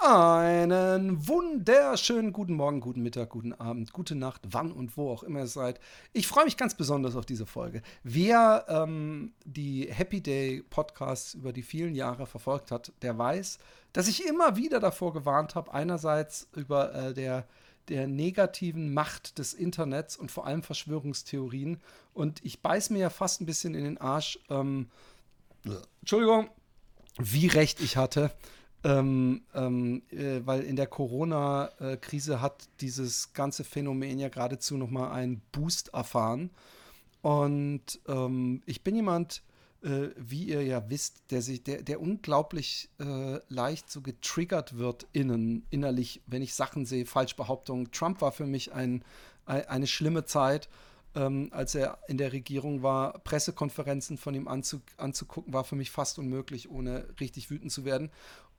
[0.00, 5.40] Einen wunderschönen guten Morgen, guten Mittag, guten Abend, gute Nacht, wann und wo auch immer
[5.40, 5.80] ihr seid.
[6.12, 7.82] Ich freue mich ganz besonders auf diese Folge.
[8.04, 13.58] Wer ähm, die Happy Day Podcasts über die vielen Jahre verfolgt hat, der weiß,
[13.92, 17.48] dass ich immer wieder davor gewarnt habe, einerseits über äh, der,
[17.88, 21.80] der negativen Macht des Internets und vor allem Verschwörungstheorien.
[22.14, 24.38] Und ich beiß mir ja fast ein bisschen in den Arsch.
[24.48, 24.90] Ähm,
[26.02, 26.50] Entschuldigung,
[27.18, 28.30] wie recht ich hatte.
[28.84, 35.42] Ähm, ähm, äh, weil in der Corona-Krise hat dieses ganze Phänomen ja geradezu nochmal einen
[35.50, 36.50] Boost erfahren.
[37.22, 39.42] Und ähm, ich bin jemand,
[39.82, 45.06] äh, wie ihr ja wisst, der sich, der, der unglaublich äh, leicht so getriggert wird
[45.12, 47.90] innen, innerlich, wenn ich Sachen sehe, Falschbehauptungen.
[47.90, 49.04] Trump war für mich ein,
[49.46, 50.68] ein eine schlimme Zeit.
[51.14, 55.90] Ähm, als er in der Regierung war, Pressekonferenzen von ihm anzu, anzugucken, war für mich
[55.90, 58.10] fast unmöglich, ohne richtig wütend zu werden.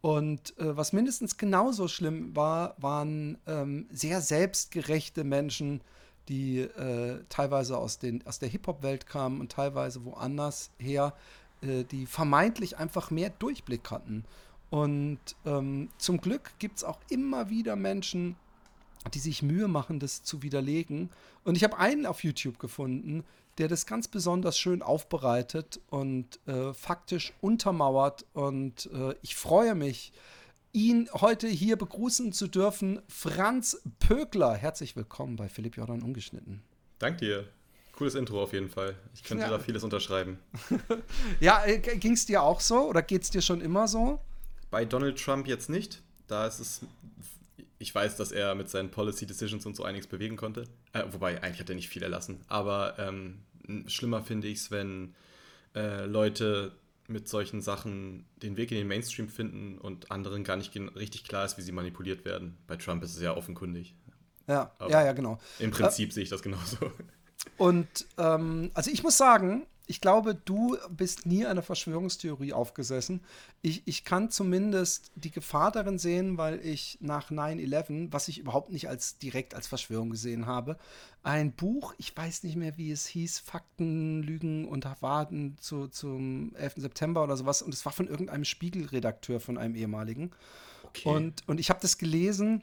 [0.01, 5.81] Und äh, was mindestens genauso schlimm war, waren ähm, sehr selbstgerechte Menschen,
[6.29, 11.13] die äh, teilweise aus, den, aus der Hip-Hop-Welt kamen und teilweise woanders her,
[11.61, 14.23] äh, die vermeintlich einfach mehr Durchblick hatten.
[14.69, 18.35] Und ähm, zum Glück gibt es auch immer wieder Menschen,
[19.13, 21.09] die sich Mühe machen, das zu widerlegen.
[21.43, 23.23] Und ich habe einen auf YouTube gefunden,
[23.59, 28.25] der das ganz besonders schön aufbereitet und äh, faktisch untermauert.
[28.33, 30.13] Und äh, ich freue mich,
[30.71, 33.01] ihn heute hier begrüßen zu dürfen.
[33.09, 36.63] Franz Pökler, herzlich willkommen bei Philipp Jordan Ungeschnitten.
[36.99, 37.45] Dank dir.
[37.91, 38.95] Cooles Intro auf jeden Fall.
[39.13, 39.49] Ich könnte ja.
[39.49, 40.39] da vieles unterschreiben.
[41.41, 44.21] ja, äh, ging es dir auch so oder geht es dir schon immer so?
[44.71, 46.01] Bei Donald Trump jetzt nicht.
[46.27, 46.81] Da ist es
[47.79, 50.65] ich weiß, dass er mit seinen Policy Decisions und so einiges bewegen konnte.
[50.91, 52.41] Äh, wobei, eigentlich hat er nicht viel erlassen.
[52.49, 53.39] Aber ähm,
[53.87, 55.15] schlimmer finde ich es, wenn
[55.75, 56.73] äh, Leute
[57.07, 61.45] mit solchen Sachen den Weg in den Mainstream finden und anderen gar nicht richtig klar
[61.45, 62.57] ist, wie sie manipuliert werden.
[62.67, 63.95] Bei Trump ist es ja offenkundig.
[64.47, 65.39] Ja, Aber ja, ja, genau.
[65.59, 66.91] Im Prinzip äh, sehe ich das genauso.
[67.57, 73.21] Und ähm, also ich muss sagen, ich glaube, du bist nie einer Verschwörungstheorie aufgesessen.
[73.63, 78.71] Ich, ich kann zumindest die Gefahr darin sehen, weil ich nach 9-11, was ich überhaupt
[78.71, 80.77] nicht als direkt als Verschwörung gesehen habe,
[81.23, 86.53] ein Buch, ich weiß nicht mehr, wie es hieß, Fakten, Lügen und Warten zu, zum
[86.53, 86.75] 11.
[86.77, 87.63] September oder sowas.
[87.63, 90.29] Und es war von irgendeinem Spiegelredakteur, von einem ehemaligen.
[90.83, 91.09] Okay.
[91.09, 92.61] Und, und ich habe das gelesen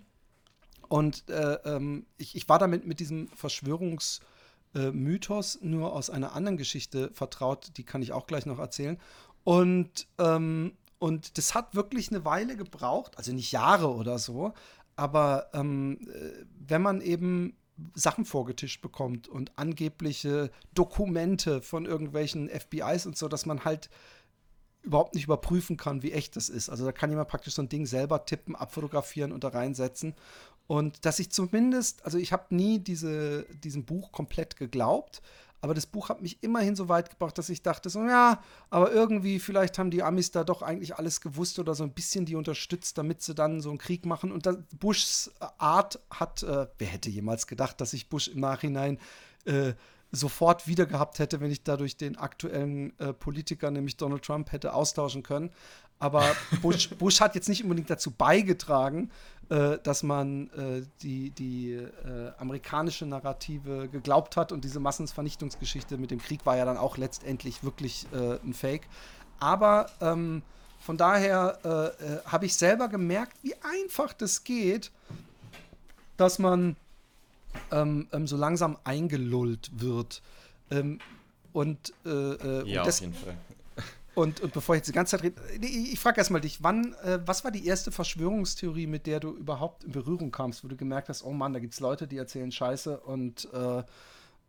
[0.87, 4.21] und äh, ähm, ich, ich war damit mit diesem Verschwörungs-
[4.77, 8.99] äh, Mythos nur aus einer anderen Geschichte vertraut, die kann ich auch gleich noch erzählen.
[9.43, 14.53] Und, ähm, und das hat wirklich eine Weile gebraucht, also nicht Jahre oder so,
[14.97, 17.57] aber ähm, äh, wenn man eben
[17.95, 23.91] Sachen vorgetischt bekommt und angebliche Dokumente von irgendwelchen FBIs und so, dass man halt
[24.83, 26.71] überhaupt nicht überprüfen kann, wie echt das ist.
[26.71, 30.15] Also da kann jemand praktisch so ein Ding selber tippen, abfotografieren und da reinsetzen.
[30.67, 35.23] Und dass ich zumindest, also ich habe nie diese, diesem Buch komplett geglaubt,
[35.63, 38.93] aber das Buch hat mich immerhin so weit gebracht, dass ich dachte, so, ja, aber
[38.93, 42.37] irgendwie, vielleicht haben die Amis da doch eigentlich alles gewusst oder so ein bisschen die
[42.37, 44.33] unterstützt, damit sie dann so einen Krieg machen.
[44.33, 48.99] Und das, Bushs Art hat, äh, wer hätte jemals gedacht, dass sich Bush im Nachhinein
[49.45, 49.73] äh,
[50.13, 54.73] sofort wieder gehabt hätte, wenn ich dadurch den aktuellen äh, Politiker, nämlich Donald Trump, hätte
[54.73, 55.51] austauschen können.
[55.99, 59.11] Aber Bush, Bush hat jetzt nicht unbedingt dazu beigetragen,
[59.49, 66.11] äh, dass man äh, die, die äh, amerikanische Narrative geglaubt hat und diese Massenvernichtungsgeschichte mit
[66.11, 68.89] dem Krieg war ja dann auch letztendlich wirklich äh, ein Fake.
[69.39, 70.43] Aber ähm,
[70.81, 74.91] von daher äh, äh, habe ich selber gemerkt, wie einfach das geht,
[76.17, 76.77] dass man
[77.71, 80.23] ähm, ähm, so langsam eingelullt wird.
[80.71, 80.99] Ähm,
[81.53, 83.35] und, ja, und auf jeden Fall.
[84.17, 86.95] Und, und bevor ich jetzt die ganze Zeit rede, ich, ich frage erstmal dich, wann,
[87.05, 90.77] äh, was war die erste Verschwörungstheorie, mit der du überhaupt in Berührung kamst, wo du
[90.77, 93.83] gemerkt hast, oh Mann, da gibt es Leute, die erzählen Scheiße und äh,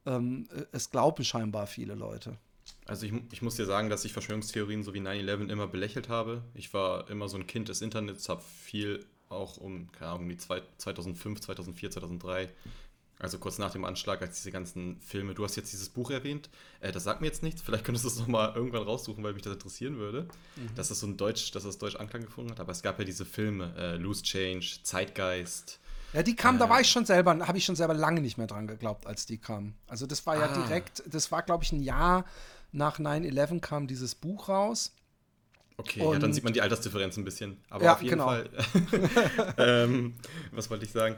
[0.06, 2.38] ähm, es glauben scheinbar viele Leute.
[2.85, 6.44] Also ich, ich, muss dir sagen, dass ich Verschwörungstheorien so wie 9-11 immer belächelt habe.
[6.53, 10.38] Ich war immer so ein Kind des Internets, habe viel auch um, keine Ahnung, die
[10.38, 12.50] 2005, 2004, 2003
[13.19, 16.50] also kurz nach dem Anschlag, als diese ganzen Filme, du hast jetzt dieses Buch erwähnt,
[16.81, 19.42] äh, das sagt mir jetzt nichts, vielleicht könntest du es nochmal irgendwann raussuchen, weil mich
[19.42, 20.75] das interessieren würde, mhm.
[20.75, 23.06] dass das so ein Deutsch, dass das Deutsch Anklang gefunden hat, aber es gab ja
[23.06, 25.80] diese Filme, äh, Loose Change, Zeitgeist.
[26.14, 28.38] Ja, die kamen, äh, da war ich schon selber, habe ich schon selber lange nicht
[28.38, 29.75] mehr dran geglaubt, als die kamen.
[29.88, 30.66] Also das war ja ah.
[30.66, 32.25] direkt, das war glaube ich ein Jahr
[32.72, 34.94] nach 9-11 kam dieses Buch raus.
[35.78, 37.58] Okay, ja, dann sieht man die Altersdifferenz ein bisschen.
[37.69, 38.25] Aber ja, auf jeden genau.
[38.25, 38.50] Fall,
[39.58, 40.16] ähm,
[40.52, 41.16] was wollte ich sagen?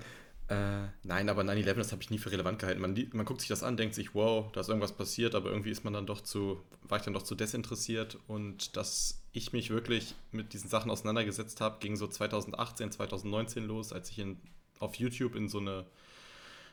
[0.50, 2.81] Äh, nein, aber 9-11, das habe ich nie für relevant gehalten.
[2.81, 5.69] Man, man guckt sich das an, denkt sich, wow, da ist irgendwas passiert, aber irgendwie
[5.69, 9.69] ist man dann doch zu, war ich dann doch zu desinteressiert und dass ich mich
[9.69, 14.38] wirklich mit diesen Sachen auseinandergesetzt habe, ging so 2018, 2019 los, als ich in,
[14.80, 15.86] auf YouTube in so eine,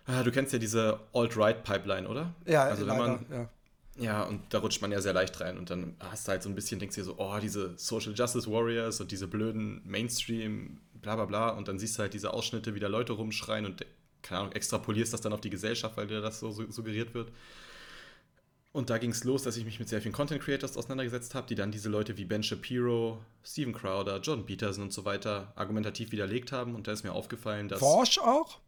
[0.06, 2.34] ah, du kennst ja diese Alt-Right-Pipeline, oder?
[2.46, 3.50] Ja, also wenn leider, man, ja.
[4.02, 6.49] ja, und da rutscht man ja sehr leicht rein und dann hast du halt so
[6.49, 11.14] ein bisschen, denkst dir so, oh, diese Social Justice Warriors und diese blöden Mainstream, bla
[11.16, 13.86] bla bla, und dann siehst du halt diese Ausschnitte, wie da Leute rumschreien und,
[14.22, 17.30] keine Ahnung, extrapolierst das dann auf die Gesellschaft, weil dir das so su- suggeriert wird.
[18.72, 21.46] Und da ging es los, dass ich mich mit sehr vielen Content Creators auseinandergesetzt habe,
[21.46, 26.12] die dann diese Leute wie Ben Shapiro, Steven Crowder, Jordan Peterson und so weiter argumentativ
[26.12, 26.74] widerlegt haben.
[26.74, 27.78] Und da ist mir aufgefallen, dass.
[27.78, 28.58] Forsch auch?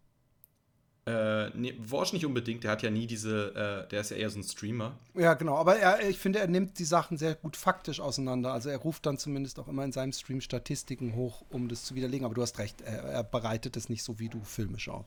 [1.08, 4.28] Äh, nee, Worsch nicht unbedingt, der hat ja nie diese, äh, der ist ja eher
[4.28, 4.98] so ein Streamer.
[5.14, 5.54] Ja, genau.
[5.54, 8.52] Aber er, ich finde, er nimmt die Sachen sehr gut faktisch auseinander.
[8.52, 11.94] Also er ruft dann zumindest auch immer in seinem Stream Statistiken hoch, um das zu
[11.94, 12.26] widerlegen.
[12.26, 15.06] Aber du hast recht, er, er bereitet es nicht so wie du filmisch auf.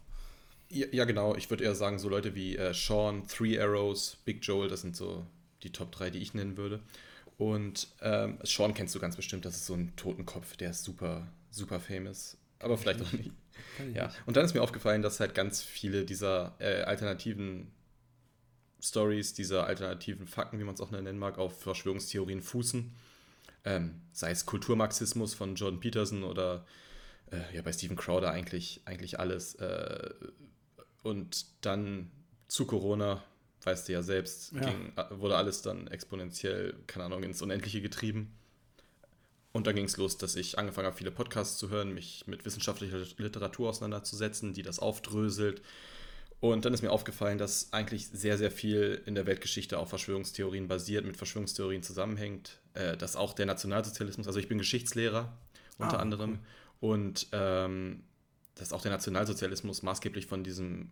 [0.69, 4.43] Ja, ja genau, ich würde eher sagen, so Leute wie äh, Sean, Three Arrows, Big
[4.43, 5.27] Joel, das sind so
[5.61, 6.79] die Top 3, die ich nennen würde.
[7.37, 11.27] Und ähm, Sean kennst du ganz bestimmt, das ist so ein Totenkopf, der ist super,
[11.51, 12.37] super famous.
[12.57, 13.31] Aber vielleicht auch nicht.
[13.93, 17.71] Ja, und dann ist mir aufgefallen, dass halt ganz viele dieser äh, alternativen
[18.81, 22.93] Stories, dieser alternativen Fakten, wie man es auch nennen mag, auf Verschwörungstheorien fußen.
[23.63, 26.65] Ähm, sei es Kulturmarxismus von Jordan Peterson oder
[27.31, 29.55] äh, ja bei Steven Crowder eigentlich, eigentlich alles.
[29.55, 30.09] Äh,
[31.03, 32.11] und dann
[32.47, 33.23] zu Corona,
[33.63, 34.61] weißt du ja selbst, Ja.
[34.61, 38.35] Ging, äh, wurde alles dann exponentiell, keine Ahnung, ins Unendliche getrieben.
[39.53, 42.45] Und dann ging es los, dass ich angefangen habe, viele Podcasts zu hören, mich mit
[42.45, 45.61] wissenschaftlicher Literatur auseinanderzusetzen, die das aufdröselt.
[46.39, 50.67] Und dann ist mir aufgefallen, dass eigentlich sehr, sehr viel in der Weltgeschichte auf Verschwörungstheorien
[50.67, 52.59] basiert, mit Verschwörungstheorien zusammenhängt.
[52.73, 55.37] Äh, dass auch der Nationalsozialismus, also ich bin Geschichtslehrer
[55.77, 56.39] unter Ah, anderem,
[56.79, 58.03] und ähm,
[58.55, 60.91] dass auch der Nationalsozialismus maßgeblich von diesem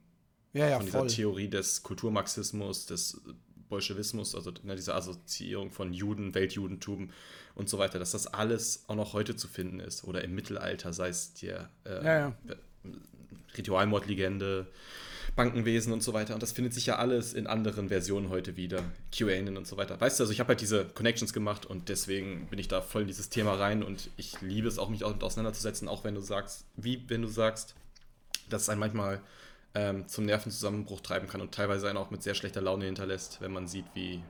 [0.53, 1.07] Ja, ja, von dieser voll.
[1.07, 3.21] Theorie des Kulturmarxismus, des
[3.69, 7.11] Bolschewismus, also ne, dieser Assoziierung von Juden, Weltjudentum
[7.55, 10.93] und so weiter, dass das alles auch noch heute zu finden ist oder im Mittelalter,
[10.93, 12.35] sei es der äh, Ja, ja.
[13.57, 14.67] Ritualmordlegende,
[15.35, 16.33] Bankenwesen und so weiter.
[16.33, 18.83] Und das findet sich ja alles in anderen Versionen heute wieder.
[19.11, 19.99] QAnon und so weiter.
[19.99, 23.03] Weißt du, also ich habe halt diese Connections gemacht und deswegen bin ich da voll
[23.03, 26.21] in dieses Thema rein und ich liebe es auch, mich damit auseinanderzusetzen, auch wenn du
[26.21, 27.75] sagst, wie wenn du sagst,
[28.49, 29.21] dass es einen manchmal
[29.75, 33.51] ähm, zum Nervenzusammenbruch treiben kann und teilweise einen auch mit sehr schlechter Laune hinterlässt, wenn
[33.51, 34.23] man sieht, wie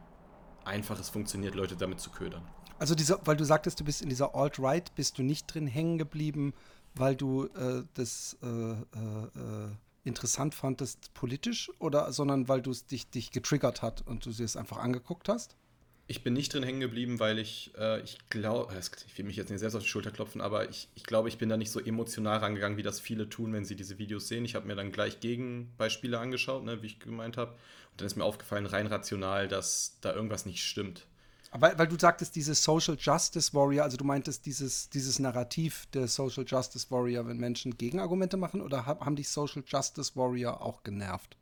[0.66, 2.44] einfach es funktioniert, Leute damit zu ködern.
[2.78, 5.98] Also diese, weil du sagtest, du bist in dieser Alt-Right, bist du nicht drin hängen
[5.98, 6.54] geblieben,
[6.96, 9.70] weil du äh, das äh, äh, äh,
[10.04, 14.46] interessant fandest politisch oder sondern weil du es dich, dich getriggert hat und du dir
[14.46, 15.56] es einfach angeguckt hast?
[16.12, 18.76] Ich bin nicht drin hängen geblieben, weil ich, äh, ich glaube,
[19.06, 21.38] ich will mich jetzt nicht selbst auf die Schulter klopfen, aber ich, ich glaube, ich
[21.38, 24.44] bin da nicht so emotional rangegangen, wie das viele tun, wenn sie diese Videos sehen.
[24.44, 27.52] Ich habe mir dann gleich Gegenbeispiele angeschaut, ne, wie ich gemeint habe.
[27.52, 31.06] Und dann ist mir aufgefallen, rein rational, dass da irgendwas nicht stimmt.
[31.52, 36.08] Aber weil du sagtest, dieses Social Justice Warrior, also du meintest dieses, dieses Narrativ der
[36.08, 40.82] Social Justice Warrior, wenn Menschen Gegenargumente machen, oder ha- haben dich Social Justice Warrior auch
[40.82, 41.38] genervt?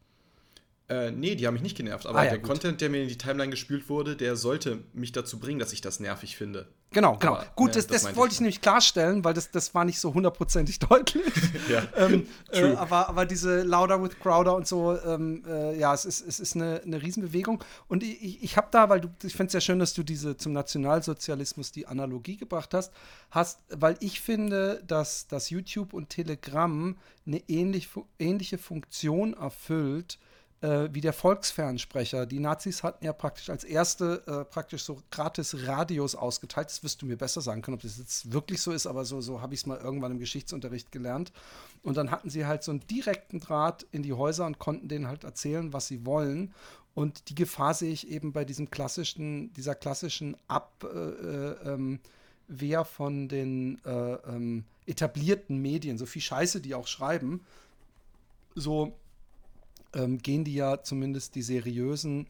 [0.89, 2.47] Äh, nee, die haben mich nicht genervt, aber Ah, ja, der gut.
[2.49, 5.81] Content, der mir in die Timeline gespült wurde, der sollte mich dazu bringen, dass ich
[5.81, 6.69] das nervig finde.
[6.91, 7.33] Genau, genau.
[7.35, 8.35] Aber, Gut, ne, das, das das wollte ich.
[8.37, 11.23] ich nämlich klarstellen, weil das, das war nicht so hundertprozentig deutlich.
[11.69, 11.85] Ja.
[11.97, 12.77] ähm, äh, True.
[12.79, 16.55] aber, aber diese Louder with Crowder und so, ähm, äh, ja, es ist, es ist
[16.55, 17.61] eine, eine Riesenbewegung.
[17.89, 20.03] Und ich, ich, ich habe da, weil du, ich finde es sehr schön, dass du
[20.03, 22.93] diese zum Nationalsozialismus die Analogie gebracht hast,
[23.29, 26.95] hast, weil ich finde, dass, dass YouTube und Telegram
[27.25, 27.89] eine ähnlich,
[28.19, 30.17] ähnliche Funktion erfüllt
[30.61, 32.25] äh, wie der Volksfernsprecher.
[32.25, 36.69] Die Nazis hatten ja praktisch als erste äh, praktisch so gratis Radios ausgeteilt.
[36.69, 39.21] Das wirst du mir besser sagen können, ob das jetzt wirklich so ist, aber so,
[39.21, 41.31] so habe ich es mal irgendwann im Geschichtsunterricht gelernt.
[41.83, 45.07] Und dann hatten sie halt so einen direkten Draht in die Häuser und konnten denen
[45.07, 46.53] halt erzählen, was sie wollen.
[46.95, 51.99] Und die Gefahr sehe ich eben bei diesem klassischen, dieser klassischen Abwehr äh, ähm,
[52.47, 57.41] Wehr von den äh, ähm, etablierten Medien, so viel Scheiße, die auch schreiben,
[58.55, 58.97] so
[59.93, 62.27] ähm, gehen die ja zumindest die seriösen,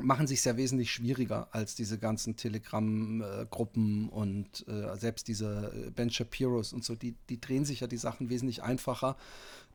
[0.00, 6.10] machen sich sehr wesentlich schwieriger als diese ganzen Telegram-Gruppen und äh, selbst diese äh, Ben
[6.10, 9.16] Shapiros und so, die, die drehen sich ja die Sachen wesentlich einfacher.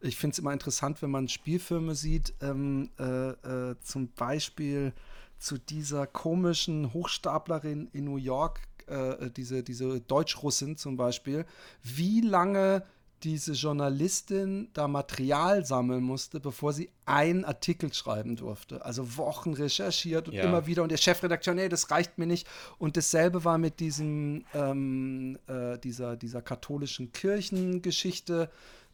[0.02, 4.94] Ich finde es immer interessant, wenn man Spielfilme sieht, ähm, äh, äh, zum Beispiel
[5.40, 11.46] zu dieser komischen Hochstaplerin in New York, äh, diese, diese Deutsch-Russin zum Beispiel,
[11.84, 12.86] wie lange
[13.24, 18.84] diese Journalistin da Material sammeln musste, bevor sie einen Artikel schreiben durfte.
[18.84, 20.44] Also Wochen recherchiert und Ja.
[20.44, 20.84] immer wieder.
[20.84, 22.48] Und der Chefredakteur, nee, das reicht mir nicht.
[22.78, 28.50] Und dasselbe war mit diesem, ähm, äh, dieser, dieser katholischen Kirchengeschichte.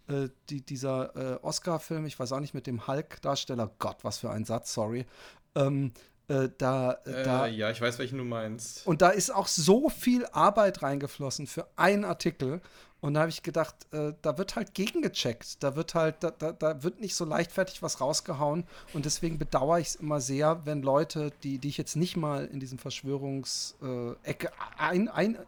[0.07, 4.31] äh, die, dieser äh, Oscar-Film, ich weiß auch nicht, mit dem Hulk-Darsteller, Gott, was für
[4.31, 5.05] ein Satz, sorry.
[5.53, 5.91] Ähm,
[6.29, 8.87] äh, da, Äh, da, ja, ich weiß, welchen du meinst.
[8.87, 12.61] und da ist auch so viel Arbeit reingeflossen für einen Artikel.
[13.01, 15.63] Und da habe ich gedacht, äh, da wird halt gegengecheckt.
[15.63, 18.65] Da wird halt, da, da, da wird nicht so leichtfertig was rausgehauen.
[18.93, 22.43] Und deswegen bedauere ich es immer sehr, wenn Leute, die, die ich jetzt nicht mal
[22.45, 25.39] in diesem Verschwörungsecke einordnen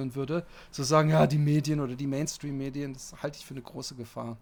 [0.00, 3.52] ein, äh, würde, so sagen, ja, die Medien oder die Mainstream-Medien, das halte ich für
[3.52, 4.38] eine große Gefahr.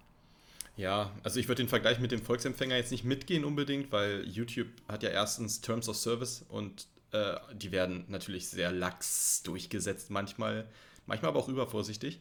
[0.79, 4.69] Ja, also ich würde den Vergleich mit dem Volksempfänger jetzt nicht mitgehen unbedingt, weil YouTube
[4.89, 10.67] hat ja erstens Terms of Service und äh, die werden natürlich sehr lax durchgesetzt manchmal,
[11.07, 12.21] manchmal aber auch übervorsichtig.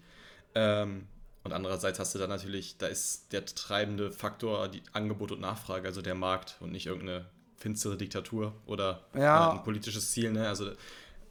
[0.56, 1.08] Ähm,
[1.44, 5.88] und andererseits hast du da natürlich, da ist der treibende Faktor die Angebot und Nachfrage,
[5.88, 7.26] also der Markt und nicht irgendeine
[7.58, 9.52] finstere Diktatur oder Ja.
[9.54, 10.32] äh, ein politisches Ziel.
[10.32, 10.48] Ne?
[10.48, 10.72] Also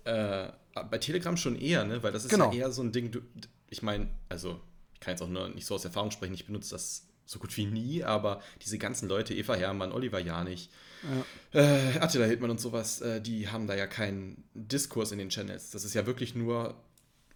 [0.04, 0.48] äh,
[0.90, 2.02] bei Telegram schon eher, ne?
[2.02, 2.52] weil das ist Genau.
[2.52, 3.20] ja eher so ein Ding, du,
[3.68, 4.60] ich meine, also
[4.94, 7.54] ich kann jetzt auch nur nicht so aus Erfahrung sprechen, ich benutze das so gut
[7.56, 10.70] wie nie, aber diese ganzen Leute, Eva Hermann, Oliver Janich,
[11.52, 15.70] äh, Attila Hildmann und sowas, äh, die haben da ja keinen Diskurs in den Channels.
[15.70, 16.74] Das ist ja wirklich nur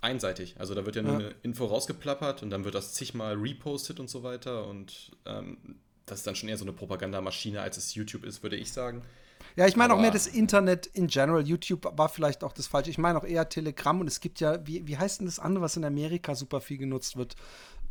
[0.00, 0.54] einseitig.
[0.58, 1.18] Also da wird ja nur Ja.
[1.18, 5.58] eine Info rausgeplappert und dann wird das zigmal repostet und so weiter und ähm,
[6.06, 9.02] das ist dann schon eher so eine Propagandamaschine, als es YouTube ist, würde ich sagen.
[9.56, 11.46] Ja, ich meine auch mehr das Internet in general.
[11.46, 12.90] YouTube war vielleicht auch das Falsche.
[12.90, 15.62] Ich meine auch eher Telegram und es gibt ja, wie, wie heißt denn das andere,
[15.64, 17.36] was in Amerika super viel genutzt wird,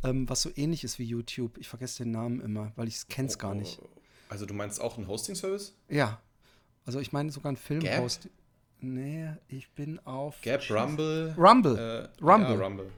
[0.02, 1.58] ähm, was so ähnlich ist wie YouTube?
[1.58, 3.80] Ich vergesse den Namen immer, weil ich es gar nicht.
[4.28, 5.74] Also du meinst auch einen Hosting-Service?
[5.88, 6.20] Ja.
[6.86, 7.64] Also ich meine sogar ein Gab?
[7.64, 8.28] Filmhost.
[8.80, 10.40] Nee, ich bin auf.
[10.40, 11.34] Gap, Rumble.
[11.36, 11.76] Rumble.
[11.76, 12.56] Äh, Rumble.
[12.56, 12.90] Ja, Rumble.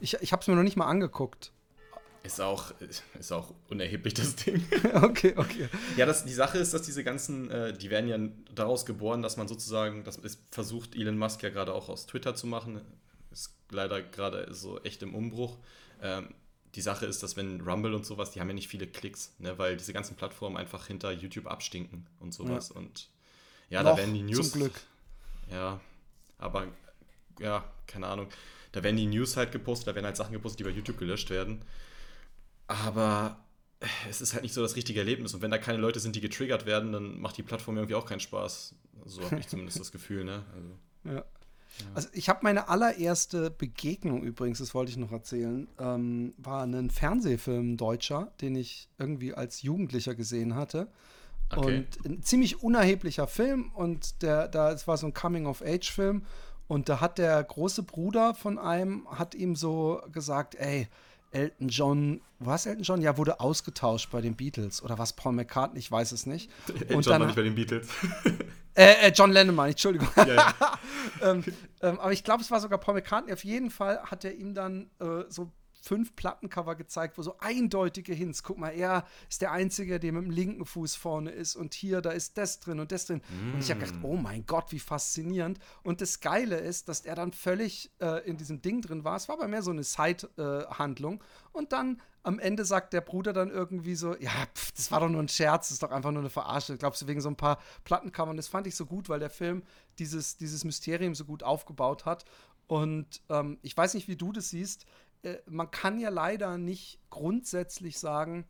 [0.00, 1.52] Ich, ich habe es mir noch nicht mal angeguckt.
[2.22, 2.74] Ist auch,
[3.18, 4.62] ist auch unerheblich, das Ding.
[4.94, 5.68] okay, okay.
[5.96, 8.18] Ja, das, die Sache ist, dass diese ganzen, äh, die werden ja
[8.54, 12.34] daraus geboren, dass man sozusagen, das ist, versucht Elon Musk ja gerade auch aus Twitter
[12.34, 12.82] zu machen.
[13.30, 15.56] Ist leider gerade so echt im Umbruch.
[16.02, 16.34] Ähm,
[16.74, 19.58] die Sache ist, dass wenn Rumble und sowas, die haben ja nicht viele Klicks, ne,
[19.58, 22.70] weil diese ganzen Plattformen einfach hinter YouTube abstinken und sowas.
[22.70, 23.08] Und
[23.70, 24.52] ja, Noch, da werden die News.
[24.52, 24.80] Zum Glück.
[25.50, 25.80] Ja,
[26.38, 26.68] aber
[27.40, 28.28] ja, keine Ahnung.
[28.72, 31.30] Da werden die News halt gepostet, da werden halt Sachen gepostet, die bei YouTube gelöscht
[31.30, 31.62] werden.
[32.68, 33.36] Aber
[34.08, 35.34] es ist halt nicht so das richtige Erlebnis.
[35.34, 38.06] Und wenn da keine Leute sind, die getriggert werden, dann macht die Plattform irgendwie auch
[38.06, 38.74] keinen Spaß.
[39.06, 40.44] So habe ich zumindest das Gefühl, ne?
[40.54, 41.24] Also, Ja.
[41.94, 46.90] Also ich habe meine allererste Begegnung übrigens, das wollte ich noch erzählen, ähm, war ein
[46.90, 50.88] Fernsehfilm Deutscher, den ich irgendwie als Jugendlicher gesehen hatte.
[51.50, 51.78] Okay.
[51.78, 56.22] Und ein ziemlich unerheblicher Film und der, da, es war so ein Coming-of-Age-Film
[56.68, 60.86] und da hat der große Bruder von einem, hat ihm so gesagt, ey,
[61.32, 63.00] Elton John, was Elton John?
[63.02, 66.50] Ja, wurde ausgetauscht bei den Beatles oder was Paul McCartney, ich weiß es nicht.
[66.68, 67.88] Elton Und John dann- war nicht bei den Beatles.
[68.76, 70.08] Äh, äh, John Lennon, meine Entschuldigung.
[70.16, 70.54] ja, ja.
[71.22, 71.42] ähm,
[71.82, 73.32] ähm, aber ich glaube, es war sogar Paul McCartney.
[73.32, 78.12] Auf jeden Fall hat er ihm dann äh, so fünf Plattencover gezeigt, wo so eindeutige
[78.12, 78.42] Hints.
[78.42, 82.00] Guck mal, er ist der Einzige, der mit dem linken Fuß vorne ist und hier,
[82.00, 83.22] da ist das drin und das drin.
[83.52, 85.58] Und ich habe gedacht, oh mein Gott, wie faszinierend.
[85.82, 89.16] Und das Geile ist, dass er dann völlig äh, in diesem Ding drin war.
[89.16, 91.22] Es war aber mehr so eine Side-Handlung.
[91.52, 95.08] und dann am Ende sagt der Bruder dann irgendwie so, ja, pf, das war doch
[95.08, 96.76] nur ein Scherz, das ist doch einfach nur eine Verarsche.
[96.76, 98.30] Glaubst du, wegen so ein paar Plattencover.
[98.30, 99.62] Und das fand ich so gut, weil der Film
[99.98, 102.24] dieses, dieses Mysterium so gut aufgebaut hat.
[102.66, 104.86] Und ähm, ich weiß nicht, wie du das siehst.
[105.22, 108.44] Äh, man kann ja leider nicht grundsätzlich sagen,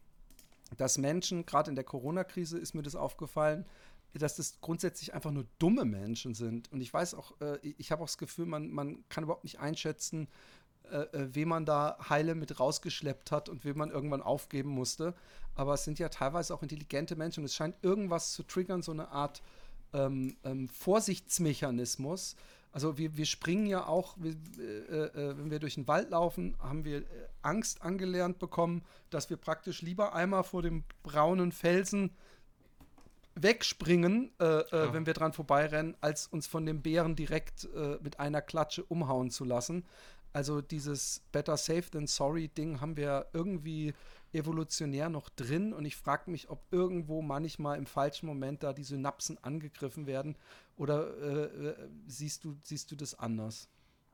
[0.77, 3.67] dass Menschen, gerade in der Corona-Krise ist mir das aufgefallen,
[4.15, 6.71] dass das grundsätzlich einfach nur dumme Menschen sind.
[6.73, 9.61] Und ich weiß auch, äh, ich habe auch das Gefühl, man, man kann überhaupt nicht
[9.61, 10.29] einschätzen,
[10.91, 15.15] äh, äh, wen man da heile mit rausgeschleppt hat und wen man irgendwann aufgeben musste.
[15.55, 19.09] Aber es sind ja teilweise auch intelligente Menschen es scheint irgendwas zu triggern, so eine
[19.09, 19.43] Art
[19.93, 22.37] ähm, ähm, Vorsichtsmechanismus.
[22.73, 26.57] Also wir, wir springen ja auch, wir, äh, äh, wenn wir durch den Wald laufen,
[26.61, 27.05] haben wir äh,
[27.43, 32.11] Angst angelernt bekommen, dass wir praktisch lieber einmal vor dem braunen Felsen
[33.35, 34.93] wegspringen, äh, äh, Ja.
[34.93, 39.31] wenn wir dran vorbeirennen, als uns von dem Bären direkt äh, mit einer Klatsche umhauen
[39.31, 39.85] zu lassen.
[40.33, 43.95] Also dieses Better Safe than Sorry Ding haben wir irgendwie
[44.33, 48.85] evolutionär noch drin und ich frage mich, ob irgendwo manchmal im falschen Moment da die
[48.85, 50.37] Synapsen angegriffen werden
[50.77, 53.69] oder äh, äh, siehst, du, siehst du das anders?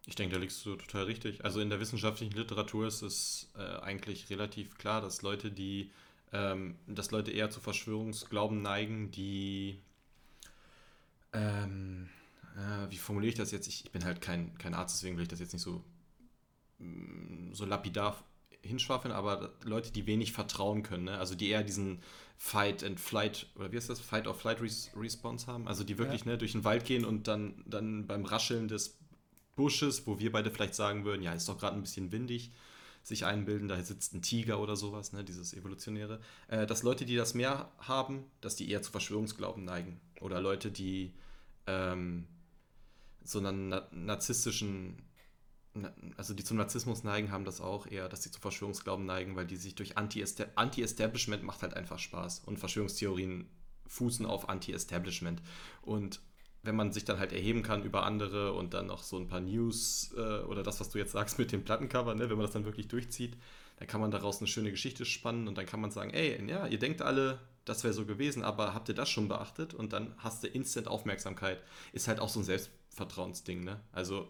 [0.07, 1.45] Ich denke, da liegst du total richtig.
[1.45, 5.91] Also in der wissenschaftlichen Literatur ist es äh, eigentlich relativ klar, dass Leute, die,
[6.33, 9.81] ähm, dass Leute eher zu Verschwörungsglauben neigen, die,
[11.33, 12.09] ähm,
[12.57, 13.67] äh, wie formuliere ich das jetzt?
[13.67, 15.83] Ich, ich bin halt kein, kein Arzt, deswegen will ich das jetzt nicht so,
[16.79, 18.25] mm, so lapidar
[18.67, 21.19] hinschwafeln, aber Leute, die wenig vertrauen können, ne?
[21.19, 22.01] also die eher diesen
[22.37, 24.01] Fight and Flight, oder wie heißt das?
[24.01, 27.29] Fight or Flight Res Response haben, also die wirklich ne, durch den Wald gehen und
[27.29, 28.99] dann, dann beim Rascheln des
[29.57, 32.53] Bushes, wo wir beide vielleicht sagen würden, ja, ist doch gerade ein bisschen windig,
[33.03, 37.17] sich einbilden, da sitzt ein Tiger oder sowas, ne, dieses Evolutionäre, äh, dass Leute, die
[37.17, 40.01] das mehr haben, dass die eher zu Verschwörungsglauben neigen.
[40.21, 41.15] Oder Leute, die
[41.67, 42.27] ähm,
[43.23, 45.06] so einen na narzisstischen, na
[46.17, 49.47] also die zum Narzissmus neigen, haben das auch eher, dass sie zu Verschwörungsglauben neigen, weil
[49.47, 52.41] die sich durch Anti-Establishment macht halt einfach Spaß.
[52.47, 53.49] Und Verschwörungstheorien
[53.87, 55.43] fußen auf Anti-Establishment.
[55.83, 56.21] Und
[56.63, 59.41] wenn man sich dann halt erheben kann über andere und dann noch so ein paar
[59.41, 62.53] News äh, oder das, was du jetzt sagst mit dem Plattencover, ne, wenn man das
[62.53, 63.37] dann wirklich durchzieht,
[63.79, 66.67] dann kann man daraus eine schöne Geschichte spannen und dann kann man sagen, ey, ja,
[66.67, 69.75] ihr denkt alle, das wäre so gewesen, aber habt ihr das schon beachtet?
[69.75, 71.61] Und dann hast du instant Aufmerksamkeit.
[71.93, 73.81] Ist halt auch so ein Selbstvertrauensding, ne?
[73.93, 74.29] Also,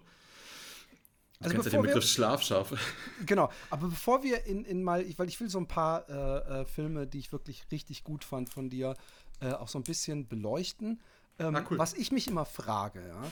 [1.38, 2.72] du also kennst ja den Begriff wir, Schlafschaf.
[3.26, 6.64] Genau, aber bevor wir in, in mal, weil ich will so ein paar äh, äh,
[6.64, 8.94] Filme, die ich wirklich richtig gut fand von dir,
[9.40, 11.00] äh, auch so ein bisschen beleuchten.
[11.38, 11.78] Ähm, cool.
[11.78, 13.22] Was ich mich immer frage, ja,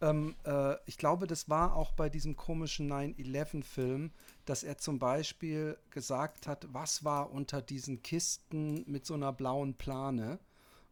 [0.00, 4.12] ähm, äh, ich glaube, das war auch bei diesem komischen 9-11-Film,
[4.46, 9.74] dass er zum Beispiel gesagt hat, was war unter diesen Kisten mit so einer blauen
[9.74, 10.38] Plane.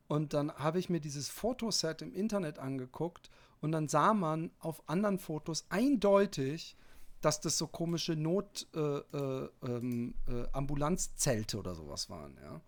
[0.09, 4.83] Und dann habe ich mir dieses Fotoset im Internet angeguckt und dann sah man auf
[4.89, 6.77] anderen Fotos eindeutig,
[7.21, 12.61] dass das so komische Not-Ambulanzzelte äh, äh, ähm, äh, oder sowas waren, ja.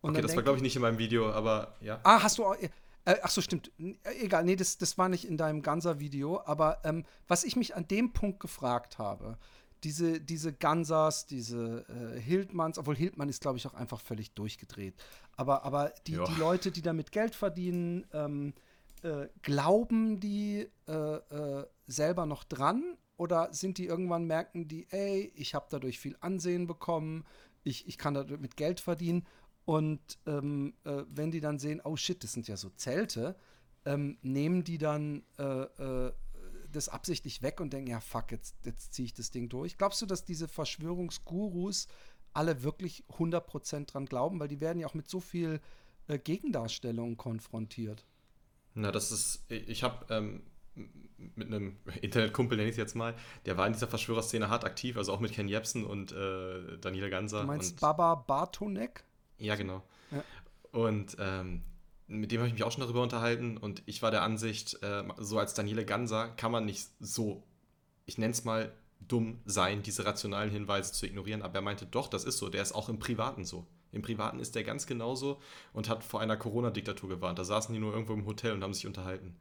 [0.00, 2.00] Und okay, das war, glaube ich, nicht in meinem Video, aber ja.
[2.04, 2.56] Ah, hast du auch.
[3.04, 3.70] Äh, ach so, stimmt.
[3.78, 6.40] Äh, egal, nee, das, das war nicht in deinem Ganser-Video.
[6.44, 9.36] Aber ähm, was ich mich an dem Punkt gefragt habe,
[9.84, 14.94] diese, diese Gansers, diese äh, Hildmanns, obwohl Hildmann ist, glaube ich, auch einfach völlig durchgedreht.
[15.36, 18.52] Aber, aber die, die Leute, die damit Geld verdienen, ähm,
[19.02, 22.96] äh, glauben die äh, äh, selber noch dran?
[23.16, 27.24] Oder sind die irgendwann merken die, ey, ich habe dadurch viel Ansehen bekommen,
[27.64, 29.26] ich, ich kann damit Geld verdienen
[29.66, 33.36] und ähm, äh, wenn die dann sehen, oh shit, das sind ja so Zelte,
[33.84, 35.22] ähm, nehmen die dann
[36.72, 39.76] das absichtlich weg und denken, ja, fuck, jetzt, jetzt ziehe ich das Ding durch.
[39.76, 41.88] Glaubst du, dass diese Verschwörungsgurus
[42.32, 44.40] alle wirklich 100% dran glauben?
[44.40, 45.60] Weil die werden ja auch mit so viel
[46.08, 48.04] äh, Gegendarstellungen konfrontiert.
[48.74, 50.42] Na, das ist, ich habe ähm,
[51.16, 53.14] mit einem Internetkumpel, nenne ich es jetzt mal,
[53.46, 57.08] der war in dieser Verschwörerszene hart aktiv, also auch mit Ken Jebsen und äh, Daniela
[57.08, 57.42] Ganser.
[57.42, 59.04] Du meinst Baba Bartonek?
[59.38, 59.82] Ja, genau.
[60.10, 60.22] Ja.
[60.72, 61.62] Und ähm,
[62.06, 65.04] mit dem habe ich mich auch schon darüber unterhalten und ich war der Ansicht, äh,
[65.18, 67.42] so als Daniele Ganser kann man nicht so,
[68.06, 71.42] ich nenne es mal, dumm sein, diese rationalen Hinweise zu ignorieren.
[71.42, 73.66] Aber er meinte, doch, das ist so, der ist auch im Privaten so.
[73.92, 75.40] Im Privaten ist der ganz genauso
[75.72, 77.38] und hat vor einer Corona-Diktatur gewarnt.
[77.38, 79.36] Da saßen die nur irgendwo im Hotel und haben sich unterhalten.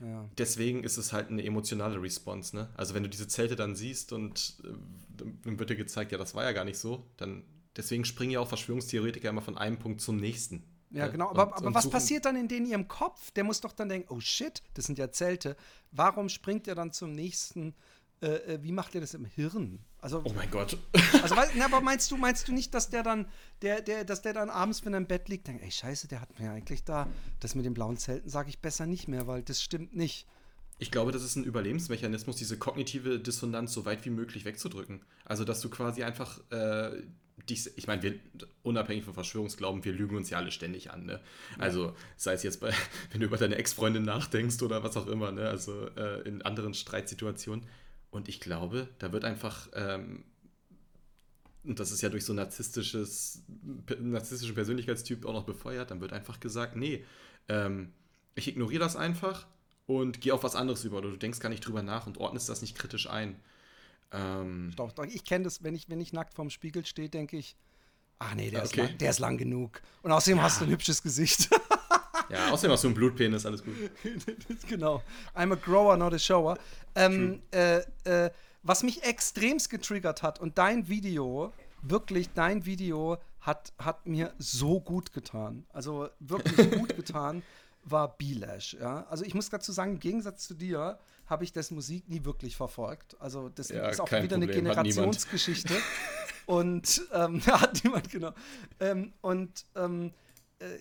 [0.00, 0.24] Ja.
[0.38, 2.54] Deswegen ist es halt eine emotionale Response.
[2.54, 2.68] Ne?
[2.76, 4.68] Also wenn du diese Zelte dann siehst und äh,
[5.44, 7.42] dann wird dir gezeigt, ja, das war ja gar nicht so, dann
[7.78, 10.64] Deswegen springen ja auch Verschwörungstheoretiker immer von einem Punkt zum nächsten.
[10.90, 11.12] Ja, ne?
[11.12, 11.30] genau.
[11.30, 13.30] Aber, und, aber und was passiert dann in, den, ihrem Kopf?
[13.30, 15.56] Der muss doch dann denken, oh shit, das sind ja Zelte.
[15.92, 17.76] Warum springt er dann zum nächsten?
[18.20, 19.80] Äh, äh wie macht er das im Hirn?
[20.00, 20.78] Also, oh mein Gott.
[21.22, 23.26] Also, na, aber meinst du, meinst du nicht, dass der dann,
[23.62, 26.20] der, der, dass der dann abends, wenn er im Bett liegt, denkt, ey, scheiße, der
[26.20, 27.08] hat mir eigentlich da,
[27.40, 30.26] das mit den blauen Zelten sage ich besser nicht mehr, weil das stimmt nicht.
[30.78, 35.00] Ich glaube, das ist ein Überlebensmechanismus, diese kognitive Dissonanz so weit wie möglich wegzudrücken.
[35.24, 37.02] Also, dass du quasi einfach äh,
[37.50, 38.14] dich, ich meine, wir,
[38.62, 41.06] unabhängig von Verschwörungsglauben, wir lügen uns ja alle ständig an.
[41.06, 41.20] Ne?
[41.58, 42.72] Also, sei es jetzt bei,
[43.10, 45.48] wenn du über deine Ex-Freundin nachdenkst oder was auch immer, ne?
[45.48, 47.66] also äh, in anderen Streitsituationen.
[48.10, 50.24] Und ich glaube, da wird einfach, ähm,
[51.64, 53.42] und das ist ja durch so narzisstisches,
[54.00, 57.04] narzisstischen Persönlichkeitstyp auch noch befeuert, dann wird einfach gesagt, nee,
[57.48, 57.92] ähm,
[58.34, 59.46] ich ignoriere das einfach
[59.86, 62.48] und gehe auf was anderes über oder du denkst gar nicht drüber nach und ordnest
[62.48, 63.40] das nicht kritisch ein.
[64.10, 67.36] Ähm, doch, doch, ich kenne das, wenn ich, wenn ich nackt vorm Spiegel stehe, denke
[67.36, 67.56] ich,
[68.18, 68.68] ach nee, der, okay.
[68.68, 69.82] ist lang, der ist lang genug.
[70.02, 70.44] Und außerdem ja.
[70.44, 71.50] hast du ein hübsches Gesicht.
[72.30, 73.74] ja, außerdem hast du einen Blutpenis, alles gut.
[74.68, 75.02] genau.
[75.34, 76.58] I'm a grower, not a shower.
[76.94, 78.30] Ähm, äh, äh,
[78.62, 84.80] was mich extremst getriggert hat und dein Video, wirklich dein Video hat, hat mir so
[84.80, 85.64] gut getan.
[85.72, 87.42] Also wirklich gut getan
[87.84, 88.74] war Bilash.
[88.74, 89.06] Ja?
[89.08, 92.56] Also ich muss dazu sagen, im Gegensatz zu dir habe ich das Musik nie wirklich
[92.56, 93.16] verfolgt.
[93.20, 94.42] Also das ja, ist auch wieder Problem.
[94.42, 95.74] eine Generationsgeschichte.
[96.46, 98.32] und ähm, hat niemand, genau.
[98.80, 100.12] Ähm, und ähm,
[100.60, 100.76] äh,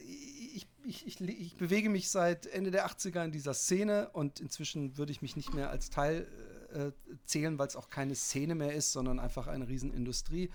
[0.55, 4.97] ich, ich, ich, ich, bewege mich seit Ende der 80er in dieser Szene und inzwischen
[4.97, 6.27] würde ich mich nicht mehr als Teil
[6.73, 6.91] äh,
[7.25, 10.49] zählen, weil es auch keine Szene mehr ist, sondern einfach eine Riesenindustrie.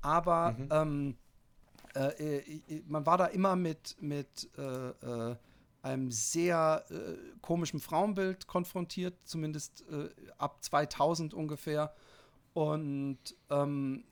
[0.00, 0.68] Aber mhm.
[0.70, 1.16] Ähm,
[1.94, 5.36] äh, äh, man war da immer mit, mit äh, äh
[5.82, 6.94] einem sehr äh,
[7.42, 9.84] komischen Frauenbild konfrontiert, zumindest
[10.38, 11.94] ab 2000 ungefähr.
[12.54, 13.18] Und
[13.50, 14.04] ähm,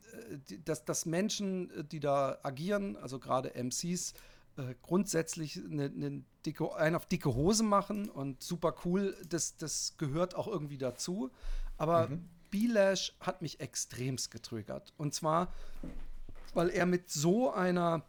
[0.67, 4.13] dass, dass Menschen, die da agieren, also gerade MCs,
[4.57, 9.95] äh, grundsätzlich eine, eine dicke, einen auf dicke Hose machen und super cool, das, das
[9.99, 11.31] gehört auch irgendwie dazu.
[11.79, 12.29] Aber mhm.
[12.51, 14.93] B-Lash hat mich extremst getriggert.
[14.97, 15.53] Und zwar,
[16.55, 18.05] weil er mit so einer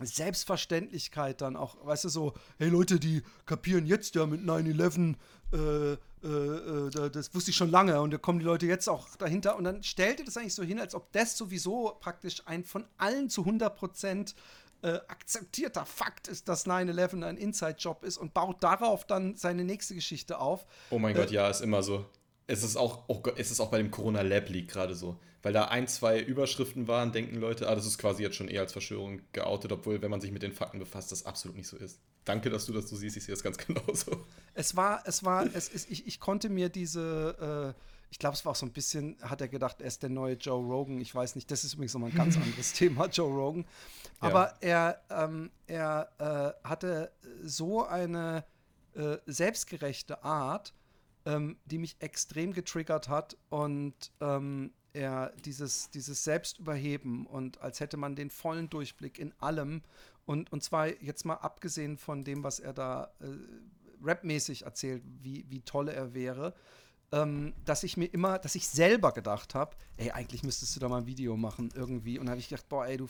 [0.00, 5.14] Selbstverständlichkeit dann auch, weißt du, so, hey Leute, die kapieren jetzt ja mit 9-11,
[5.52, 9.14] äh, äh, äh, das wusste ich schon lange und da kommen die Leute jetzt auch
[9.16, 12.64] dahinter und dann stellt er das eigentlich so hin, als ob das sowieso praktisch ein
[12.64, 14.34] von allen zu 100 Prozent
[14.84, 19.94] äh, akzeptierter Fakt ist, dass 9-11 ein Inside-Job ist und baut darauf dann seine nächste
[19.94, 20.66] Geschichte auf.
[20.90, 22.04] Oh mein Gott, ja, ist immer so.
[22.46, 25.18] Es ist auch, oh Gott, es ist auch bei dem Corona Lab Leak gerade so.
[25.42, 28.60] Weil da ein, zwei Überschriften waren, denken Leute, ah, das ist quasi jetzt schon eher
[28.60, 31.78] als Verschwörung geoutet, obwohl, wenn man sich mit den Fakten befasst, das absolut nicht so
[31.78, 32.00] ist.
[32.26, 34.26] Danke, dass du das so siehst, ich sehe das ganz genauso.
[34.52, 37.80] Es war, es war, es ist, ich, ich konnte mir diese, äh,
[38.14, 40.36] ich glaube, es war auch so ein bisschen, hat er gedacht, er ist der neue
[40.36, 41.00] Joe Rogan.
[41.00, 43.66] Ich weiß nicht, das ist übrigens nochmal ein ganz anderes Thema, Joe Rogan.
[44.20, 44.90] Aber ja.
[45.08, 47.10] er, ähm, er äh, hatte
[47.42, 48.44] so eine
[48.94, 50.74] äh, selbstgerechte Art,
[51.26, 57.96] ähm, die mich extrem getriggert hat und ähm, er dieses, dieses Selbstüberheben und als hätte
[57.96, 59.82] man den vollen Durchblick in allem
[60.24, 63.26] und, und zwar jetzt mal abgesehen von dem, was er da äh,
[64.04, 66.54] rapmäßig erzählt, wie, wie toll er wäre,
[67.14, 70.88] ähm, dass ich mir immer, dass ich selber gedacht habe, ey, eigentlich müsstest du da
[70.88, 72.18] mal ein Video machen irgendwie.
[72.18, 73.06] Und habe ich gedacht, boah, ey, du,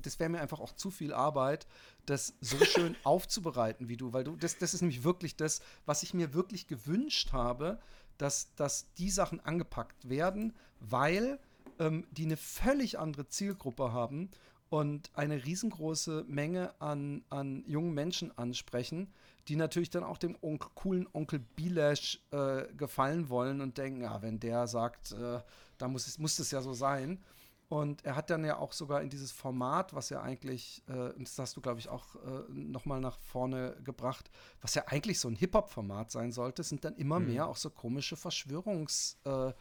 [0.00, 1.68] das wäre mir einfach auch zu viel Arbeit,
[2.06, 6.02] das so schön aufzubereiten wie du, weil du, das, das ist nämlich wirklich das, was
[6.02, 7.78] ich mir wirklich gewünscht habe,
[8.18, 11.38] dass, dass die Sachen angepackt werden, weil
[11.78, 14.28] ähm, die eine völlig andere Zielgruppe haben
[14.70, 19.12] und eine riesengroße Menge an, an jungen Menschen ansprechen,
[19.48, 24.22] die natürlich dann auch dem Onkel, coolen Onkel Bilash äh, gefallen wollen und denken, ja,
[24.22, 25.40] wenn der sagt, äh,
[25.78, 27.22] da muss es, muss es ja so sein.
[27.68, 31.38] Und er hat dann ja auch sogar in dieses Format, was ja eigentlich, äh, das
[31.38, 34.30] hast du, glaube ich, auch äh, nochmal nach vorne gebracht,
[34.60, 37.26] was ja eigentlich so ein Hip-Hop-Format sein sollte, sind dann immer mhm.
[37.26, 39.54] mehr auch so komische Verschwörungsgäste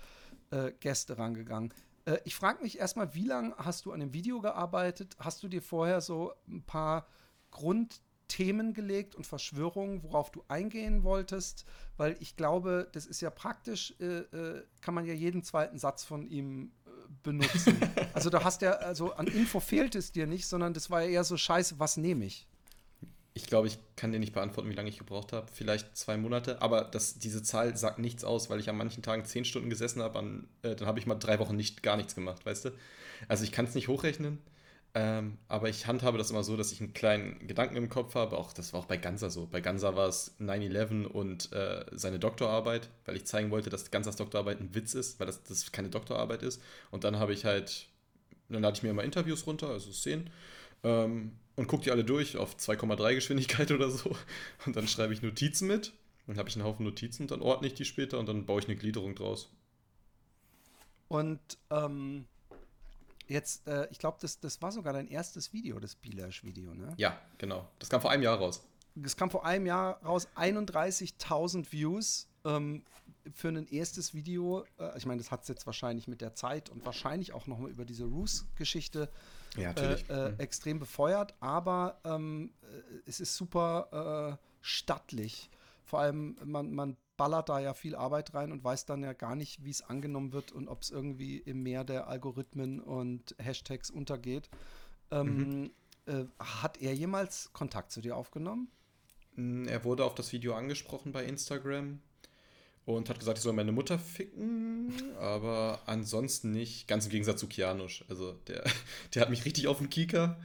[0.52, 1.74] äh, äh, rangegangen.
[2.06, 5.16] Äh, ich frage mich erstmal, wie lange hast du an dem Video gearbeitet?
[5.18, 7.08] Hast du dir vorher so ein paar
[8.34, 11.66] Grundthemen gelegt und Verschwörungen, worauf du eingehen wolltest?
[11.98, 14.24] Weil ich glaube, das ist ja praktisch, äh,
[14.82, 16.72] kann man ja jeden zweiten Satz von ihm
[17.22, 17.78] benutzen.
[18.14, 21.10] also da hast ja, also an Info fehlt es dir nicht, sondern das war ja
[21.10, 22.48] eher so scheiße, was nehme ich?
[23.36, 25.48] Ich glaube, ich kann dir nicht beantworten, wie lange ich gebraucht habe.
[25.52, 29.26] Vielleicht zwei Monate, aber das, diese Zahl sagt nichts aus, weil ich an manchen Tagen
[29.26, 32.46] zehn Stunden gesessen habe, äh, dann habe ich mal drei Wochen nicht gar nichts gemacht,
[32.46, 32.72] weißt du?
[33.28, 34.40] Also ich kann es nicht hochrechnen,
[34.96, 38.38] ähm, aber ich handhabe das immer so, dass ich einen kleinen Gedanken im Kopf habe.
[38.38, 39.48] Auch das war auch bei Ganser so.
[39.48, 44.18] Bei Ganser war es 9-11 und äh, seine Doktorarbeit, weil ich zeigen wollte, dass Gansers
[44.18, 46.62] Doktorarbeit ein Witz ist, weil das, das keine Doktorarbeit ist.
[46.92, 47.88] Und dann habe ich halt,
[48.50, 50.30] dann lade ich mir immer Interviews runter, also Szenen,
[50.84, 54.16] ähm, und gucke die alle durch auf 2,3 Geschwindigkeit oder so.
[54.66, 55.94] Und dann schreibe ich Notizen mit.
[56.26, 58.68] Dann habe ich einen Haufen Notizen, dann ordne ich die später und dann baue ich
[58.68, 59.52] eine Gliederung draus.
[61.10, 62.26] Und ähm,
[63.28, 66.94] Jetzt, äh, ich glaube, das, das war sogar dein erstes Video, das Bilash-Video, ne?
[66.98, 67.70] Ja, genau.
[67.80, 68.64] Das kam vor einem Jahr raus.
[68.96, 72.84] Das kam vor einem Jahr raus, 31.000 Views ähm,
[73.34, 74.66] für ein erstes Video.
[74.78, 77.72] Äh, ich meine, das hat es jetzt wahrscheinlich mit der Zeit und wahrscheinlich auch nochmal
[77.72, 79.10] über diese Roos-Geschichte
[79.56, 80.40] ja, äh, äh, mhm.
[80.40, 81.34] extrem befeuert.
[81.40, 82.66] Aber ähm, äh,
[83.06, 85.50] es ist super äh, stattlich.
[85.86, 89.38] Vor allem, man, man ballert da ja viel Arbeit rein und weiß dann ja gar
[89.38, 93.90] nicht, wie es angenommen wird und ob es irgendwie im Meer der Algorithmen und Hashtags
[93.90, 94.50] untergeht.
[95.10, 95.72] Ähm, mhm.
[96.06, 98.68] äh, hat er jemals Kontakt zu dir aufgenommen?
[99.38, 102.02] Mm, er wurde auf das Video angesprochen bei Instagram
[102.84, 106.90] und hat gesagt, ich soll meine Mutter ficken, aber ansonsten nicht.
[106.90, 108.04] Ganz im Gegensatz zu Kianusch.
[108.10, 108.66] Also der,
[109.16, 110.38] der hat mich richtig auf den Kieker.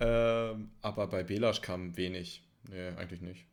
[0.00, 2.42] Ähm, aber bei Belasch kam wenig.
[2.70, 3.44] Nee, eigentlich nicht.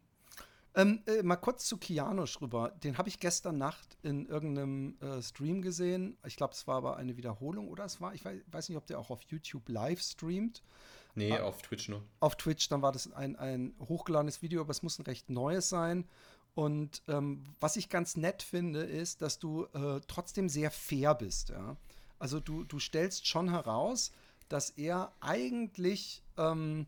[0.80, 2.70] Ähm, äh, mal kurz zu Kianosch rüber.
[2.84, 6.18] Den habe ich gestern Nacht in irgendeinem äh, Stream gesehen.
[6.26, 8.86] Ich glaube, es war aber eine Wiederholung oder es war, ich weiß, weiß, nicht, ob
[8.86, 10.64] der auch auf YouTube live streamt.
[11.16, 12.04] Nee, ah, auf Twitch nur.
[12.22, 15.68] Auf Twitch, dann war das ein, ein hochgeladenes Video, aber es muss ein recht neues
[15.68, 16.08] sein.
[16.56, 21.50] Und ähm, was ich ganz nett finde, ist, dass du äh, trotzdem sehr fair bist.
[21.50, 21.76] Ja?
[22.20, 24.12] Also du, du stellst schon heraus,
[24.48, 26.88] dass er eigentlich ähm,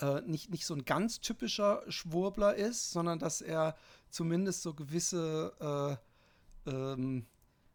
[0.00, 3.76] äh, nicht, nicht so ein ganz typischer Schwurbler ist, sondern dass er
[4.10, 5.98] zumindest so gewisse,
[6.66, 7.26] äh, ähm,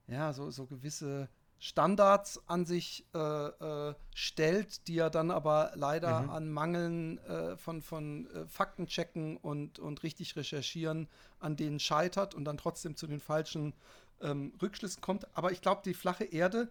[0.08, 6.22] ja, so, so gewisse Standards an sich äh, äh, stellt, die er dann aber leider
[6.22, 6.30] mhm.
[6.30, 12.46] an Mangeln äh, von, von äh, Faktenchecken und, und richtig recherchieren an denen scheitert und
[12.46, 13.74] dann trotzdem zu den falschen
[14.22, 15.28] ähm, Rückschlüssen kommt.
[15.38, 16.70] Aber ich glaube, die flache Erde,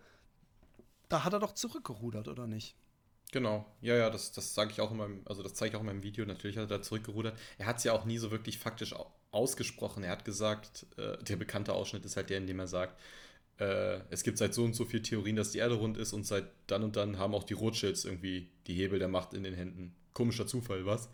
[1.10, 2.74] da hat er doch zurückgerudert, oder nicht?
[3.30, 5.80] Genau, ja, ja, das, das sage ich auch in meinem, also das zeige ich auch
[5.80, 6.24] in meinem Video.
[6.24, 7.38] Natürlich hat er da zurückgerudert.
[7.58, 8.94] Er hat es ja auch nie so wirklich faktisch
[9.30, 10.02] ausgesprochen.
[10.02, 12.98] Er hat gesagt, äh, der bekannte Ausschnitt ist halt der, in dem er sagt,
[13.58, 16.26] äh, es gibt seit so und so viel Theorien, dass die Erde rund ist und
[16.26, 19.54] seit dann und dann haben auch die Rothschilds irgendwie die Hebel der Macht in den
[19.54, 19.94] Händen.
[20.14, 21.10] Komischer Zufall, was?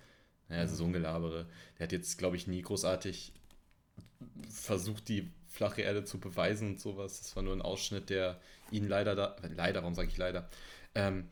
[0.48, 1.46] Naja, also so ein Gelabere.
[1.78, 3.32] Der hat jetzt, glaube ich, nie großartig
[4.48, 7.20] versucht, die flache Erde zu beweisen und sowas.
[7.22, 10.48] Das war nur ein Ausschnitt, der ihn leider da, leider, warum sage ich leider,
[10.94, 11.28] ähm,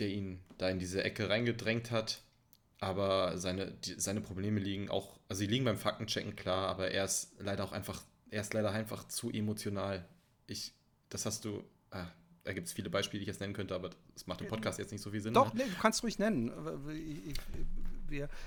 [0.00, 2.22] der ihn da in diese Ecke reingedrängt hat.
[2.80, 7.04] Aber seine, die, seine Probleme liegen auch, also sie liegen beim Faktenchecken klar, aber er
[7.04, 10.04] ist leider auch einfach, er ist leider einfach zu emotional.
[10.46, 10.74] Ich,
[11.08, 12.06] das hast du, ah,
[12.44, 14.78] da gibt es viele Beispiele, die ich jetzt nennen könnte, aber das macht im Podcast
[14.78, 15.34] jetzt nicht so viel Sinn.
[15.34, 15.64] Doch, ne?
[15.64, 16.52] nee, du kannst ruhig nennen.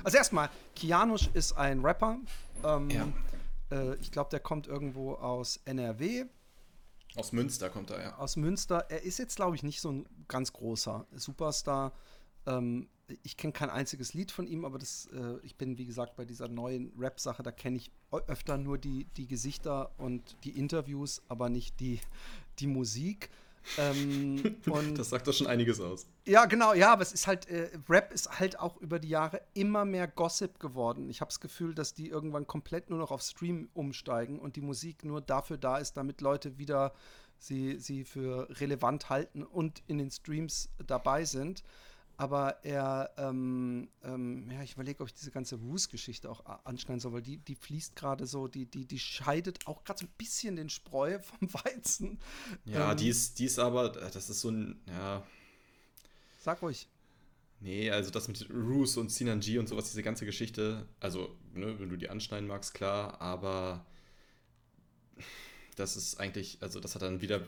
[0.03, 2.17] Also erstmal, Kianusch ist ein Rapper.
[2.63, 3.07] Ähm, ja.
[3.69, 6.25] äh, ich glaube, der kommt irgendwo aus NRW.
[7.15, 8.17] Aus Münster kommt er, ja.
[8.17, 8.85] Aus Münster.
[8.89, 11.93] Er ist jetzt, glaube ich, nicht so ein ganz großer Superstar.
[12.45, 12.87] Ähm,
[13.23, 16.25] ich kenne kein einziges Lied von ihm, aber das, äh, ich bin, wie gesagt, bei
[16.25, 17.91] dieser neuen Rap-Sache, da kenne ich
[18.27, 21.99] öfter nur die, die Gesichter und die Interviews, aber nicht die,
[22.59, 23.29] die Musik.
[23.77, 24.57] Ähm,
[24.95, 26.07] das sagt doch schon einiges aus.
[26.25, 29.41] Ja, genau, ja, aber es ist halt, äh, Rap ist halt auch über die Jahre
[29.53, 31.09] immer mehr Gossip geworden.
[31.09, 34.61] Ich habe das Gefühl, dass die irgendwann komplett nur noch auf Stream umsteigen und die
[34.61, 36.93] Musik nur dafür da ist, damit Leute wieder
[37.37, 41.63] sie, sie für relevant halten und in den Streams dabei sind
[42.21, 47.13] aber er, ähm, ähm, ja, ich überlege, ob ich diese ganze Roos-Geschichte auch anschneiden soll,
[47.13, 50.55] weil die, die fließt gerade so, die, die, die scheidet auch gerade so ein bisschen
[50.55, 52.19] den Spreu vom Weizen.
[52.65, 55.25] Ja, ähm, die, ist, die ist aber, das ist so ein, ja.
[56.37, 56.87] Sag ruhig.
[57.59, 61.89] Nee, also das mit Roos und Sinanji und sowas, diese ganze Geschichte, also, ne, wenn
[61.89, 63.83] du die anschneiden magst, klar, aber
[65.75, 67.41] das ist eigentlich, also das hat dann wieder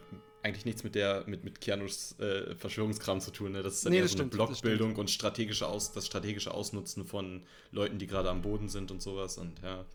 [0.43, 3.53] eigentlich nichts mit der, mit, mit Keanus äh, Verschwörungskram zu tun.
[3.53, 3.63] Ne?
[3.63, 7.05] Das ist dann nee, eher so stimmt, eine Blockbildung und strategische Aus, das strategische Ausnutzen
[7.05, 9.37] von Leuten, die gerade am Boden sind und sowas.
[9.37, 9.85] Und ja.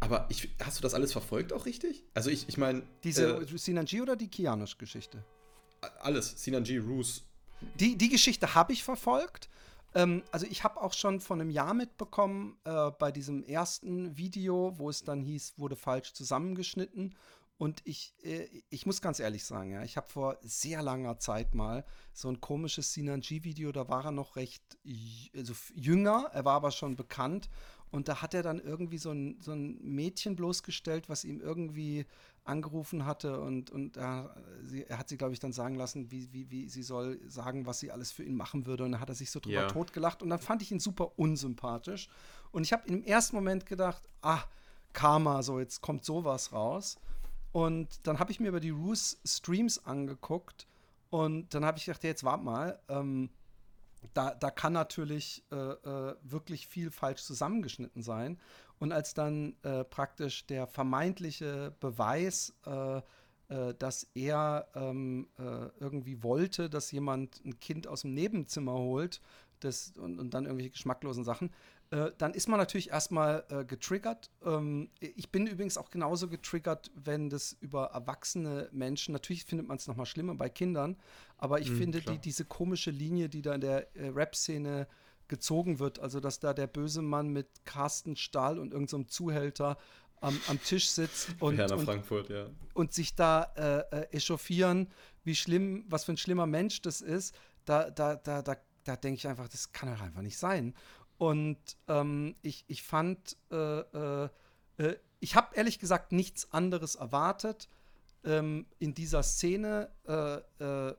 [0.00, 2.04] Aber ich, hast du das alles verfolgt auch richtig?
[2.14, 2.82] Also ich, ich meine.
[3.02, 5.24] Diese äh, Sinanji oder die Kianush-Geschichte?
[6.00, 6.34] Alles.
[6.36, 7.24] Sinanji, Roos.
[7.80, 9.48] Die, die Geschichte habe ich verfolgt.
[9.98, 14.78] Ähm, also ich habe auch schon vor einem Jahr mitbekommen, äh, bei diesem ersten Video,
[14.78, 17.16] wo es dann hieß, wurde falsch zusammengeschnitten.
[17.56, 21.52] Und ich, äh, ich muss ganz ehrlich sagen, ja, ich habe vor sehr langer Zeit
[21.52, 24.78] mal so ein komisches Sinanji-Video, da war er noch recht
[25.36, 27.50] also jünger, er war aber schon bekannt.
[27.90, 32.06] Und da hat er dann irgendwie so ein, so ein Mädchen bloßgestellt, was ihm irgendwie
[32.44, 36.32] angerufen hatte und, und er, sie, er hat sie, glaube ich, dann sagen lassen, wie,
[36.32, 38.84] wie, wie sie soll sagen, was sie alles für ihn machen würde.
[38.84, 39.68] Und dann hat er sich so drüber ja.
[39.68, 42.08] totgelacht und dann fand ich ihn super unsympathisch.
[42.50, 44.42] Und ich habe im ersten Moment gedacht, ah,
[44.94, 46.98] Karma, so jetzt kommt sowas raus.
[47.52, 50.66] Und dann habe ich mir über die Roos Streams angeguckt
[51.10, 53.30] und dann habe ich gedacht, jetzt warte mal, ähm,
[54.14, 58.38] da, da kann natürlich äh, äh, wirklich viel falsch zusammengeschnitten sein.
[58.78, 62.98] Und als dann äh, praktisch der vermeintliche Beweis, äh,
[63.48, 65.42] äh, dass er ähm, äh,
[65.80, 69.20] irgendwie wollte, dass jemand ein Kind aus dem Nebenzimmer holt
[69.60, 71.50] das, und, und dann irgendwelche geschmacklosen Sachen,
[71.90, 74.30] äh, dann ist man natürlich erstmal äh, getriggert.
[74.44, 79.78] Ähm, ich bin übrigens auch genauso getriggert, wenn das über erwachsene Menschen, natürlich findet man
[79.78, 80.96] es nochmal schlimmer bei Kindern,
[81.38, 84.86] aber ich mhm, finde die, diese komische Linie, die da in der äh, Rap-Szene
[85.28, 89.78] gezogen wird, also dass da der böse Mann mit Carsten Stahl und irgendeinem so Zuhälter
[90.20, 92.46] am, am, Tisch sitzt und, und, Frankfurt, ja.
[92.74, 94.88] und sich da äh, äh, echauffieren,
[95.24, 99.18] wie schlimm, was für ein schlimmer Mensch das ist, da, da, da, da, da denke
[99.18, 100.74] ich einfach, das kann doch einfach nicht sein.
[101.18, 104.28] Und ähm, ich, ich fand, äh, äh,
[104.78, 107.68] äh, ich habe ehrlich gesagt nichts anderes erwartet
[108.24, 110.94] ähm, in dieser Szene, äh, äh,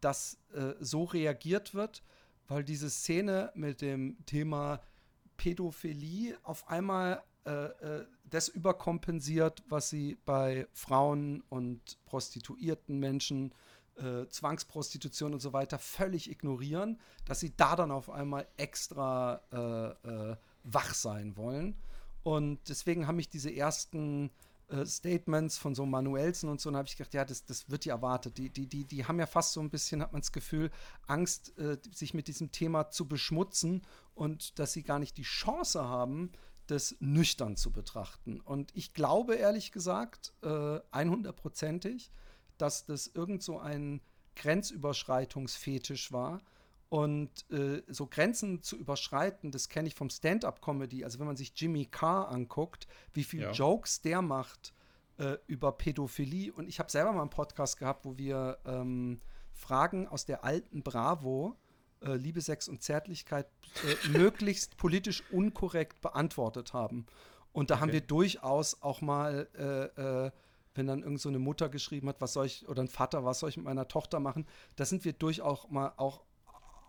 [0.00, 2.02] dass äh, so reagiert wird,
[2.48, 4.80] weil diese Szene mit dem Thema
[5.36, 7.22] Pädophilie auf einmal
[8.24, 13.54] das überkompensiert, was sie bei Frauen und prostituierten Menschen äh,
[14.28, 20.36] Zwangsprostitution und so weiter völlig ignorieren, dass sie da dann auf einmal extra äh, äh,
[20.64, 21.76] wach sein wollen.
[22.22, 24.30] Und deswegen haben mich diese ersten
[24.68, 27.84] äh, Statements von so Manuelsen und so, und habe ich gedacht, ja, das, das wird
[27.84, 28.38] ja erwartet.
[28.38, 30.70] Die, die, die, die haben ja fast so ein bisschen, hat man das Gefühl,
[31.06, 33.82] Angst, äh, sich mit diesem Thema zu beschmutzen
[34.14, 36.32] und dass sie gar nicht die Chance haben,
[36.66, 38.40] das nüchtern zu betrachten.
[38.40, 42.10] Und ich glaube ehrlich gesagt, äh, 100%ig,
[42.58, 44.00] dass das irgend so ein
[44.36, 46.40] Grenzüberschreitungsfetisch war.
[46.88, 51.04] Und äh, so Grenzen zu überschreiten, das kenne ich vom Stand-up-Comedy.
[51.04, 53.50] Also wenn man sich Jimmy Carr anguckt, wie viele ja.
[53.52, 54.72] Jokes der macht
[55.18, 56.52] äh, über Pädophilie.
[56.52, 59.20] Und ich habe selber mal einen Podcast gehabt, wo wir ähm,
[59.52, 61.56] Fragen aus der alten Bravo,
[62.00, 63.46] äh, Liebe, Sex und Zärtlichkeit,
[63.84, 67.06] äh, möglichst politisch unkorrekt beantwortet haben.
[67.52, 67.82] Und da okay.
[67.82, 70.30] haben wir durchaus auch mal äh, äh,
[70.74, 73.40] wenn dann irgend so eine Mutter geschrieben hat, was soll ich, oder ein Vater, was
[73.40, 76.22] soll ich mit meiner Tochter machen, da sind wir durchaus mal auch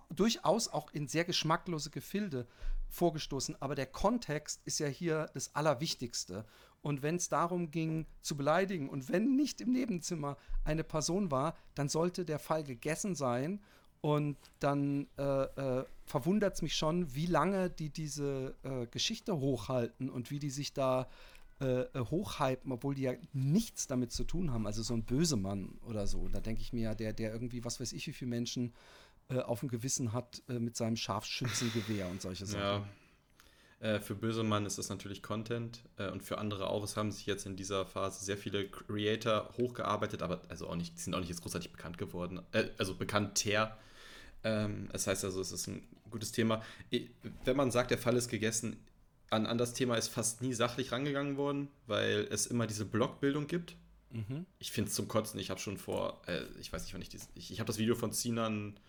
[0.09, 2.47] durchaus auch in sehr geschmacklose Gefilde
[2.89, 3.55] vorgestoßen.
[3.59, 6.45] Aber der Kontext ist ja hier das Allerwichtigste.
[6.81, 11.55] Und wenn es darum ging, zu beleidigen und wenn nicht im Nebenzimmer eine Person war,
[11.73, 13.61] dann sollte der Fall gegessen sein.
[14.01, 20.11] Und dann äh, äh, verwundert es mich schon, wie lange die diese äh, Geschichte hochhalten
[20.11, 21.07] und wie die sich da
[21.61, 24.67] äh, äh, hochhypen, obwohl die ja nichts damit zu tun haben.
[24.67, 26.27] Also so ein Bösemann oder so.
[26.27, 28.73] Da denke ich mir ja, der, der irgendwie, was weiß ich, wie viele Menschen
[29.29, 32.61] äh, auf dem Gewissen hat äh, mit seinem Scharfschützengewehr und solche Sachen.
[32.61, 32.89] Ja.
[33.79, 36.83] Äh, für Bösemann ist das natürlich Content äh, und für andere auch.
[36.83, 40.99] Es haben sich jetzt in dieser Phase sehr viele Creator hochgearbeitet, aber also auch nicht,
[40.99, 42.41] sind auch nicht jetzt großartig bekannt geworden.
[42.77, 43.77] also bekannter.
[44.43, 46.61] Ähm, das heißt also, es ist ein gutes Thema.
[47.45, 48.77] Wenn man sagt, der Fall ist gegessen,
[49.35, 53.47] an, an das Thema ist fast nie sachlich rangegangen worden, weil es immer diese Blockbildung
[53.47, 53.75] gibt.
[54.11, 54.45] Mhm.
[54.59, 55.39] Ich finde es zum Kotzen.
[55.39, 57.77] Ich habe schon vor, äh, ich weiß nicht, wann ich dieses, ich, ich habe das
[57.77, 58.79] Video von Sinan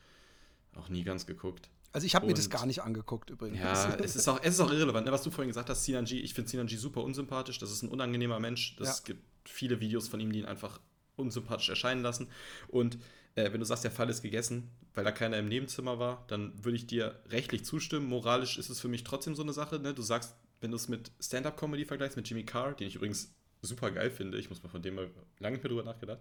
[0.74, 1.68] auch nie ganz geguckt.
[1.92, 3.58] Also ich habe mir das gar nicht angeguckt übrigens.
[3.58, 6.04] Ja, es ist auch, es ist auch irrelevant, ne, was du vorhin gesagt hast, Sinan
[6.04, 6.20] G.
[6.20, 7.58] Ich finde Sinan G super unsympathisch.
[7.58, 8.76] Das ist ein unangenehmer Mensch.
[8.80, 9.04] Es ja.
[9.04, 10.80] gibt viele Videos von ihm, die ihn einfach
[11.16, 12.28] unsympathisch erscheinen lassen.
[12.68, 12.98] Und
[13.36, 16.52] äh, wenn du sagst, der Fall ist gegessen, weil da keiner im Nebenzimmer war, dann
[16.64, 18.06] würde ich dir rechtlich zustimmen.
[18.06, 19.78] Moralisch ist es für mich trotzdem so eine Sache.
[19.78, 19.94] Ne?
[19.94, 23.90] Du sagst, wenn du es mit Stand-Up-Comedy vergleichst, mit Jimmy Carr, den ich übrigens super
[23.90, 26.20] geil finde, ich muss mal von dem mal lange mehr drüber nachgedacht.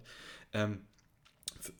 [0.51, 0.85] Ähm,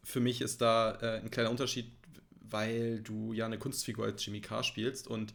[0.04, 1.92] für mich ist da äh, ein kleiner Unterschied,
[2.40, 5.08] weil du ja eine Kunstfigur als Jimmy Carr spielst.
[5.08, 5.34] Und,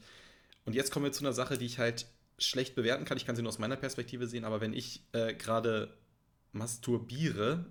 [0.64, 2.06] und jetzt kommen wir zu einer Sache, die ich halt
[2.38, 3.18] schlecht bewerten kann.
[3.18, 5.92] Ich kann sie nur aus meiner Perspektive sehen, aber wenn ich äh, gerade
[6.52, 7.66] masturbiere.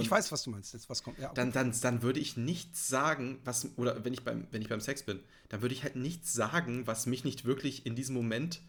[0.00, 0.72] Ich weiß, was du meinst.
[0.72, 1.18] Jetzt, was kommt?
[1.18, 1.34] Ja, okay.
[1.36, 4.80] dann, dann, dann würde ich nichts sagen, was, oder wenn ich, beim, wenn ich beim
[4.80, 8.60] Sex bin, dann würde ich halt nichts sagen, was mich nicht wirklich in diesem Moment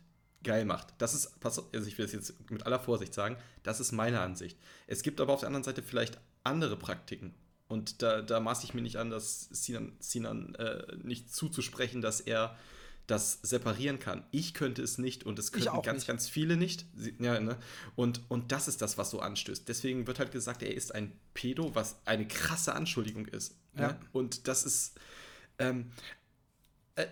[0.44, 0.94] geil macht.
[1.00, 4.58] Das ist, also ich will das jetzt mit aller Vorsicht sagen, das ist meine Ansicht.
[4.86, 7.34] Es gibt aber auf der anderen Seite vielleicht andere Praktiken.
[7.68, 12.22] Und da, da maße ich mir nicht an, dass Sinan, Sinan äh, nicht zuzusprechen, dass
[12.22, 12.56] er
[13.08, 14.26] das separieren kann.
[14.32, 16.08] Ich könnte es nicht und es könnten ganz, nicht.
[16.08, 16.86] ganz viele nicht.
[17.20, 17.58] Ja, ne?
[17.96, 19.68] und, und das ist das, was so anstößt.
[19.68, 23.56] Deswegen wird halt gesagt, er ist ein Pedo, was eine krasse Anschuldigung ist.
[23.74, 23.82] Ne?
[23.82, 23.88] Ja.
[23.90, 24.00] Ne?
[24.12, 25.00] Und das ist.
[25.58, 25.92] Ähm,
[26.96, 27.08] äh,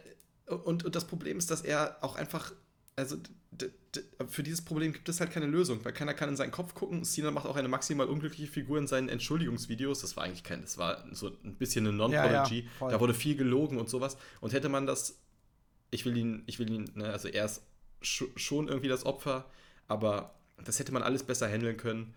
[0.48, 2.52] und, und das Problem ist, dass er auch einfach
[2.96, 3.18] also
[4.28, 7.04] für dieses Problem gibt es halt keine Lösung, weil keiner kann in seinen Kopf gucken.
[7.06, 10.02] Cena macht auch eine maximal unglückliche Figur in seinen Entschuldigungsvideos.
[10.02, 12.68] Das war eigentlich kein, das war so ein bisschen eine Non-Prodigy.
[12.80, 14.18] Ja, ja, da wurde viel gelogen und sowas.
[14.42, 15.20] Und hätte man das,
[15.96, 17.64] ich will ihn, ich will ihn, ne, also er ist
[18.02, 19.50] schon irgendwie das Opfer,
[19.88, 22.14] aber das hätte man alles besser handeln können.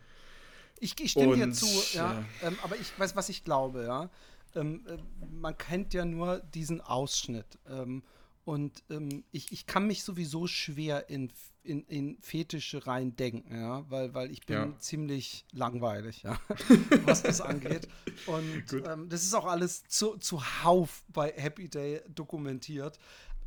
[0.80, 2.24] Ich, ich stimme und, dir zu, ja, ja.
[2.42, 4.10] Ähm, aber ich weiß, was ich glaube, ja.
[4.54, 4.96] Ähm, äh,
[5.30, 7.58] man kennt ja nur diesen Ausschnitt.
[7.68, 8.02] Ähm,
[8.44, 11.30] und ähm, ich, ich kann mich sowieso schwer in,
[11.62, 14.78] in, in Fetische reindenken, ja, weil, weil ich bin ja.
[14.78, 16.40] ziemlich langweilig, ja,
[17.04, 17.88] was das angeht.
[18.24, 22.98] Und ähm, das ist auch alles zu, zuhauf bei Happy Day dokumentiert.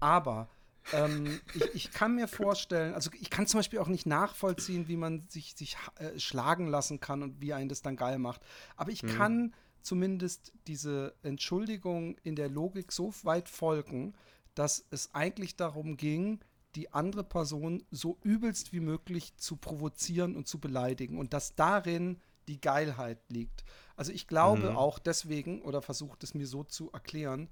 [0.02, 0.50] Aber
[0.94, 4.98] ähm, ich, ich, kann mir vorstellen, also ich kann zum Beispiel auch nicht nachvollziehen, wie
[4.98, 8.42] man sich, sich äh, schlagen lassen kann und wie einen das dann geil macht.
[8.76, 9.08] Aber ich mhm.
[9.08, 14.14] kann zumindest diese Entschuldigung in der Logik so weit folgen,
[14.56, 16.40] dass es eigentlich darum ging,
[16.76, 22.20] die andere Person so übelst wie möglich zu provozieren und zu beleidigen und dass darin
[22.48, 23.64] die Geilheit liegt.
[23.96, 24.78] Also ich glaube mhm.
[24.78, 27.50] auch deswegen, oder versucht es mir so zu erklären,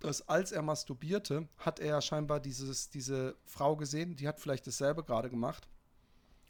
[0.00, 5.02] dass als er masturbierte, hat er scheinbar dieses, diese Frau gesehen, die hat vielleicht dasselbe
[5.02, 5.68] gerade gemacht.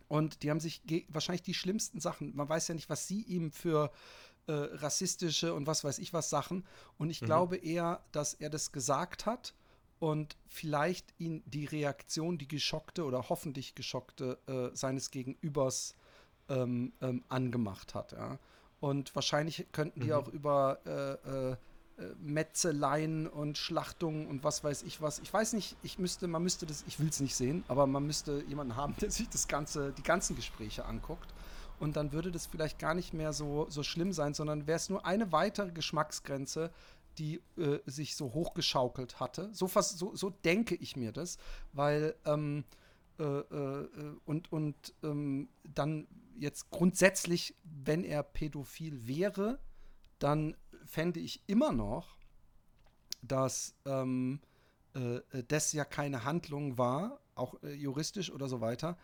[0.09, 3.51] Und die haben sich wahrscheinlich die schlimmsten Sachen, man weiß ja nicht, was sie ihm
[3.51, 3.91] für
[4.47, 6.65] äh, rassistische und was weiß ich was Sachen.
[6.99, 7.27] Und ich mhm.
[7.27, 9.55] glaube eher, dass er das gesagt hat
[9.99, 15.95] und vielleicht ihn die Reaktion, die geschockte oder hoffentlich geschockte äh, seines Gegenübers
[16.49, 18.13] ähm, ähm, angemacht hat.
[18.13, 18.39] Ja.
[18.79, 20.13] Und wahrscheinlich könnten die mhm.
[20.13, 21.57] auch über äh, äh,
[22.23, 25.19] Metzeleien und Schlachtungen und was weiß ich was.
[25.21, 28.07] Ich weiß nicht, ich müsste, man müsste das, ich will es nicht sehen, aber man
[28.07, 31.33] müsste jemanden haben, der sich das ganze, die ganzen Gespräche anguckt
[31.79, 34.89] und dann würde das vielleicht gar nicht mehr so, so schlimm sein, sondern wäre es
[34.89, 36.71] nur eine weitere Geschmacksgrenze,
[37.19, 39.49] die äh, sich so hochgeschaukelt hatte.
[39.53, 41.39] So, fast, so, so denke ich mir das,
[41.73, 42.64] weil ähm,
[43.18, 43.89] äh, äh,
[44.27, 46.07] und, und ähm, dann
[46.39, 49.59] jetzt grundsätzlich, wenn er pädophil wäre,
[50.18, 50.57] dann
[50.87, 52.16] fände ich immer noch,
[53.22, 54.41] dass ähm,
[54.95, 58.97] äh, das ja keine Handlung war, auch äh, juristisch oder so weiter,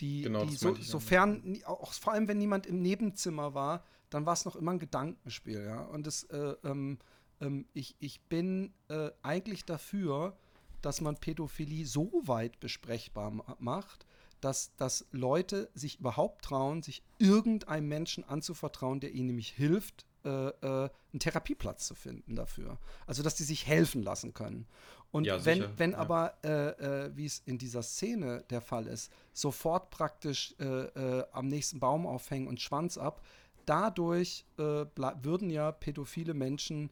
[0.00, 4.34] die, genau, die so, sofern, auch vor allem wenn niemand im Nebenzimmer war, dann war
[4.34, 5.82] es noch immer ein Gedankenspiel, ja.
[5.84, 6.98] Und das, äh, ähm,
[7.40, 10.36] ähm, ich, ich bin äh, eigentlich dafür,
[10.82, 14.06] dass man Pädophilie so weit besprechbar macht,
[14.40, 20.48] dass, dass Leute sich überhaupt trauen, sich irgendeinem Menschen anzuvertrauen, der ihnen nämlich hilft, äh,
[20.48, 22.78] äh, einen Therapieplatz zu finden dafür.
[23.06, 24.66] Also, dass die sich helfen lassen können.
[25.12, 25.98] Und Ja, wenn, sicher, wenn ja.
[25.98, 31.24] aber, äh, äh, wie es in dieser Szene der Fall ist, sofort praktisch äh, äh,
[31.32, 33.24] am nächsten Baum aufhängen und Schwanz ab,
[33.64, 36.90] dadurch würden ja pädophile Menschen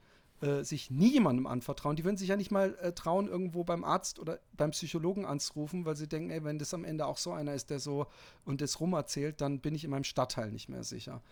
[0.62, 1.95] sich nie jemandem anvertrauen.
[1.95, 5.87] Die würden sich ja nicht mal äh, trauen, irgendwo beim Arzt oder beim Psychologen anzurufen,
[5.87, 8.09] weil sie denken, ey, wenn das am Ende auch so einer ist, der so
[8.45, 11.22] und das rumerzählt, dann bin ich in meinem Stadtteil nicht mehr sicher.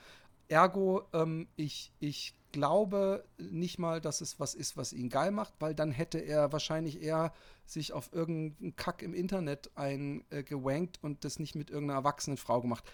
[0.52, 5.54] Ergo, ähm, ich, ich glaube nicht mal, dass es was ist, was ihn geil macht,
[5.60, 7.32] weil dann hätte er wahrscheinlich eher
[7.64, 12.84] sich auf irgendeinen Kack im Internet eingewankt und das nicht mit irgendeiner erwachsenen Frau gemacht.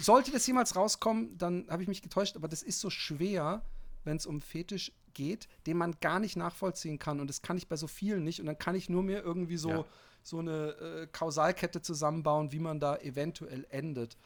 [0.00, 3.62] Sollte das jemals rauskommen, dann habe ich mich getäuscht, aber das ist so schwer,
[4.02, 7.20] wenn es um Fetisch geht, den man gar nicht nachvollziehen kann.
[7.20, 8.40] Und das kann ich bei so vielen nicht.
[8.40, 9.84] Und dann kann ich nur mir irgendwie so, Ja.
[10.24, 14.16] so eine äh, Kausalkette zusammenbauen, wie man da eventuell endet.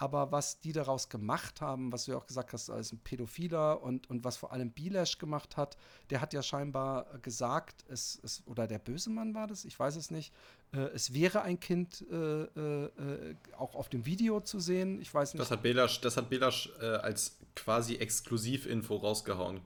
[0.00, 3.82] Aber was die daraus gemacht haben, was du ja auch gesagt hast, als ein Pädophiler
[3.82, 5.76] und, und was vor allem Bilesch gemacht hat,
[6.10, 9.96] der hat ja scheinbar gesagt, es, es, oder der böse Mann war das, ich weiß
[9.96, 10.32] es nicht,
[10.72, 15.00] äh, es wäre ein Kind äh, äh, auch auf dem Video zu sehen.
[15.00, 15.40] Ich weiß nicht.
[15.40, 19.60] Das hat Belasch, das hat Belasch äh, als quasi Exklusivinfo rausgehauen.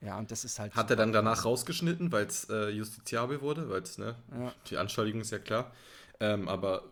[0.00, 0.74] ja, und das ist halt.
[0.74, 4.52] Hat er dann danach rausgeschnitten, weil es äh, justiziabel wurde, weil es, ne, Ja.
[4.70, 5.70] die Anschuldigung ist ja klar.
[6.18, 6.82] Ähm, aber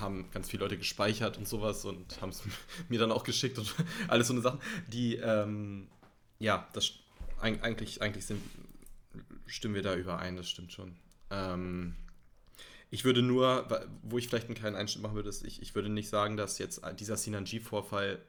[0.00, 2.42] haben ganz viele Leute gespeichert und sowas und haben es
[2.88, 3.74] mir dann auch geschickt und
[4.08, 5.88] alles so eine Sachen, die, ähm,
[6.38, 6.92] ja, das
[7.40, 8.42] eig- eigentlich, eigentlich sind,
[9.46, 10.96] stimmen wir da überein, das stimmt schon.
[11.30, 11.94] Ähm,
[12.90, 13.68] ich würde nur,
[14.02, 16.58] wo ich vielleicht einen kleinen Einschnitt machen würde, ist, ich, ich würde nicht sagen, dass
[16.58, 18.20] jetzt dieser Sinanji-Vorfall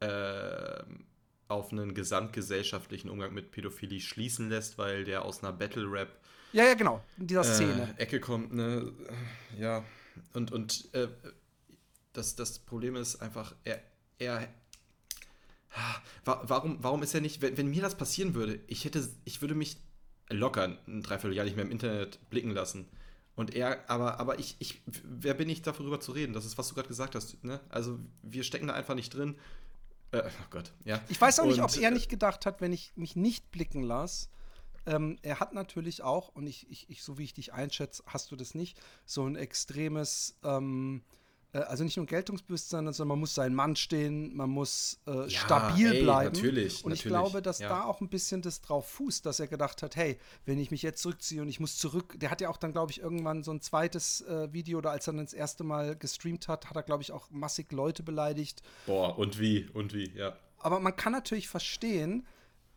[0.00, 1.04] ähm,
[1.48, 6.08] auf einen gesamtgesellschaftlichen Umgang mit Pädophilie schließen lässt, weil der aus einer Battle-Rap
[6.52, 7.02] Ja, ja, genau.
[7.18, 7.94] In dieser Szene.
[7.96, 8.92] äh, Ecke kommt, ne?
[9.58, 9.84] Ja.
[10.32, 11.08] Und, und äh,
[12.12, 13.82] das, das Problem ist einfach, er,
[14.18, 14.48] er
[16.24, 19.40] wa- warum, warum ist er nicht, wenn, wenn mir das passieren würde, ich hätte, ich
[19.40, 19.76] würde mich
[20.28, 22.88] locker ein Dreivierteljahr nicht mehr im Internet blicken lassen.
[23.36, 26.32] Und er, aber, aber ich, ich, wer bin ich darüber zu reden?
[26.34, 27.60] Das ist, was du gerade gesagt hast, ne?
[27.70, 29.36] Also wir stecken da einfach nicht drin.
[30.12, 31.00] Äh, oh Gott, ja.
[31.08, 33.82] Ich weiß auch nicht, ob Und, er nicht gedacht hat, wenn ich mich nicht blicken
[33.82, 34.28] lasse.
[34.86, 38.30] Ähm, er hat natürlich auch, und ich, ich, ich, so wie ich dich einschätze, hast
[38.32, 41.02] du das nicht, so ein extremes, ähm,
[41.52, 45.28] äh, also nicht nur Geltungsbewusstsein, sondern man muss sein Mann stehen, man muss äh, Ja,
[45.28, 46.34] stabil ey, bleiben.
[46.34, 47.68] natürlich, Und ich natürlich, glaube, dass ja.
[47.68, 50.82] da auch ein bisschen das drauf fußt, dass er gedacht hat, hey, wenn ich mich
[50.82, 53.50] jetzt zurückziehe und ich muss zurück, der hat ja auch dann, glaube ich, irgendwann so
[53.52, 56.82] ein zweites äh, Video, oder als er dann das erste Mal gestreamt hat, hat er,
[56.82, 58.62] glaube ich, auch massig Leute beleidigt.
[58.86, 60.36] Boah, und wie, und wie, ja.
[60.58, 62.26] Aber man kann natürlich verstehen,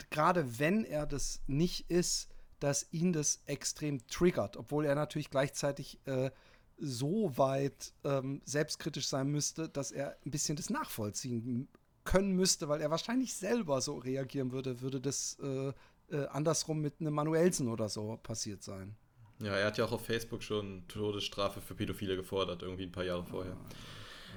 [0.10, 2.30] gerade wenn er das nicht ist,
[2.60, 6.32] dass ihn das extrem triggert, obwohl er natürlich gleichzeitig äh,
[6.78, 11.68] so weit ähm, selbstkritisch sein müsste, dass er ein bisschen das nachvollziehen
[12.04, 15.74] können müsste, weil er wahrscheinlich selber so reagieren würde, würde das äh,
[16.12, 18.96] äh, andersrum mit einem Manuelsen oder so passiert sein.
[19.40, 23.04] Ja, er hat ja auch auf Facebook schon Todesstrafe für Pädophile gefordert, irgendwie ein paar
[23.04, 23.58] Jahre vorher.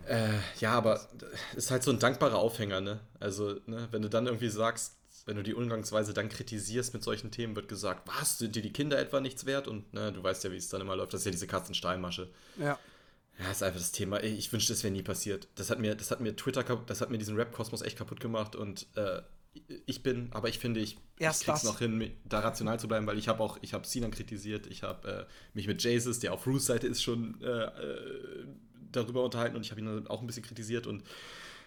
[0.07, 1.01] Äh, ja, aber
[1.55, 3.01] ist halt so ein dankbarer Aufhänger, ne?
[3.19, 4.96] Also, ne, wenn du dann irgendwie sagst,
[5.27, 8.73] wenn du die Umgangsweise dann kritisierst mit solchen Themen, wird gesagt, was, sind dir die
[8.73, 9.67] Kinder etwa nichts wert?
[9.69, 12.31] Und ne, du weißt ja, wie es dann immer läuft, das ist ja diese Katzensteinmasche.
[12.59, 12.79] Ja.
[13.39, 14.23] Ja, ist einfach das Thema.
[14.23, 15.49] Ich wünschte, das wäre nie passiert.
[15.57, 18.57] Das hat mir, das hat mir Twitter, das hat mir diesen Rap-Kosmos echt kaputt gemacht
[18.57, 19.21] und äh,
[19.87, 21.71] ich bin, aber ich finde, ich, Erst ich krieg's das.
[21.71, 24.83] noch hin, da rational zu bleiben, weil ich habe auch, ich habe Sinan kritisiert, ich
[24.83, 25.25] habe äh,
[25.55, 28.47] mich mit Jesus, der auf Ruths Seite ist, schon äh, äh,
[28.93, 31.03] darüber unterhalten und ich habe ihn dann auch ein bisschen kritisiert und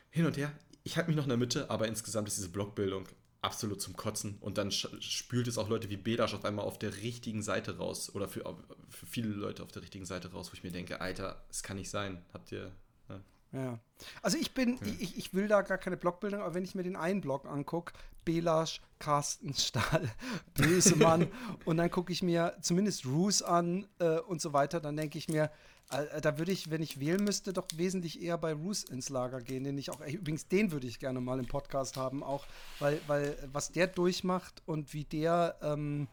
[0.10, 0.52] hin und her.
[0.84, 3.08] Ich halte mich noch in der Mitte, aber insgesamt ist diese Blockbildung
[3.42, 6.98] absolut zum Kotzen und dann spült es auch Leute wie Belasch auf einmal auf der
[6.98, 8.44] richtigen Seite raus oder für,
[8.90, 11.78] für viele Leute auf der richtigen Seite raus, wo ich mir denke, Alter, es kann
[11.78, 12.24] nicht sein.
[12.34, 12.72] Habt ihr.
[13.08, 13.22] Ja.
[13.52, 13.80] Ja.
[14.22, 16.96] Also ich bin, ich, ich will da gar keine Blogbildung, aber wenn ich mir den
[16.96, 17.94] einen Blog angucke,
[18.26, 20.10] Belasch, Carsten Stahl,
[20.54, 21.32] Bösemann,
[21.66, 25.30] und dann gucke ich mir zumindest Roos an äh, und so weiter, dann denke ich
[25.30, 25.50] mir,
[25.90, 29.64] da würde ich, wenn ich wählen müsste, doch wesentlich eher bei Roos ins Lager gehen,
[29.64, 32.46] den ich auch, äh, übrigens den würde ich gerne mal im Podcast haben, auch,
[32.80, 36.08] weil, weil was der durchmacht und wie der ähm,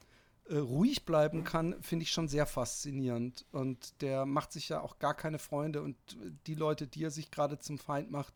[0.48, 3.44] äh, ruhig bleiben kann, finde ich schon sehr faszinierend.
[3.52, 5.96] Und der macht sich ja auch gar keine Freunde und
[6.46, 8.34] die Leute, die er sich gerade zum Feind macht,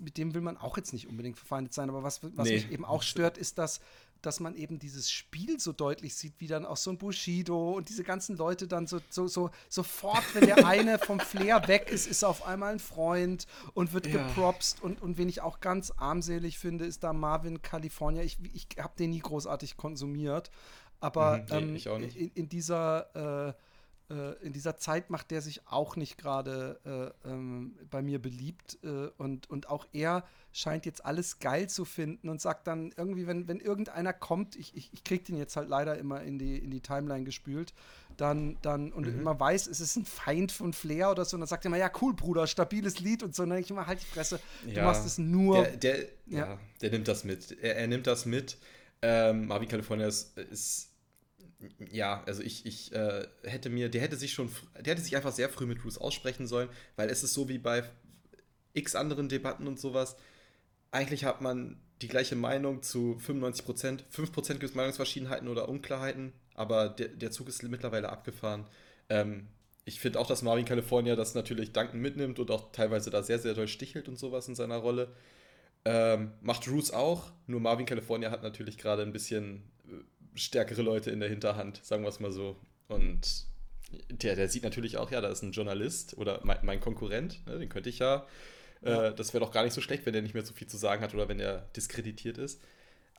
[0.00, 1.88] mit dem will man auch jetzt nicht unbedingt verfeindet sein.
[1.88, 2.54] Aber was, was Nee.
[2.54, 3.80] mich eben auch stört, ist, dass
[4.26, 7.88] dass man eben dieses Spiel so deutlich sieht, wie dann auch so ein Bushido und
[7.88, 12.06] diese ganzen Leute dann so, so, so sofort, wenn der eine vom Flair weg ist,
[12.06, 14.12] ist er auf einmal ein Freund und wird Ja.
[14.12, 14.82] gepropst.
[14.82, 18.22] Und, und wen ich auch ganz armselig finde, ist da Marvin California.
[18.22, 20.50] Ich, ich habe den nie großartig konsumiert.
[21.00, 22.02] Aber Mhm, nee, ähm.
[22.02, 23.54] In, in dieser äh,
[24.42, 28.78] in dieser Zeit macht der sich auch nicht gerade äh, ähm, bei mir beliebt.
[28.82, 33.26] Äh, und, und auch er scheint jetzt alles geil zu finden und sagt dann irgendwie,
[33.26, 36.58] wenn, wenn irgendeiner kommt, ich, ich, ich krieg den jetzt halt leider immer in die,
[36.58, 37.72] in die Timeline gespült,
[38.16, 39.20] dann, dann und mhm.
[39.20, 41.78] immer weiß, es ist ein Feind von Flair oder so, und dann sagt er immer,
[41.78, 43.42] ja, cool, Bruder, stabiles Lied und so.
[43.42, 45.64] Und dann denke ich immer, halt die Fresse, ja, du machst es nur.
[45.64, 46.38] Der, der, ja.
[46.38, 46.58] ja.
[46.82, 47.58] der nimmt das mit.
[47.60, 48.58] Er, er nimmt das mit.
[49.02, 50.93] Ähm, Marvin California ist, ist
[51.90, 54.50] ja, also ich, ich äh, hätte mir, der hätte sich schon,
[54.80, 57.58] der hätte sich einfach sehr früh mit Bruce aussprechen sollen, weil es ist so wie
[57.58, 57.84] bei
[58.74, 60.16] x anderen Debatten und sowas.
[60.90, 64.04] Eigentlich hat man die gleiche Meinung zu 95 Prozent.
[64.10, 68.66] 5 Prozent gibt es Meinungsverschiedenheiten oder Unklarheiten, aber der, der Zug ist mittlerweile abgefahren.
[69.08, 69.48] Ähm,
[69.84, 73.38] ich finde auch, dass Marvin California das natürlich dankend mitnimmt und auch teilweise da sehr,
[73.38, 75.12] sehr doll stichelt und sowas in seiner Rolle.
[75.84, 79.92] Ähm, macht Roos auch, nur Marvin California hat natürlich gerade ein bisschen äh,
[80.34, 82.56] stärkere Leute in der Hinterhand, sagen wir es mal so.
[82.88, 83.46] Und
[84.10, 87.58] der, der sieht natürlich auch, ja, da ist ein Journalist oder mein, mein Konkurrent, ne,
[87.58, 88.26] den könnte ich ja
[88.84, 89.08] ja.
[89.08, 90.76] Äh, das wäre doch gar nicht so schlecht, wenn der nicht mehr so viel zu
[90.76, 92.60] sagen hat oder wenn er diskreditiert ist.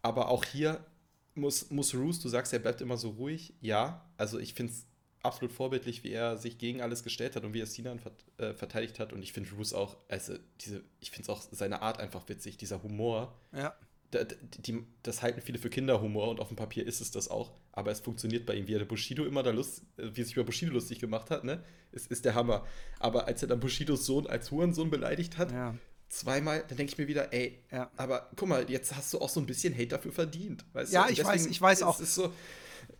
[0.01, 0.85] Aber auch hier
[1.33, 3.53] muss, muss Roos, du sagst, er bleibt immer so ruhig.
[3.61, 4.85] Ja, also ich finde es
[5.21, 8.53] absolut vorbildlich, wie er sich gegen alles gestellt hat und wie er Sinan vert, äh,
[8.53, 9.11] verteidigt hat.
[9.11, 12.57] Und ich finde Roos auch, also diese, ich finde es auch seine Art einfach witzig,
[12.57, 13.39] dieser Humor.
[13.51, 13.75] Ja
[14.23, 17.91] die, das halten viele für Kinderhumor und auf dem Papier ist es das auch, aber
[17.91, 20.45] es funktioniert bei ihm, wie er der Bushido immer da Lust, wie er sich über
[20.45, 21.63] Bushido lustig gemacht hat, ne?
[21.91, 22.65] Ist, ist der Hammer.
[22.99, 25.75] Aber als er dann Bushidos Sohn als Hurensohn beleidigt hat, ja.
[26.09, 27.91] zweimal, dann denke ich mir wieder, ey, ja.
[27.97, 30.65] aber guck mal, jetzt hast du auch so ein bisschen Hate dafür verdient.
[30.73, 31.13] Weißt ja, du?
[31.13, 31.95] ich weiß, ich weiß auch.
[31.95, 32.33] Es ist so,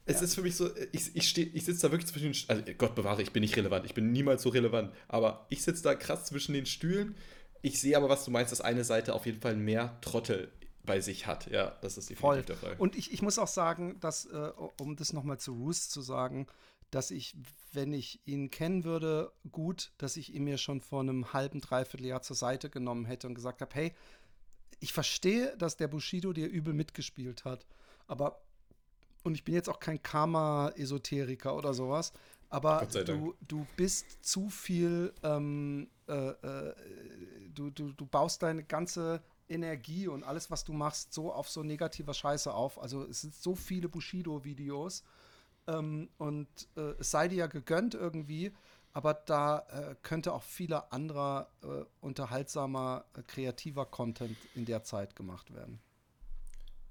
[0.06, 0.24] es ja.
[0.24, 3.22] ist für mich so, ich, ich, ich sitze da wirklich zwischen den, also Gott bewahre,
[3.22, 6.54] ich bin nicht relevant, ich bin niemals so relevant, aber ich sitze da krass zwischen
[6.54, 7.16] den Stühlen.
[7.62, 10.52] Ich sehe aber, was du meinst, dass eine Seite auf jeden Fall mehr Trottel
[10.86, 11.48] bei sich hat.
[11.48, 12.42] Ja, das ist die Voll.
[12.44, 12.76] der Fall.
[12.78, 16.48] Und ich, ich muss auch sagen, dass, äh, um das nochmal zu Roos zu sagen,
[16.92, 17.36] dass ich,
[17.74, 22.06] wenn ich ihn kennen würde, gut, dass ich ihn mir schon vor einem halben, dreiviertel
[22.06, 23.94] Jahr zur Seite genommen hätte und gesagt habe, hey,
[24.80, 27.66] ich verstehe, dass der Bushido dir übel mitgespielt hat,
[28.08, 28.42] aber
[29.24, 32.14] und ich bin jetzt auch kein Karma-Esoteriker oder sowas,
[32.50, 36.76] aber du, du bist zu viel, ähm, äh, äh,
[37.50, 41.64] du, du, du baust deine ganze Energie und alles, was du machst, so auf so
[41.64, 42.82] negativer Scheiße auf.
[42.82, 45.04] Also es sind so viele Bushido-Videos
[45.68, 48.52] ähm, und äh, es sei dir ja gegönnt irgendwie,
[48.94, 55.16] aber da äh, könnte auch vieler anderer äh, unterhaltsamer, äh, kreativer Content in der Zeit
[55.16, 55.80] gemacht werden.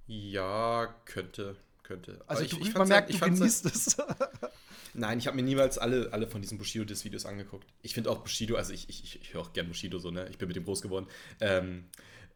[0.07, 2.22] Ja, könnte, könnte.
[2.26, 3.96] Also ich, ich man merkt, ich du genießt es.
[4.94, 7.66] Nein, ich habe mir niemals alle, alle von diesen Bushido-Videos angeguckt.
[7.82, 10.28] Ich finde auch Bushido, also ich, ich, ich höre auch gern Bushido so, ne?
[10.28, 11.07] Ich bin mit dem groß geworden.
[11.40, 11.86] Ähm,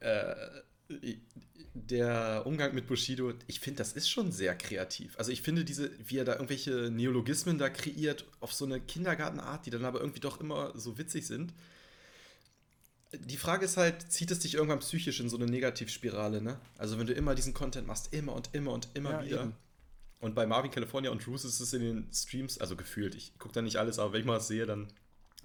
[0.01, 0.35] äh,
[1.75, 5.17] der Umgang mit Bushido, ich finde, das ist schon sehr kreativ.
[5.19, 9.67] Also ich finde diese, wie er da irgendwelche Neologismen da kreiert, auf so eine Kindergartenart,
[9.67, 11.53] die dann aber irgendwie doch immer so witzig sind.
[13.13, 16.61] Die Frage ist halt, zieht es dich irgendwann psychisch in so eine Negativspirale, ne?
[16.77, 19.43] Also wenn du immer diesen Content machst, immer und immer und immer ja, wieder.
[19.43, 19.55] Eben.
[20.21, 23.55] Und bei Marvin California und Bruce ist es in den Streams, also gefühlt, ich gucke
[23.55, 24.89] da nicht alles, aber wenn ich mal was sehe, dann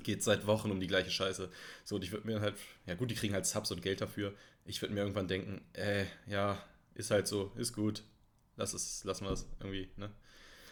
[0.02, 1.50] geht seit Wochen um die gleiche Scheiße.
[1.84, 4.34] So, und ich würde mir halt, ja gut, die kriegen halt Subs und Geld dafür.
[4.66, 6.58] Ich würde mir irgendwann denken, äh, ja,
[6.96, 8.04] ist halt so, ist gut.
[8.56, 10.12] Lass es, lassen wir es irgendwie, ne?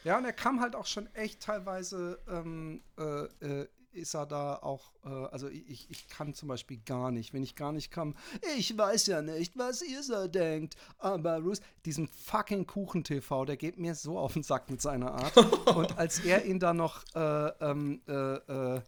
[0.04, 4.56] Ja, und er kam halt auch schon echt teilweise, ähm, äh, äh, ist er da
[4.56, 8.16] auch, äh, also ich, ich kann zum Beispiel gar nicht, wenn ich gar nicht kann,
[8.58, 13.78] ich weiß ja nicht, was ihr so denkt, aber Bruce, diesen fucking Kuchen-TV, der geht
[13.78, 15.38] mir so auf den Sack mit seiner Art.
[15.76, 18.82] und als er ihn da noch äh, ähm, äh, äh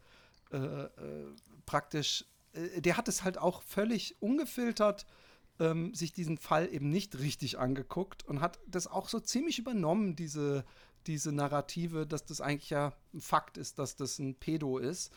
[0.54, 0.90] äh, äh,
[1.66, 5.06] praktisch, äh, der hat es halt auch völlig ungefiltert
[5.60, 10.16] ähm, sich diesen Fall eben nicht richtig angeguckt und hat das auch so ziemlich übernommen,
[10.16, 10.66] diese,
[11.06, 15.12] diese Narrative, dass das eigentlich ja ein Fakt ist, dass das ein Pedo ist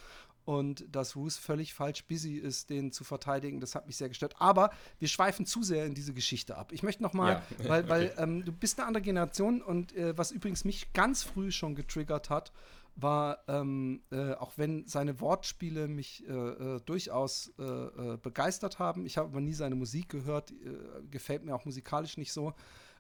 [0.45, 3.61] und dass Roos völlig falsch busy ist, den zu verteidigen.
[3.61, 4.37] Das hat mich sehr gestört.
[4.39, 6.70] Aber wir schweifen zu sehr in diese Geschichte ab.
[6.72, 7.68] Ich möchte noch mal, ja.
[7.68, 11.51] weil, weil ähm, du bist eine andere Generation und äh, was übrigens mich ganz früh
[11.51, 12.53] schon getriggert hat,
[12.97, 19.05] war, ähm, äh, auch wenn seine Wortspiele mich äh, äh, durchaus äh, äh, begeistert haben,
[19.05, 22.55] ich habe aber nie seine Musik gehört, äh, gefällt mir auch musikalisch nicht so,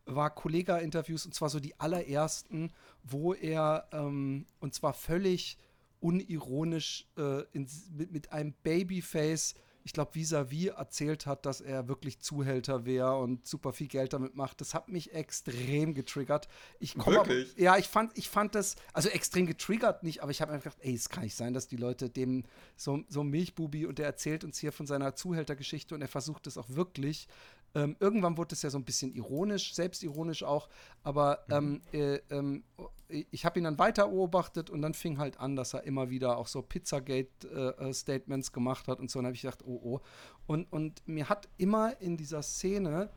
[0.04, 2.70] war Kollega-Interviews und zwar so die allerersten,
[3.02, 5.58] wo er ähm, und zwar völlig
[5.98, 7.08] unironisch
[7.52, 7.66] in,
[7.96, 9.54] mit, mit einem Babyface
[9.86, 14.34] ich glaube, vis-à-vis erzählt hat, dass er wirklich Zuhälter wäre und super viel Geld damit
[14.34, 14.60] macht.
[14.60, 16.48] Das hat mich extrem getriggert.
[16.80, 17.52] Ich wirklich?
[17.52, 20.72] Aber, ja, ich fand, ich fand das, also extrem getriggert nicht, aber ich habe einfach
[20.72, 22.42] gedacht, ey, es kann nicht sein, dass die Leute dem
[22.76, 26.58] so, so Milchbubi und der erzählt uns hier von seiner Zuhältergeschichte und er versucht es
[26.58, 27.28] auch wirklich
[27.76, 30.68] Ähm, irgendwann wurde es ja so ein bisschen ironisch, selbstironisch auch,
[31.02, 31.82] aber mhm.
[31.92, 32.64] ähm, äh, ähm,
[33.08, 36.36] ich habe ihn dann weiter beobachtet und dann fing halt an, dass er immer wieder
[36.38, 39.18] auch so Pizzagate-Statements äh, äh gemacht hat und so.
[39.18, 40.00] Und dann habe ich gedacht, oh oh.
[40.46, 43.10] Und, und mir hat immer in dieser Szene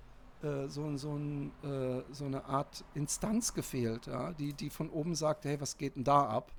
[0.43, 4.31] äh, so, so, ein, äh, so eine Art Instanz gefehlt, ja?
[4.33, 6.51] die, die von oben sagt, hey, was geht denn da ab?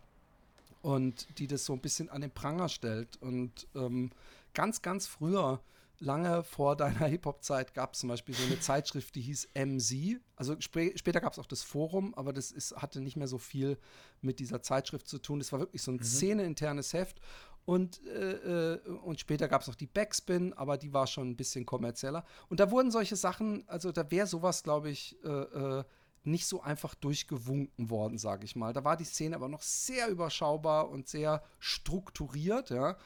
[0.83, 3.19] Und die das so ein bisschen an den Pranger stellt.
[3.21, 4.11] Und ähm,
[4.55, 5.61] ganz, ganz früher
[6.01, 10.21] lange vor deiner Hip-Hop-Zeit gab es zum Beispiel so eine Zeitschrift, die hieß MC.
[10.35, 13.39] Also sp später gab es auch das Forum, aber das ist, hatte nicht mehr so
[13.39, 13.79] viel
[14.21, 15.39] mit dieser Zeitschrift zu tun.
[15.39, 16.03] Das war wirklich so ein mhm.
[16.03, 17.21] szeneinternes Heft.
[17.67, 21.37] Und, äh, äh und später gab es auch die Backspin, aber die war schon ein
[21.37, 22.25] bisschen kommerzieller.
[22.49, 25.85] Und da wurden solche Sachen, also da wäre sowas, glaube ich, äh, äh,
[26.25, 28.73] nicht so einfach durchgewunken worden, sage ich mal.
[28.73, 32.97] Da war die Szene aber noch sehr überschaubar und sehr strukturiert, ja.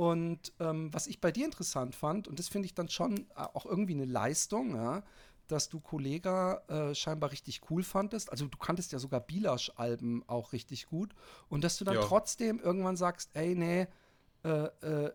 [0.00, 3.42] Und ähm, was ich bei dir interessant fand, und das finde ich dann schon äh,
[3.52, 5.02] auch irgendwie eine Leistung, ja,
[5.46, 8.30] dass du Kollega äh, scheinbar richtig cool fandest.
[8.30, 11.14] Also du kanntest ja sogar Bilasch-Alben auch richtig gut.
[11.50, 12.00] Und dass du dann ja.
[12.00, 13.88] trotzdem irgendwann sagst, ey, nee,
[14.42, 15.12] äh, äh,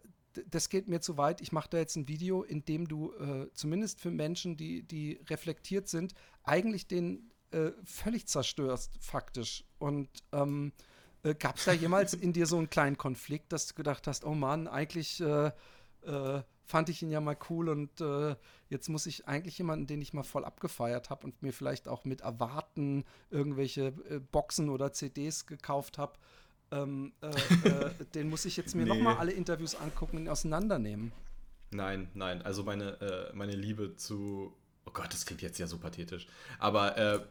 [0.52, 1.42] das geht mir zu weit.
[1.42, 5.20] Ich mache da jetzt ein Video, in dem du äh, zumindest für Menschen, die, die
[5.32, 6.14] reflektiert sind,
[6.44, 9.66] eigentlich den äh, völlig zerstörst, faktisch.
[9.80, 10.74] Und ähm,
[11.26, 14.24] äh, Gab es da jemals in dir so einen kleinen Konflikt, dass du gedacht hast,
[14.26, 15.52] oh Mann, eigentlich äh,
[16.04, 18.36] äh, fand ich ihn ja mal cool und äh,
[18.70, 22.06] jetzt muss ich eigentlich jemanden, den ich mal voll abgefeiert habe und mir vielleicht auch
[22.06, 26.14] mit Erwarten irgendwelche äh, Boxen oder CDs gekauft habe,
[26.72, 28.90] ähm, äh, den muss ich jetzt mir nee.
[28.90, 31.12] nochmal alle Interviews angucken und auseinandernehmen.
[31.72, 34.56] Nein, nein, also meine, meine Liebe zu,
[34.86, 37.28] oh Gott, das klingt jetzt ja so pathetisch, aber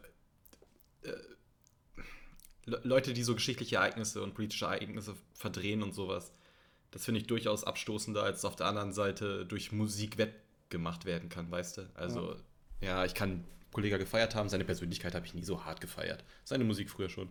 [2.65, 6.31] Leute, die so geschichtliche Ereignisse und politische Ereignisse verdrehen und sowas,
[6.91, 11.51] das finde ich durchaus abstoßender, als auf der anderen Seite durch Musik wettgemacht werden kann,
[11.51, 11.81] weißt du?
[11.93, 12.35] Also,
[12.81, 16.23] ja, ja ich kann Kollege gefeiert haben, seine Persönlichkeit habe ich nie so hart gefeiert.
[16.45, 17.29] Seine Musik früher schon.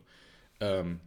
[0.61, 1.01] Ähm,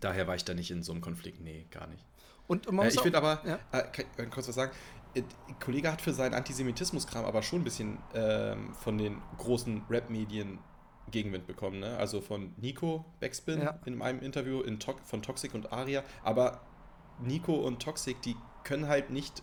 [0.00, 1.40] daher war ich da nicht in so einem Konflikt.
[1.40, 2.04] Nee, gar nicht.
[2.46, 3.58] Und, und äh, ich finde aber, ja?
[3.72, 4.72] äh, kann, kann kurz was sagen?
[5.14, 5.22] Äh,
[5.62, 10.58] Kollege hat für seinen Antisemitismus-Kram aber schon ein bisschen ähm, von den großen Rap-Medien
[11.10, 11.96] Gegenwind bekommen, ne?
[11.96, 13.78] Also von Nico Backspin ja.
[13.84, 16.02] in meinem Interview in to von Toxic und Aria.
[16.22, 16.60] Aber
[17.20, 19.42] Nico und Toxic, die können halt nicht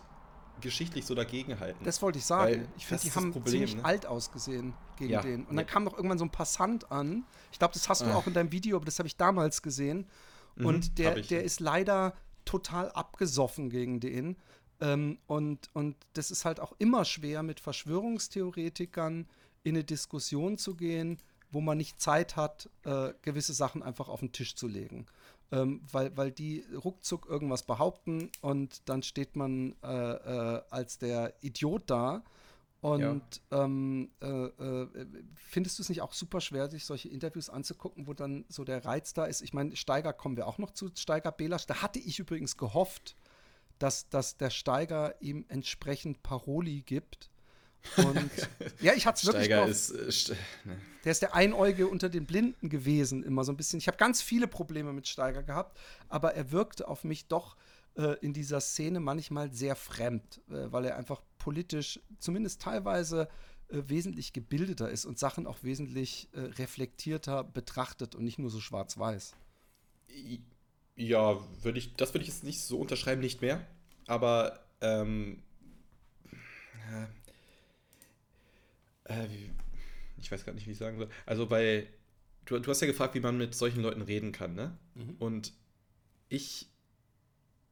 [0.60, 1.84] geschichtlich so dagegenhalten.
[1.84, 2.68] Das wollte ich sagen.
[2.76, 3.84] ich finde, die haben Problem, ziemlich ne?
[3.84, 5.20] alt ausgesehen gegen ja.
[5.20, 5.40] den.
[5.44, 5.72] Und dann ja.
[5.72, 7.24] kam noch irgendwann so ein Passant an.
[7.50, 8.16] Ich glaube, das hast du Ach.
[8.16, 10.06] auch in deinem Video, aber das habe ich damals gesehen.
[10.56, 14.36] Mhm, und der, der ist leider total abgesoffen gegen den.
[14.80, 19.26] Ähm, und, und das ist halt auch immer schwer, mit Verschwörungstheoretikern
[19.64, 21.18] in eine Diskussion zu gehen
[21.52, 25.06] wo man nicht Zeit hat, äh, gewisse Sachen einfach auf den Tisch zu legen.
[25.52, 31.34] Ähm, weil, weil die ruckzuck irgendwas behaupten und dann steht man äh, äh, als der
[31.42, 32.24] Idiot da.
[32.80, 33.64] Und ja.
[33.64, 34.88] ähm, äh, äh,
[35.36, 38.84] findest du es nicht auch super schwer, sich solche Interviews anzugucken, wo dann so der
[38.84, 39.42] Reiz da ist?
[39.42, 41.66] Ich meine, Steiger kommen wir auch noch zu, Steiger Belasch.
[41.66, 43.14] Da hatte ich übrigens gehofft,
[43.78, 47.31] dass, dass der Steiger ihm entsprechend Paroli gibt
[47.96, 48.30] und
[48.80, 50.30] ja, ich hatte es wirklich Steiger ist, äh, st
[50.64, 50.80] ne.
[51.04, 53.78] Der ist der Einäugige unter den Blinden gewesen, immer so ein bisschen.
[53.78, 55.78] Ich habe ganz viele Probleme mit Steiger gehabt,
[56.08, 57.56] aber er wirkte auf mich doch
[57.96, 63.28] äh, in dieser Szene manchmal sehr fremd, äh, weil er einfach politisch, zumindest teilweise,
[63.68, 68.60] äh, wesentlich gebildeter ist und Sachen auch wesentlich äh, reflektierter betrachtet und nicht nur so
[68.60, 69.34] schwarz-weiß.
[70.94, 73.66] Ja, würde ich, das würde ich jetzt nicht so unterschreiben, nicht mehr.
[74.06, 75.42] Aber ähm,
[79.04, 79.26] äh,
[80.18, 81.08] ich weiß gar nicht, wie ich sagen soll.
[81.26, 81.88] Also bei,
[82.44, 84.76] du, du hast ja gefragt, wie man mit solchen Leuten reden kann, ne?
[84.94, 85.16] Mhm.
[85.18, 85.52] Und
[86.28, 86.68] ich,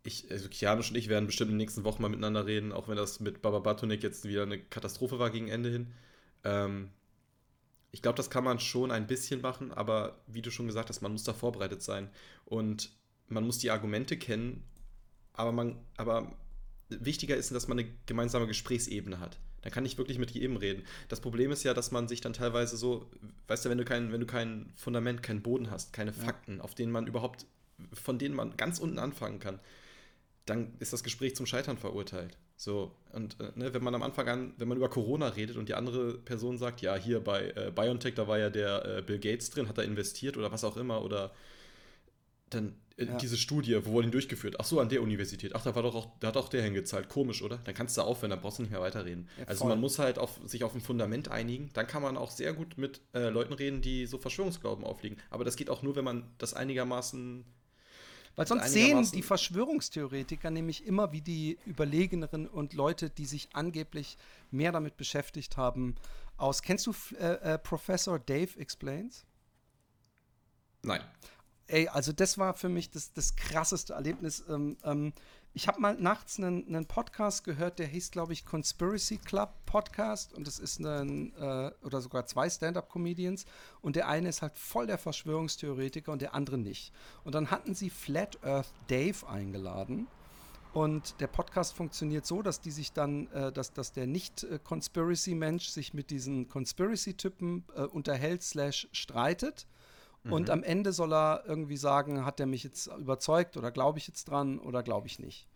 [0.02, 2.88] ich, also Kianusch und ich werden bestimmt in den nächsten Wochen mal miteinander reden, auch
[2.88, 5.92] wenn das mit Baba Batunik jetzt wieder eine Katastrophe war gegen Ende hin.
[6.44, 6.90] Ähm,
[7.92, 11.00] ich glaube, das kann man schon ein bisschen machen, aber wie du schon gesagt hast,
[11.00, 12.08] man muss da vorbereitet sein
[12.44, 12.92] und
[13.28, 14.64] man muss die Argumente kennen,
[15.32, 16.36] aber man, aber
[16.88, 19.38] wichtiger ist, dass man eine gemeinsame Gesprächsebene hat.
[19.62, 20.84] Dann kann ich wirklich mit jedem reden.
[21.08, 23.10] Das Problem ist ja, dass man sich dann teilweise so,
[23.48, 26.74] weißt du, wenn du kein, wenn du kein Fundament, keinen Boden hast, keine Fakten, auf
[26.74, 27.46] denen man überhaupt,
[27.92, 29.60] von denen man ganz unten anfangen kann,
[30.46, 32.36] dann ist das Gespräch zum Scheitern verurteilt.
[32.56, 35.68] So, und äh, ne, wenn man am Anfang an, wenn man über Corona redet und
[35.68, 39.18] die andere Person sagt, ja, hier bei äh, BioNTech, da war ja der äh, Bill
[39.18, 41.32] Gates drin, hat er investiert oder was auch immer, oder
[42.50, 42.74] dann
[43.08, 43.16] ja.
[43.16, 44.56] diese Studie, wo wurde ihn durchgeführt?
[44.58, 45.54] Ach so, an der Universität.
[45.54, 47.08] Ach, da war doch auch, da hat auch der hingezahlt.
[47.08, 47.58] Komisch, oder?
[47.58, 49.28] Dann kannst du aufhören, dann brauchst du nicht mehr weiterreden.
[49.38, 51.70] Ja, also man muss halt auf, sich auf ein Fundament einigen.
[51.72, 55.16] Dann kann man auch sehr gut mit äh, Leuten reden, die so Verschwörungsglauben aufliegen.
[55.30, 57.44] Aber das geht auch nur, wenn man das einigermaßen
[58.36, 64.18] Weil sonst sehen die Verschwörungstheoretiker nämlich immer wie die Überlegeneren und Leute, die sich angeblich
[64.50, 65.96] mehr damit beschäftigt haben,
[66.36, 66.62] aus.
[66.62, 69.24] Kennst du äh, äh, Professor Dave Explains?
[70.82, 71.02] Nein.
[71.70, 74.42] Ey, also das war für mich das, das krasseste Erlebnis.
[74.48, 75.12] Ähm, ähm,
[75.54, 80.34] ich habe mal nachts einen, einen, Podcast gehört, der hieß, glaube ich, Conspiracy Club Podcast.
[80.34, 83.46] Und das ist ein, äh, oder sogar zwei Stand-Up-Comedians.
[83.82, 86.92] Und der eine ist halt voll der Verschwörungstheoretiker und der andere nicht.
[87.22, 90.08] Und dann hatten sie Flat Earth Dave eingeladen.
[90.72, 95.94] Und der Podcast funktioniert so, dass die sich dann, äh, dass, dass der Nicht-Conspiracy-Mensch sich
[95.94, 99.68] mit diesen Conspiracy-Typen äh, unterhält, slash streitet.
[100.24, 100.32] Mhm.
[100.32, 104.06] Und am Ende soll er irgendwie sagen, hat er mich jetzt überzeugt oder glaube ich
[104.06, 105.48] jetzt dran oder glaube ich nicht.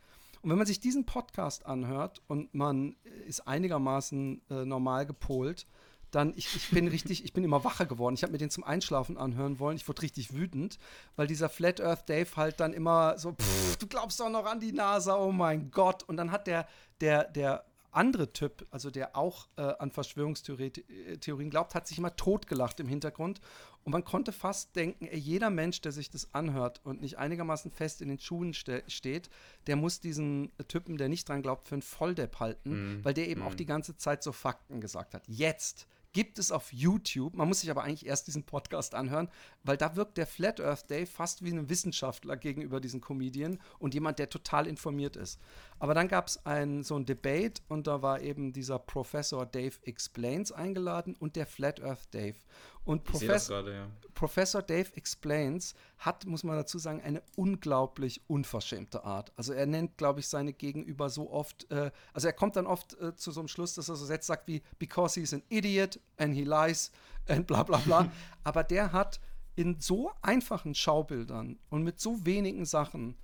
[0.43, 2.97] Und wenn man sich diesen Podcast anhört und man
[3.27, 5.67] ist einigermaßen äh, normal gepolt,
[6.11, 8.15] dann, ich, ich bin richtig, ich bin immer wacher geworden.
[8.15, 9.77] Ich habe mir den zum Einschlafen anhören wollen.
[9.77, 10.79] Ich wurde richtig wütend,
[11.17, 14.61] weil dieser Flat Earth Dave halt dann immer so, pff, du glaubst doch noch an
[14.61, 16.03] die NASA, oh mein Gott.
[16.05, 16.69] Und dann hat der,
[17.01, 22.81] der, der andere Typ, also der auch äh, an Verschwörungstheorien glaubt, hat sich immer totgelacht
[22.81, 23.41] im Hintergrund.
[23.85, 27.70] Und man konnte fast denken, ey, jeder Mensch, der sich das anhört und nicht einigermaßen
[27.70, 29.28] fest in den Schuhen ste steht,
[29.66, 33.05] der muss diesen Typen, der nicht dran glaubt, für einen Volldepp halten, mm.
[33.05, 33.47] weil der eben mm.
[33.47, 35.22] auch die ganze Zeit so Fakten gesagt hat.
[35.28, 37.35] Jetzt gibt es auf YouTube.
[37.35, 39.28] Man muss sich aber eigentlich erst diesen Podcast anhören,
[39.64, 43.95] weil da wirkt der Flat Earth Day fast wie ein Wissenschaftler gegenüber diesen Comedian und
[43.95, 45.41] jemand, der total informiert ist.
[45.80, 49.74] Aber dann gab es ein, so ein Debate und da war eben dieser Professor Dave
[49.82, 52.37] Explains eingeladen und der Flat Earth Dave.
[52.85, 53.87] Und Profes grade, ja.
[54.14, 59.32] Professor Dave Explains hat, muss man dazu sagen, eine unglaublich unverschämte Art.
[59.37, 62.99] Also er nennt, glaube ich, seine Gegenüber so oft, äh, also er kommt dann oft
[63.01, 65.99] äh, zu so einem Schluss, dass er so Sätze sagt wie, because he's an idiot
[66.16, 66.91] and he lies
[67.28, 68.11] and bla bla bla.
[68.45, 69.20] Aber der hat
[69.57, 73.16] in so einfachen Schaubildern und mit so wenigen Sachen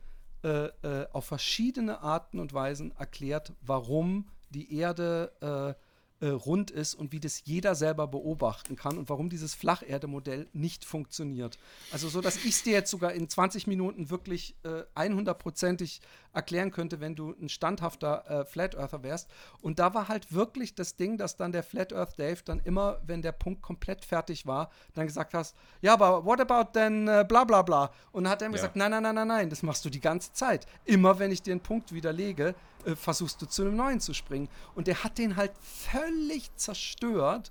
[0.42, 5.76] äh, äh auf verschiedene Arten und Weisen erklärt, warum die Erde
[6.20, 10.48] äh, äh, rund ist und wie das jeder selber beobachten kann und warum dieses Flacherde-Modell
[10.52, 11.58] nicht funktioniert.
[11.92, 16.00] Also so, dass ich es dir jetzt sogar in 20 Minuten wirklich äh, 100%ig
[16.32, 19.28] erklären könnte, wenn du ein standhafter äh, Flat Earther wärst.
[19.60, 23.00] Und da war halt wirklich das Ding, dass dann der Flat Earth Dave dann immer,
[23.06, 27.24] wenn der Punkt komplett fertig war, dann gesagt hast, ja, aber what about denn äh,
[27.26, 27.90] bla bla bla?
[28.12, 28.52] Und dann hat er ja.
[28.52, 30.66] gesagt, nein, nein, nein, nein, nein, das machst du die ganze Zeit.
[30.84, 32.54] Immer wenn ich dir einen Punkt widerlege,
[32.84, 34.48] äh, versuchst du zu einem neuen zu springen.
[34.74, 37.50] Und der hat den halt völlig zerstört.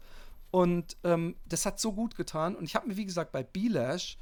[0.52, 2.56] Und ähm, das hat so gut getan.
[2.56, 4.18] Und ich habe mir, wie gesagt, bei Bilash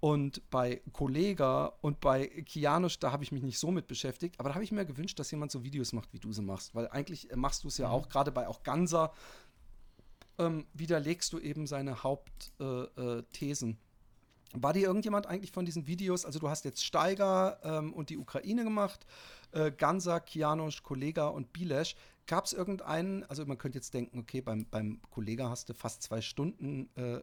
[0.00, 4.38] und bei Kollega und bei Kianusch, da habe ich mich nicht so mit beschäftigt.
[4.38, 6.74] Aber da habe ich mir gewünscht, dass jemand so Videos macht, wie du sie machst.
[6.74, 7.94] Weil eigentlich machst du es ja mhm.
[7.94, 9.12] auch, gerade bei auch Ganser,
[10.38, 13.70] ähm, widerlegst du eben seine Hauptthesen.
[13.70, 13.76] Äh, äh,
[14.52, 18.18] war dir irgendjemand eigentlich von diesen Videos, also du hast jetzt Steiger ähm, und die
[18.18, 19.06] Ukraine gemacht,
[19.52, 21.94] äh, Gansa, Kianosch, Kollega und Bilesch.
[22.26, 26.02] Gab es irgendeinen, also man könnte jetzt denken, okay, beim, beim Kollega hast du fast
[26.02, 27.20] zwei Stunden äh, äh,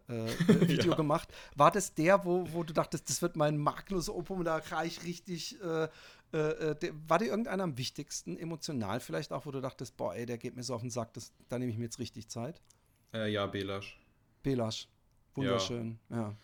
[0.67, 0.97] Video ja.
[0.97, 1.29] gemacht.
[1.55, 5.61] War das der, wo, wo du dachtest, das wird mein Magnus Opum, da reich richtig,
[5.61, 5.87] äh,
[6.33, 10.13] äh, äh, der, war dir irgendeiner am wichtigsten, emotional vielleicht auch, wo du dachtest, boah,
[10.13, 12.27] ey, der geht mir so auf den Sack, das, da nehme ich mir jetzt richtig
[12.27, 12.61] Zeit?
[13.13, 13.97] ja, Belasch.
[14.43, 14.89] Belasch.
[15.33, 16.17] Wunderschön, ja.
[16.17, 16.35] ja.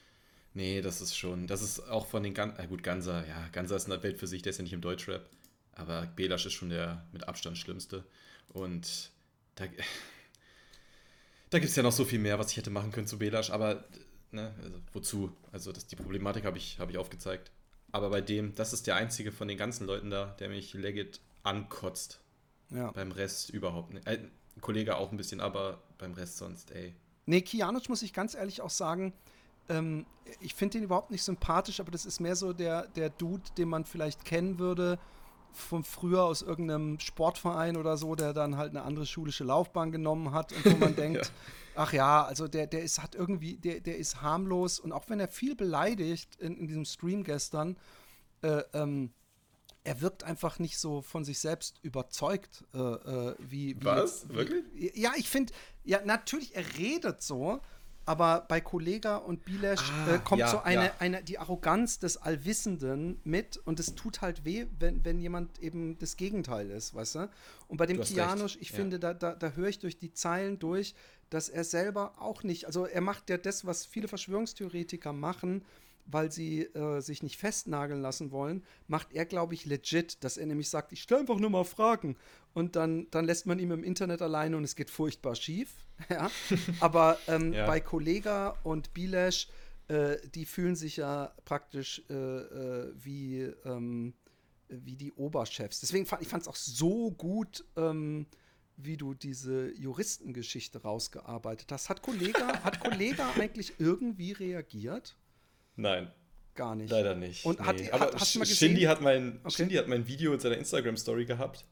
[0.53, 3.75] Nee, das ist schon, das ist auch von den Gan, äh gut, Ganser, ja, Ganser
[3.75, 5.27] ist eine Welt für sich, der ist ja nicht im Deutschrap,
[5.73, 8.03] aber Belasch ist schon der mit Abstand schlimmste
[8.49, 9.11] und
[9.55, 9.65] da,
[11.49, 13.49] da gibt es ja noch so viel mehr, was ich hätte machen können zu Belasch,
[13.49, 13.83] aber
[14.33, 15.31] ne, also, wozu?
[15.51, 17.51] Also das, die Problematik habe ich, hab ich aufgezeigt.
[17.91, 21.21] Aber bei dem, das ist der einzige von den ganzen Leuten da, der mich legit
[21.43, 22.19] ankotzt.
[22.71, 22.91] Ja.
[22.91, 24.07] Beim Rest überhaupt nicht.
[24.07, 24.19] Äh,
[24.61, 26.95] Kollege auch ein bisschen, aber beim Rest sonst, ey.
[27.25, 29.13] Nee, Kianoc muss ich ganz ehrlich auch sagen,
[29.69, 30.05] ähm,
[30.39, 33.69] ich finde ihn überhaupt nicht sympathisch, aber das ist mehr so der, der Dude, den
[33.69, 34.99] man vielleicht kennen würde
[35.53, 40.31] von früher aus irgendeinem Sportverein oder so, der dann halt eine andere schulische Laufbahn genommen
[40.31, 41.31] hat und wo man denkt, ja.
[41.75, 45.19] ach ja, also der, der ist hat irgendwie, der, der ist harmlos und auch wenn
[45.19, 47.77] er viel beleidigt in, in diesem Stream gestern,
[48.41, 49.11] äh, ähm,
[49.85, 54.29] er wirkt einfach nicht so von sich selbst überzeugt, äh, äh, wie, wie, Was?
[54.29, 54.95] Wie, Wirklich?
[54.95, 55.53] Ja, ich finde,
[55.83, 57.61] ja, natürlich, er redet so,
[58.05, 60.91] aber bei Kollega und Bilesch ah, äh, kommt ja, so eine, ja.
[60.99, 65.97] eine, die Arroganz des Allwissenden mit und es tut halt weh, wenn, wenn jemand eben
[65.99, 67.29] das Gegenteil ist, weißt du?
[67.67, 68.75] Und bei dem Kianosch, ich ja.
[68.75, 70.95] finde, da, da, da höre ich durch die Zeilen durch,
[71.29, 75.63] dass er selber auch nicht, also er macht ja das, was viele Verschwörungstheoretiker machen,
[76.05, 80.45] weil sie äh, sich nicht festnageln lassen wollen, macht er, glaube ich, legit, dass er
[80.45, 82.17] nämlich sagt, ich stelle einfach nur mal Fragen.
[82.53, 85.75] Und dann, dann lässt man ihn im Internet alleine und es geht furchtbar schief.
[86.09, 86.29] ja?
[86.79, 87.65] Aber ähm, ja.
[87.65, 89.47] bei Kollega und Bilesch
[89.87, 94.13] äh, die fühlen sich ja praktisch äh, äh, wie, ähm,
[94.69, 95.81] wie die Oberchefs.
[95.81, 98.27] Deswegen fand ich es auch so gut, ähm,
[98.77, 101.89] wie du diese Juristengeschichte rausgearbeitet hast.
[101.89, 105.15] Hat Kollege, hat Kollege eigentlich irgendwie reagiert?
[105.75, 106.11] Nein.
[106.55, 106.91] Gar nicht.
[106.91, 107.45] Leider nicht.
[107.45, 107.65] Und nee.
[107.65, 108.69] hat, aber hat, hast du mal gesehen?
[108.69, 109.55] Shindy hat, mein, Okay.
[109.55, 111.65] Shindy hat mein Video in seiner Instagram-Story gehabt,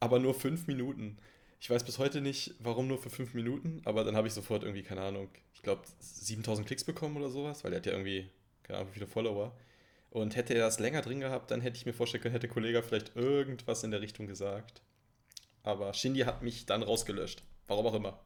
[0.00, 1.18] aber nur fünf Minuten.
[1.60, 4.62] Ich weiß bis heute nicht, warum nur für fünf Minuten, aber dann habe ich sofort
[4.62, 8.28] irgendwie, keine Ahnung, ich glaube 7000 Klicks bekommen oder sowas, weil er hat ja irgendwie,
[8.62, 9.56] keine Ahnung, wie viele Follower.
[10.10, 12.82] Und hätte er das länger drin gehabt, dann hätte ich mir vorstellen können, hätte Kollege
[12.82, 14.82] vielleicht irgendwas in der Richtung gesagt.
[15.62, 17.42] Aber Shindy hat mich dann rausgelöscht.
[17.66, 18.20] Warum auch immer.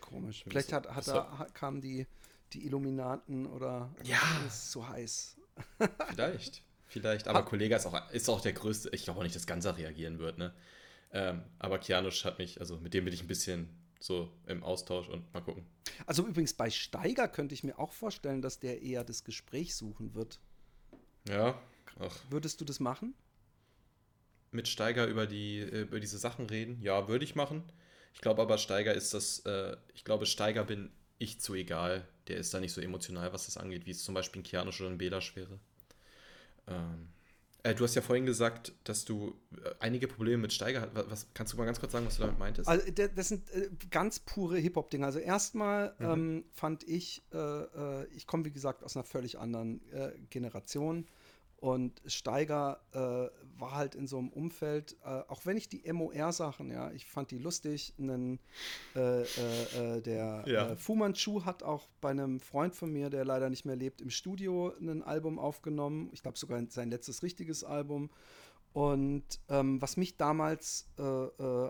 [0.00, 0.44] Komisch.
[0.48, 2.06] Vielleicht hat, hat er, kamen die,
[2.52, 4.18] die Illuminaten oder Ja.
[4.46, 5.36] ist zu heiß.
[6.08, 6.62] Vielleicht.
[6.86, 7.28] Vielleicht.
[7.28, 8.90] Aber Ha- Kollege ist auch, ist auch der größte.
[8.92, 10.54] Ich glaube auch nicht, dass Ganser reagieren wird, ne?
[11.10, 13.68] Ähm, aber Kianusch hat mich, also mit dem bin ich ein bisschen
[14.00, 15.64] so im Austausch und mal gucken.
[16.06, 20.14] Also übrigens bei Steiger könnte ich mir auch vorstellen, dass der eher das Gespräch suchen
[20.14, 20.38] wird.
[21.28, 21.58] Ja.
[21.98, 23.14] Ach, Würdest du das machen?
[24.50, 27.62] mit Steiger über, die, äh, über diese Sachen reden, ja, würde ich machen.
[28.14, 32.08] Ich glaube aber, Steiger ist das, äh, ich glaube, Steiger bin ich zu egal.
[32.28, 34.80] Der ist da nicht so emotional, was das angeht, wie es zum Beispiel ein Kianusch
[34.80, 35.58] oder ein Belasch wäre.
[36.66, 37.08] Ähm,
[37.62, 41.10] äh, du hast ja vorhin gesagt, dass du äh, einige Probleme mit Steiger hast.
[41.10, 42.68] Was, kannst du mal ganz kurz sagen, was du damit meintest?
[42.68, 45.04] Also das sind äh, ganz pure Hip-Hop-Dinge.
[45.04, 46.04] Also erstmal Mhm.
[46.04, 51.06] ähm, fand ich, äh, äh, ich komme wie gesagt aus einer völlig anderen äh, Generation
[51.60, 56.70] und Steiger äh, war halt in so einem Umfeld, äh, auch wenn ich die MOR-Sachen,
[56.70, 57.94] ja, ich fand die lustig.
[57.98, 58.38] Einen,
[58.94, 60.68] äh, äh, äh, der Ja.
[60.70, 64.00] äh, Fu Manchu hat auch bei einem Freund von mir, der leider nicht mehr lebt,
[64.00, 66.10] im Studio ein Album aufgenommen.
[66.12, 68.10] Ich glaube sogar sein letztes richtiges Album.
[68.72, 70.86] Und ähm, was mich damals,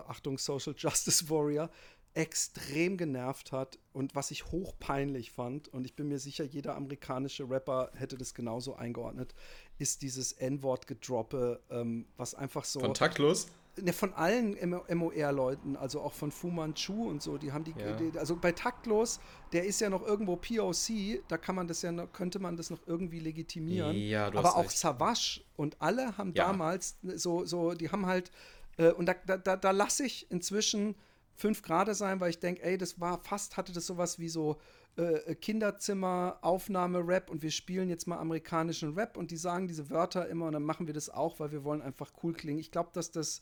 [0.07, 1.71] Achtung, Social Justice Warrior,
[2.15, 7.49] extrem genervt hat und was ich hochpeinlich fand, und ich bin mir sicher, jeder amerikanische
[7.49, 9.33] Rapper hätte das genauso eingeordnet,
[9.79, 12.79] ist dieses N-Wort-Gedroppe, ähm, was einfach so.
[12.79, 13.47] Kontaktlos?
[13.81, 17.93] Ne, von allen MOR-Leuten, also auch von Fu Manchu und so, die haben die, Ja.
[17.93, 19.19] die, also bei Taktlos,
[19.53, 22.69] der ist ja noch irgendwo POC, da kann man das ja noch, könnte man das
[22.71, 23.95] noch irgendwie legitimieren.
[23.95, 24.77] Ja, Aber auch recht.
[24.77, 26.47] Savage und alle haben Ja.
[26.47, 28.31] damals so, so, die haben halt,
[28.77, 30.95] äh, und da, da, da, da lasse ich inzwischen
[31.35, 34.59] fünf Grade sein, weil ich denke, ey, das war fast, hatte das sowas wie so
[34.95, 39.89] äh, Kinderzimmer, Aufnahme, Rap und wir spielen jetzt mal amerikanischen Rap und die sagen diese
[39.89, 42.59] Wörter immer und dann machen wir das auch, weil wir wollen einfach cool klingen.
[42.59, 43.41] Ich glaube, dass das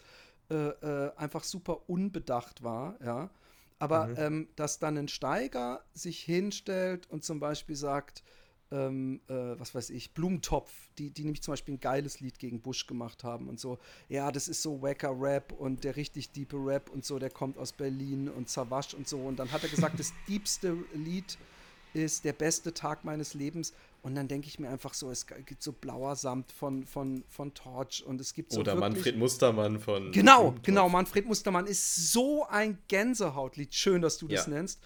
[0.50, 3.30] äh, äh, einfach super unbedacht war, ja.
[3.80, 8.24] Aber ähm, dass dann ein Steiger sich hinstellt und zum Beispiel sagt,
[8.72, 12.62] ähm, äh, was weiß ich, Blumentopf, die, die nämlich zum Beispiel ein geiles Lied gegen
[12.62, 16.58] Bush gemacht haben und so, ja, das ist so wacker Rap und der richtig diepe
[16.58, 19.20] Rap und so, der kommt aus Berlin und Savage und so.
[19.20, 21.38] Und dann hat er gesagt, das diebste Lied
[21.94, 23.74] ist der beste Tag meines Lebens.
[24.04, 27.54] Und dann denke ich mir einfach so, es gibt so blauer Samt von, von, von
[27.54, 30.12] Torch und es gibt so Oder Manfred Mustermann von.
[30.12, 30.88] Genau, genau.
[30.88, 33.74] Manfred Mustermann ist so ein Gänsehautlied.
[33.74, 34.54] Schön, dass du das Ja.
[34.54, 34.80] nennst.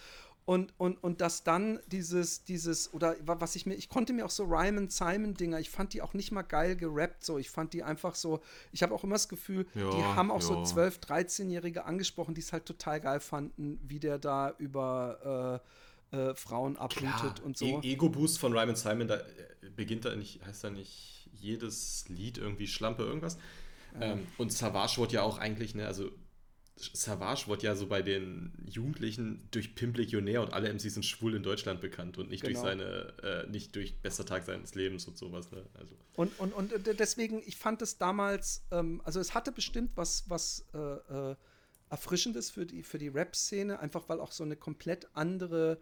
[0.52, 4.26] Und, und, und dass dann dieses, dieses, oder wa- was ich mir, ich konnte mir
[4.26, 7.38] auch so Ryman Simon-Dinger, ich fand die auch nicht mal geil gerappt, so.
[7.38, 8.42] Ich fand die einfach so,
[8.74, 10.62] ich habe auch immer das Gefühl, die Ja, haben auch so ja.
[10.62, 15.62] 12-, 13-Jährige angesprochen, die es halt total geil fanden, wie der da über
[16.12, 17.84] äh, äh, Frauen abblutet und so.
[17.84, 19.24] E Ego-Boost von Ryman Simon, da äh,
[19.76, 23.38] beginnt da nicht, heißt da nicht jedes Lied irgendwie Schlampe irgendwas.
[24.00, 26.12] Ähm, und Savage wurde ja auch eigentlich, ne, also
[26.94, 31.36] Savage wurde ja so bei den Jugendlichen durch Pimp Legionär und alle MCs sind schwul
[31.36, 32.54] in Deutschland bekannt und nicht Genau.
[32.62, 35.64] durch seine, äh, nicht durch bester Tag seines Lebens und sowas, ne?
[35.74, 39.92] Also, Und, und, und äh, deswegen, ich fand es damals, ähm, also es hatte bestimmt
[39.96, 41.36] was, was äh, äh,
[41.90, 45.80] Erfrischendes für die, für die Rap-Szene, einfach weil auch so eine komplett andere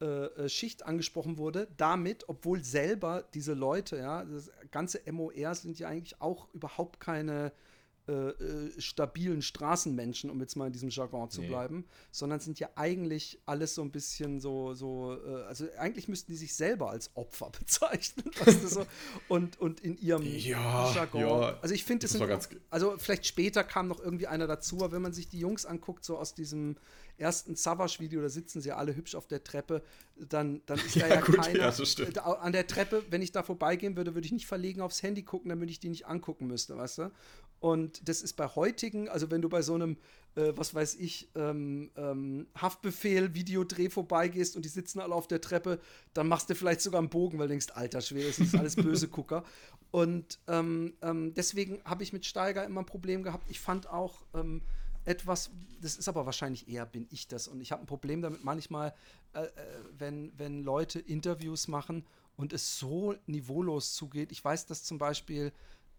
[0.00, 1.68] äh, äh, Schicht angesprochen wurde.
[1.76, 7.52] Damit, obwohl selber diese Leute, ja, das ganze MOR sind ja eigentlich auch überhaupt keine
[8.06, 11.48] äh, äh, stabilen Straßenmenschen, um jetzt mal in diesem Jargon zu Nee.
[11.48, 16.30] bleiben, sondern sind ja eigentlich alles so ein bisschen so, so äh, also eigentlich müssten
[16.32, 18.86] die sich selber als Opfer bezeichnen, weißt du, so,
[19.28, 21.20] und, und in ihrem Ja, Jargon.
[21.22, 24.46] ja, also ich finde, das es sind, ganz- also vielleicht später kam noch irgendwie einer
[24.46, 26.76] dazu, aber wenn man sich die Jungs anguckt, so aus diesem
[27.16, 29.82] ersten Savage-Video, da sitzen sie alle hübsch auf der Treppe,
[30.16, 31.72] dann, dann ist da Ja, ja gut, keiner.
[31.72, 35.22] ja, an der Treppe, wenn ich da vorbeigehen würde, würde ich nicht verlegen aufs Handy
[35.22, 37.10] gucken, damit ich die nicht angucken müsste, weißt du?
[37.64, 39.96] Und das ist bei heutigen, also wenn du bei so einem,
[40.34, 45.40] äh, was weiß ich, ähm, ähm, Haftbefehl, Videodreh vorbeigehst und die sitzen alle auf der
[45.40, 45.80] Treppe,
[46.12, 48.76] dann machst du vielleicht sogar einen Bogen, weil du denkst, alter Schwede, das ist alles
[48.76, 49.44] böse Gucker.
[49.92, 53.48] Und ähm, ähm, deswegen habe ich mit Steiger immer ein Problem gehabt.
[53.48, 54.60] Ich fand auch, ähm,
[55.06, 55.50] etwas,
[55.80, 57.48] das ist aber wahrscheinlich eher, bin ich das.
[57.48, 58.92] Und ich habe ein Problem damit manchmal,
[59.32, 59.50] äh, äh,
[59.96, 62.04] wenn, wenn Leute Interviews machen
[62.36, 64.32] und es so niveaulos zugeht.
[64.32, 65.50] Ich weiß, dass zum Beispiel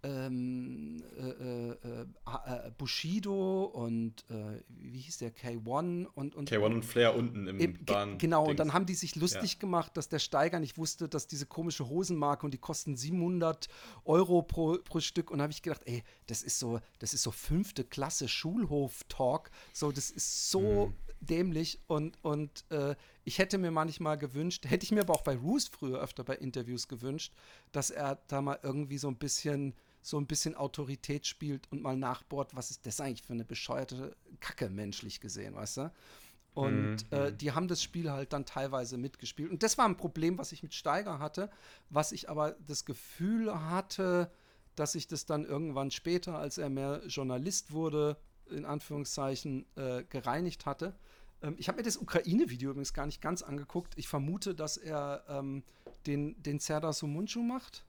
[0.05, 6.85] ähm, äh, äh, äh, Bushido und äh, wie hieß der K1 und, und K1 und
[6.85, 8.17] Flair unten im eben, Bahn.
[8.17, 8.51] Genau, Dings.
[8.51, 9.59] und dann haben die sich lustig ja.
[9.59, 13.67] gemacht, dass der Steiger nicht wusste, dass diese komische Hosenmarke und die kosten 700
[14.05, 15.31] Euro pro, pro Stück.
[15.31, 19.49] Und da habe ich gedacht, ey, das ist so, das ist so fünfte Klasse Schulhof-Talk.
[19.73, 20.87] So, das ist so.
[20.87, 20.93] Mhm
[21.25, 25.35] dämlich und, und äh, ich hätte mir manchmal gewünscht, hätte ich mir aber auch bei
[25.35, 27.33] Roos früher öfter bei Interviews gewünscht,
[27.71, 29.73] dass er da mal irgendwie so ein bisschen
[30.05, 34.15] so ein bisschen Autorität spielt und mal nachbohrt, was ist das eigentlich für eine bescheuerte
[34.39, 35.91] Kacke menschlich gesehen, weißt du?
[36.53, 37.17] Und mhm.
[37.17, 39.49] äh, die haben das Spiel halt dann teilweise mitgespielt.
[39.49, 41.49] Und das war ein Problem, was ich mit Steiger hatte,
[41.89, 44.31] was ich aber das Gefühl hatte,
[44.75, 48.17] dass ich das dann irgendwann später, als er mehr Journalist wurde,
[48.49, 50.95] in Anführungszeichen, äh, gereinigt hatte.
[51.41, 53.93] Ähm, ich habe mir das Ukraine-Video übrigens gar nicht ganz angeguckt.
[53.97, 55.63] Ich vermute, dass er ähm,
[56.05, 57.85] den, den Serdar Sumunchu macht.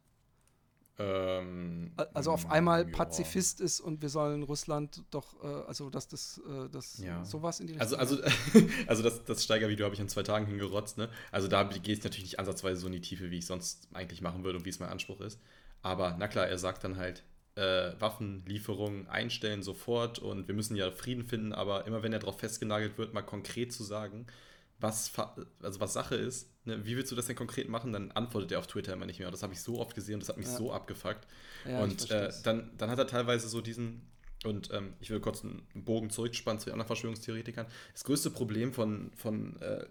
[0.98, 2.96] Ähm, also auf einmal ja.
[2.96, 7.22] Pazifist ist und wir sollen Russland doch, äh, also dass das, äh, das ja.
[7.24, 7.98] sowas in die Richtung.
[7.98, 8.36] Also, also,
[8.86, 11.10] also das, das Steiger-Video habe ich in zwei Tagen hingerotzt, ne?
[11.30, 14.22] Also da gehe ich natürlich nicht ansatzweise so in die Tiefe, wie ich sonst eigentlich
[14.22, 15.38] machen würde und wie es mein Anspruch ist.
[15.82, 17.24] Aber na klar, er sagt dann halt,
[17.56, 22.38] äh, Waffenlieferungen einstellen sofort und wir müssen ja Frieden finden, aber immer wenn er darauf
[22.38, 24.26] festgenagelt wird, mal konkret zu sagen,
[24.78, 25.12] was,
[25.62, 28.58] also was Sache ist, ne, wie willst du das denn konkret machen, dann antwortet er
[28.58, 29.28] auf Twitter immer nicht mehr.
[29.28, 30.56] Und das habe ich so oft gesehen und das hat mich ja.
[30.56, 31.26] so abgefuckt.
[31.66, 34.02] Ja, und äh, dann, dann hat er teilweise so diesen,
[34.44, 37.66] und ähm, ich will kurz einen Bogen zurückspannen zu den anderen Verschwörungstheoretikern.
[37.92, 39.86] Das größte Problem von, von äh,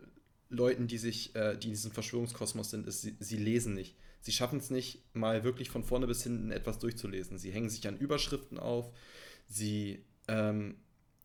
[0.50, 3.96] Leuten, die sich, äh, die in diesem Verschwörungskosmos sind, ist, sie, sie lesen nicht.
[4.22, 7.38] Sie schaffen es nicht, mal wirklich von vorne bis hinten etwas durchzulesen.
[7.38, 8.92] Sie hängen sich an Überschriften auf.
[9.48, 10.78] Sie, ähm,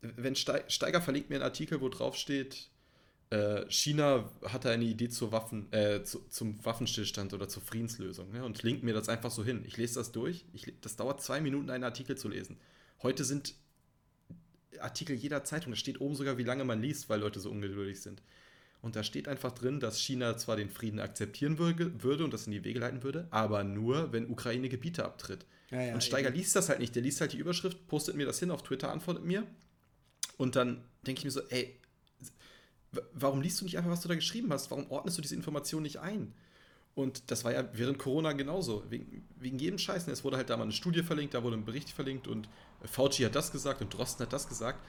[0.02, 2.70] wenn Steiger verlinkt mir einen Artikel, wo drauf steht,
[3.30, 8.44] äh, China hatte eine Idee zur Waffen, äh, zu, zum Waffenstillstand oder zur Friedenslösung ne?
[8.44, 9.62] und linkt mir das einfach so hin.
[9.66, 10.44] Ich lese das durch.
[10.52, 12.58] Ich, das dauert zwei Minuten, einen Artikel zu lesen.
[13.02, 13.54] Heute sind
[14.80, 18.00] Artikel jeder Zeitung, da steht oben sogar, wie lange man liest, weil Leute so ungeduldig
[18.00, 18.22] sind.
[18.82, 22.52] Und da steht einfach drin, dass China zwar den Frieden akzeptieren würde und das in
[22.52, 25.44] die Wege leiten würde, aber nur, wenn Ukraine Gebiete abtritt.
[25.70, 26.38] Ja, ja, und Steiger eben.
[26.38, 26.94] liest das halt nicht.
[26.94, 29.46] Der liest halt die Überschrift, postet mir das hin auf Twitter, antwortet mir.
[30.36, 31.78] Und dann denke ich mir so, ey,
[33.12, 34.70] warum liest du nicht einfach, was du da geschrieben hast?
[34.70, 36.32] Warum ordnest du diese Information nicht ein?
[36.94, 38.82] Und das war ja während Corona genauso.
[38.90, 40.08] Wegen, wegen jedem Scheiß.
[40.08, 42.48] Es wurde halt da mal eine Studie verlinkt, da wurde ein Bericht verlinkt und
[42.84, 44.80] Fauci hat das gesagt und Drosten hat das gesagt.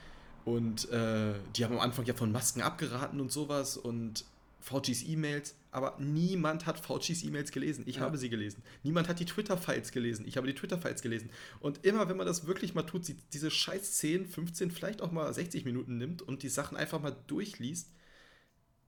[0.44, 4.26] Und äh, die haben am Anfang ja von Masken abgeraten und sowas und
[4.62, 7.84] Faucis E-Mails, aber niemand hat Faucis E-Mails gelesen.
[7.88, 8.02] Ich ja.
[8.02, 8.64] habe sie gelesen.
[8.84, 10.26] Niemand hat die Twitter-Files gelesen.
[10.28, 11.30] Ich habe die Twitter-Files gelesen.
[11.60, 15.34] Und immer, wenn man das wirklich mal tut, diese scheiß 10, 15, vielleicht auch mal
[15.34, 17.90] 60 Minuten nimmt und die Sachen einfach mal durchliest,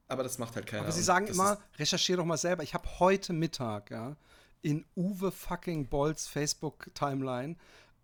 [0.07, 0.83] aber das macht halt keiner.
[0.83, 2.63] Aber sie sagen immer, recherchiere doch mal selber.
[2.63, 4.15] Ich habe heute Mittag, ja,
[4.61, 7.55] in Uwe fucking Bolls Facebook-Timeline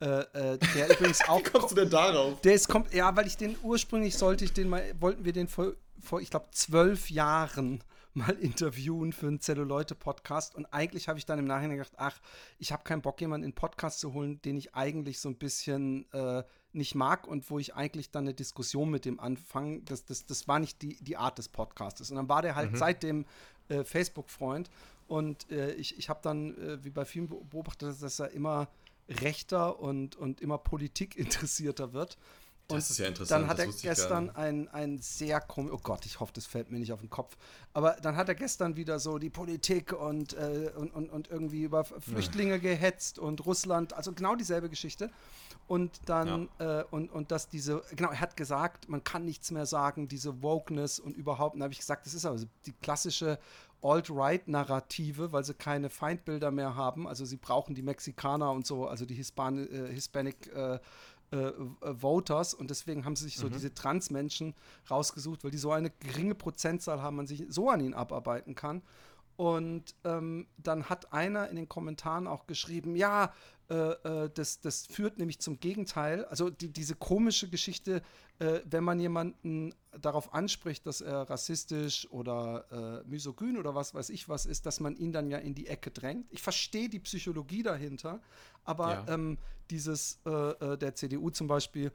[0.01, 1.39] äh, äh, der übrigens auch.
[1.39, 2.39] Wie kommst du denn darauf?
[2.41, 5.47] Der ist kommt, ja, weil ich den ursprünglich sollte ich den mal, wollten wir den
[5.47, 7.83] vor, vor ich glaube, zwölf Jahren
[8.13, 10.55] mal interviewen für einen Zelluleute-Podcast.
[10.55, 12.19] Und eigentlich habe ich dann im Nachhinein gedacht, ach,
[12.57, 15.37] ich habe keinen Bock, jemanden in den Podcast zu holen, den ich eigentlich so ein
[15.37, 16.43] bisschen äh,
[16.73, 19.81] nicht mag und wo ich eigentlich dann eine Diskussion mit dem anfange.
[19.81, 22.09] Das, das, das war nicht die, die Art des Podcastes.
[22.09, 22.77] Und dann war der halt mhm.
[22.77, 23.25] seitdem
[23.69, 24.69] äh, Facebook-Freund.
[25.07, 28.69] Und äh, ich, ich habe dann, äh, wie bei vielen beobachtet, dass er immer
[29.07, 32.17] rechter und, und immer Politik interessierter wird.
[32.69, 33.43] Und das ist ja interessant.
[33.43, 36.77] Dann hat er gestern ein, ein sehr komisch, oh Gott, ich hoffe, das fällt mir
[36.77, 37.35] nicht auf den Kopf,
[37.73, 41.63] aber dann hat er gestern wieder so die Politik und, äh, und, und, und irgendwie
[41.63, 42.57] über Flüchtlinge ja.
[42.57, 45.09] gehetzt und Russland, also genau dieselbe Geschichte.
[45.67, 46.81] Und dann, ja.
[46.81, 50.41] äh, und, und dass diese, genau, er hat gesagt, man kann nichts mehr sagen, diese
[50.43, 53.39] Wokeness und überhaupt, und da habe ich gesagt, das ist also die klassische
[53.81, 57.07] Alt-Right-Narrative, weil sie keine Feindbilder mehr haben.
[57.07, 60.79] Also sie brauchen die Mexikaner und so, also die Hispan äh, Hispanic äh,
[61.31, 61.51] äh,
[61.81, 63.53] Voters und deswegen haben sie sich so mhm.
[63.53, 64.55] diese Transmenschen
[64.89, 68.81] rausgesucht, weil die so eine geringe Prozentzahl haben, man sich so an ihnen abarbeiten kann.
[69.35, 73.33] Und ähm, dann hat einer in den Kommentaren auch geschrieben, ja,
[73.69, 76.25] äh, äh, das, das führt nämlich zum Gegenteil.
[76.25, 78.01] Also die, diese komische Geschichte,
[78.39, 84.09] äh, wenn man jemanden darauf anspricht, dass er rassistisch oder äh, misogyn oder was weiß
[84.09, 86.27] ich was ist, dass man ihn dann ja in die Ecke drängt.
[86.31, 88.21] Ich verstehe die Psychologie dahinter,
[88.63, 89.13] aber ja.
[89.13, 89.37] ähm,
[89.69, 91.91] dieses äh, äh, der CDU zum Beispiel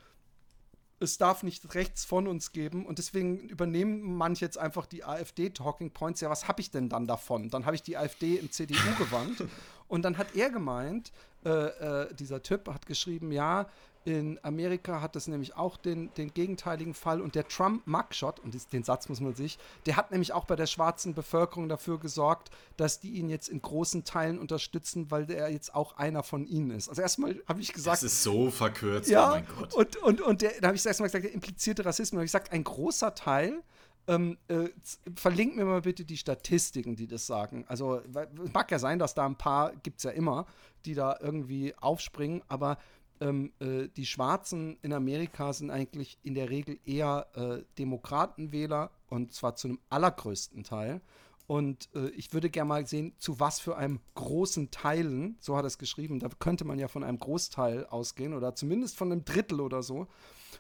[1.01, 5.91] es darf nicht rechts von uns geben und deswegen übernehmen manche jetzt einfach die AfD-Talking
[5.91, 6.21] Points.
[6.21, 7.51] Ja, was habe ich denn dann davon?
[7.51, 9.45] Dann habe ich die AfD im CDU gewandt
[9.89, 11.13] und dann hat er gemeint,
[11.45, 13.69] äh, äh, dieser Typ hat geschrieben, ja,
[14.07, 18.83] In Amerika hat das nämlich auch den, den gegenteiligen Fall und der Trump-Mugshot, und den
[18.83, 23.01] Satz muss man sich, der hat nämlich auch bei der schwarzen Bevölkerung dafür gesorgt, dass
[23.01, 26.91] die ihn jetzt in großen Teilen unterstützen, weil der jetzt auch einer von ihnen ist.
[26.91, 27.97] Also erstmal habe ich gesagt.
[27.97, 29.75] Das ist so verkürzt, ja, oh mein Gott.
[29.75, 32.11] Und, und, und der, da habe ich erstmal gesagt, der implizierte Rassismus.
[32.11, 33.63] Da habe ich gesagt, ein großer Teil
[34.07, 34.69] ähm, äh,
[35.17, 37.65] verlinkt mir mal bitte die Statistiken, die das sagen.
[37.69, 40.47] Also, es mag ja sein, dass da ein paar, gibt es ja immer,
[40.85, 42.77] die da irgendwie aufspringen, aber
[43.25, 49.33] ähm, äh, die Schwarzen in Amerika sind eigentlich in der Regel eher äh, Demokratenwähler und
[49.33, 51.01] zwar zu einem allergrößten Teil.
[51.47, 55.65] Und äh, ich würde gerne mal sehen, zu was für einem großen Teilen, so hat
[55.65, 59.25] er es geschrieben, da könnte man ja von einem Großteil ausgehen oder zumindest von einem
[59.25, 60.07] Drittel oder so.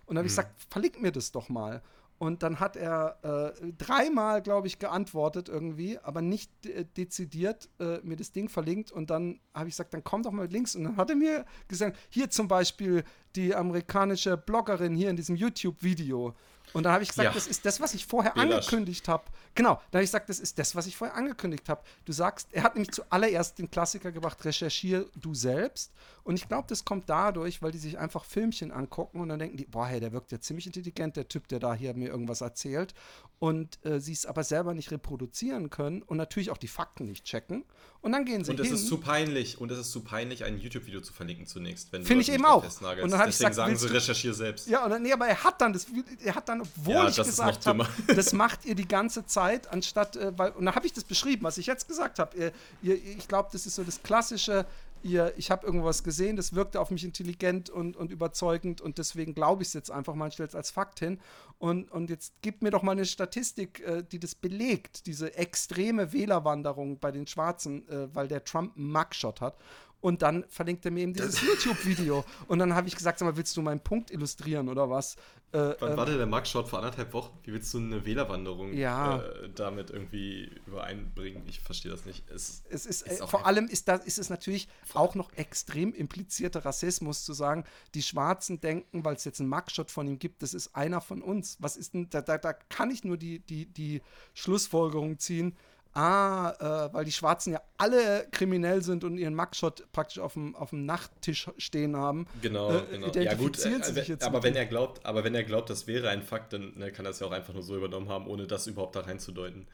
[0.06, 0.36] Und dann habe ich mhm.
[0.36, 1.82] gesagt, verlinkt mir das doch mal.
[2.18, 3.18] Und dann hat er
[3.60, 8.92] äh, dreimal, glaube ich, geantwortet irgendwie, aber nicht äh, dezidiert äh, mir das Ding verlinkt.
[8.92, 10.76] Und dann habe ich gesagt, dann komm doch mal links.
[10.76, 13.04] Und dann hat er mir gesagt, hier zum Beispiel
[13.34, 16.34] die amerikanische Bloggerin hier in diesem YouTube-Video.
[16.72, 17.32] Und dann habe ich gesagt, ja.
[17.32, 18.66] das ist das, was ich vorher Belasch.
[18.66, 19.24] angekündigt habe.
[19.54, 21.82] Genau, da habe ich gesagt, das ist das, was ich vorher angekündigt habe.
[22.04, 25.92] Du sagst, er hat nämlich zuallererst den Klassiker gebracht, recherchier du selbst.
[26.24, 29.56] Und ich glaube, das kommt dadurch, weil die sich einfach Filmchen angucken und dann denken
[29.56, 32.40] die, boah, hey, der wirkt ja ziemlich intelligent, der Typ, der da hier mir irgendwas
[32.40, 32.94] erzählt.
[33.40, 37.24] Und äh, sie es aber selber nicht reproduzieren können und natürlich auch die Fakten nicht
[37.24, 37.64] checken.
[38.00, 40.58] Und dann gehen sie Und es ist zu peinlich, und es ist zu peinlich, ein
[40.58, 41.90] YouTube-Video zu verlinken zunächst.
[41.90, 42.62] Finde ich eben auch.
[42.62, 44.68] Und dann habe ich gesagt, sagen sie, recherchier selbst.
[44.68, 45.86] Ja, und dann, nee, aber er hat dann das,
[46.22, 50.16] er hat dann, obwohl ja, ich gesagt habe, das macht ihr die ganze Zeit, anstatt,
[50.16, 52.52] äh, weil, und dann habe ich das beschrieben, was ich jetzt gesagt habe.
[52.82, 54.66] ich glaube, das ist so das klassische,
[55.04, 59.34] ihr, ich habe irgendwas gesehen, das wirkte auf mich intelligent und, und überzeugend und deswegen
[59.34, 61.20] glaube ich es jetzt einfach mal, stelle es als Fakt hin.
[61.58, 66.12] Und, und jetzt gib mir doch mal eine Statistik, äh, die das belegt, diese extreme
[66.12, 69.56] Wählerwanderung bei den Schwarzen, äh, weil der Trump einen Mugshot hat.
[70.04, 72.26] Und dann verlinkt er mir eben dieses YouTube-Video.
[72.46, 75.16] Und dann habe ich gesagt, sag mal, willst du meinen Punkt illustrieren oder was?
[75.50, 77.32] Äh, Wann ähm, war denn der Mugshot vor anderthalb Wochen?
[77.42, 79.22] Wie willst du eine Wählerwanderung ja.
[79.22, 81.44] äh, damit irgendwie übereinbringen?
[81.46, 82.28] Ich verstehe das nicht.
[82.28, 85.94] Es, es ist, ist äh, vor allem ist, das, ist es natürlich auch noch extrem
[85.94, 90.42] implizierter Rassismus zu sagen, die Schwarzen denken, weil es jetzt einen Mugshot von ihm gibt,
[90.42, 91.56] das ist einer von uns.
[91.60, 94.02] Was ist denn, da, da, da kann ich nur die, die, die
[94.34, 95.56] Schlussfolgerung ziehen,
[95.94, 100.54] ah, äh, weil die Schwarzen ja alle kriminell sind und ihren Mugshot praktisch auf dem,
[100.56, 102.26] auf dem Nachttisch stehen haben.
[102.42, 103.08] Genau, äh, genau.
[103.12, 106.52] Ja gut, äh, aber wenn er glaubt, aber wenn er glaubt, das wäre ein Fakt,
[106.52, 108.96] dann ne, kann er es ja auch einfach nur so übernommen haben, ohne das überhaupt
[108.96, 109.66] da reinzudeuten.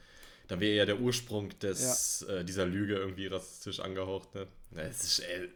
[0.47, 2.35] Dann wäre ja der Ursprung des, ja.
[2.35, 4.35] äh, dieser Lüge irgendwie rassistisch angehaucht.
[4.35, 4.47] Ne?
[4.75, 5.49] Es ist, ey,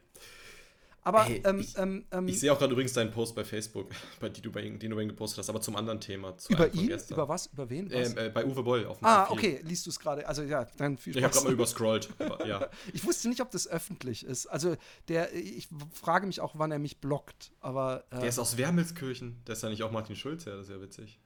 [1.05, 3.91] aber hey, ähm, ich, ähm, ähm, ich sehe auch gerade übrigens deinen Post bei Facebook,
[4.19, 6.35] bei, die du bei, den du bei ihm gepostet hast, aber zum anderen Thema.
[6.49, 6.89] über ihn?
[7.09, 7.45] Über was?
[7.47, 7.91] Über wen?
[7.91, 8.11] Was?
[8.11, 9.53] Ähm, äh, bei Uwe Boll auf dem Ah, Profil.
[9.53, 10.27] okay, liest du es gerade.
[10.27, 11.19] Also ja, dann viel Spaß.
[11.19, 12.09] Ich habe gerade mal überscrollt.
[12.47, 12.69] ja.
[12.91, 14.47] Ich wusste nicht, ob das öffentlich ist.
[14.47, 14.75] Also
[15.07, 17.51] der, ich frage mich auch, wann er mich blockt.
[17.59, 19.43] Aber äh, der ist aus Wermelskirchen.
[19.45, 21.19] Der ist ja nicht auch Martin Schulz, ja, das ist ja witzig.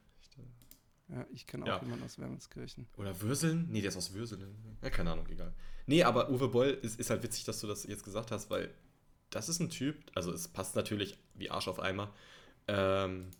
[1.09, 1.79] Ja, ich kenne auch ja.
[1.81, 2.87] jemanden aus Wermelskirchen.
[2.97, 3.67] Oder Würseln?
[3.69, 4.43] Nee, der ist aus Würseln.
[4.83, 5.53] Ja, keine Ahnung, egal.
[5.87, 8.69] Nee, aber Uwe Boll ist, ist halt witzig, dass du das jetzt gesagt hast, weil
[9.29, 12.13] das ist ein Typ, also es passt natürlich wie Arsch auf Eimer.
[12.67, 13.31] Ähm,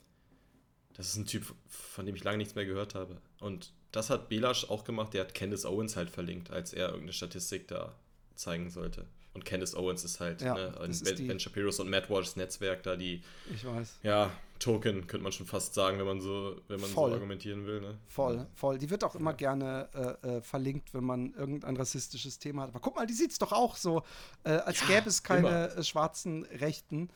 [0.93, 3.21] das ist ein Typ, von dem ich lange nichts mehr gehört habe.
[3.39, 7.13] Und das hat Belasch auch gemacht, der hat Candace Owens halt verlinkt, als er irgendeine
[7.13, 7.95] Statistik da
[8.35, 9.05] zeigen sollte.
[9.33, 12.83] Und Candace Owens ist halt ja, ne, ist ben, ben Shapiros und Matt Walsh Netzwerk
[12.83, 13.23] da, die.
[13.53, 13.99] Ich weiß.
[14.03, 17.09] Ja, Token könnte man schon fast sagen, wenn man so, wenn man voll.
[17.09, 17.81] so argumentieren will.
[17.81, 17.97] Ne?
[18.07, 18.47] Voll, ja.
[18.53, 18.77] voll.
[18.77, 19.89] Die wird auch immer gerne
[20.23, 22.69] äh, äh, verlinkt, wenn man irgendein rassistisches Thema hat.
[22.69, 24.03] Aber guck mal, die sieht es doch auch so,
[24.43, 27.09] äh, als ja, gäbe es keine äh, schwarzen Rechten.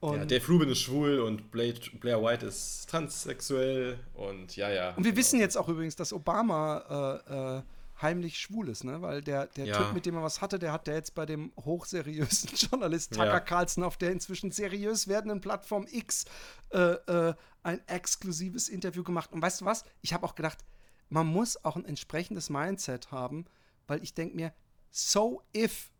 [0.00, 4.90] Und ja, Dave Rubin ist schwul und Blair, Blair White ist transsexuell und ja, ja.
[4.90, 5.20] Und wir genau.
[5.20, 7.62] wissen jetzt auch übrigens, dass Obama äh,
[8.02, 9.02] heimlich schwul ist, ne?
[9.02, 9.78] Weil der, der ja.
[9.78, 13.26] Typ, mit dem er was hatte, der hat der jetzt bei dem hochseriösen Journalist Tucker
[13.26, 13.40] ja.
[13.40, 16.24] Carlson auf der inzwischen seriös werdenden Plattform X
[16.70, 19.32] äh, äh, ein exklusives Interview gemacht.
[19.32, 19.84] Und weißt du was?
[20.00, 20.58] Ich habe auch gedacht,
[21.08, 23.44] man muss auch ein entsprechendes Mindset haben,
[23.86, 24.52] weil ich denke mir,
[24.90, 25.90] so if,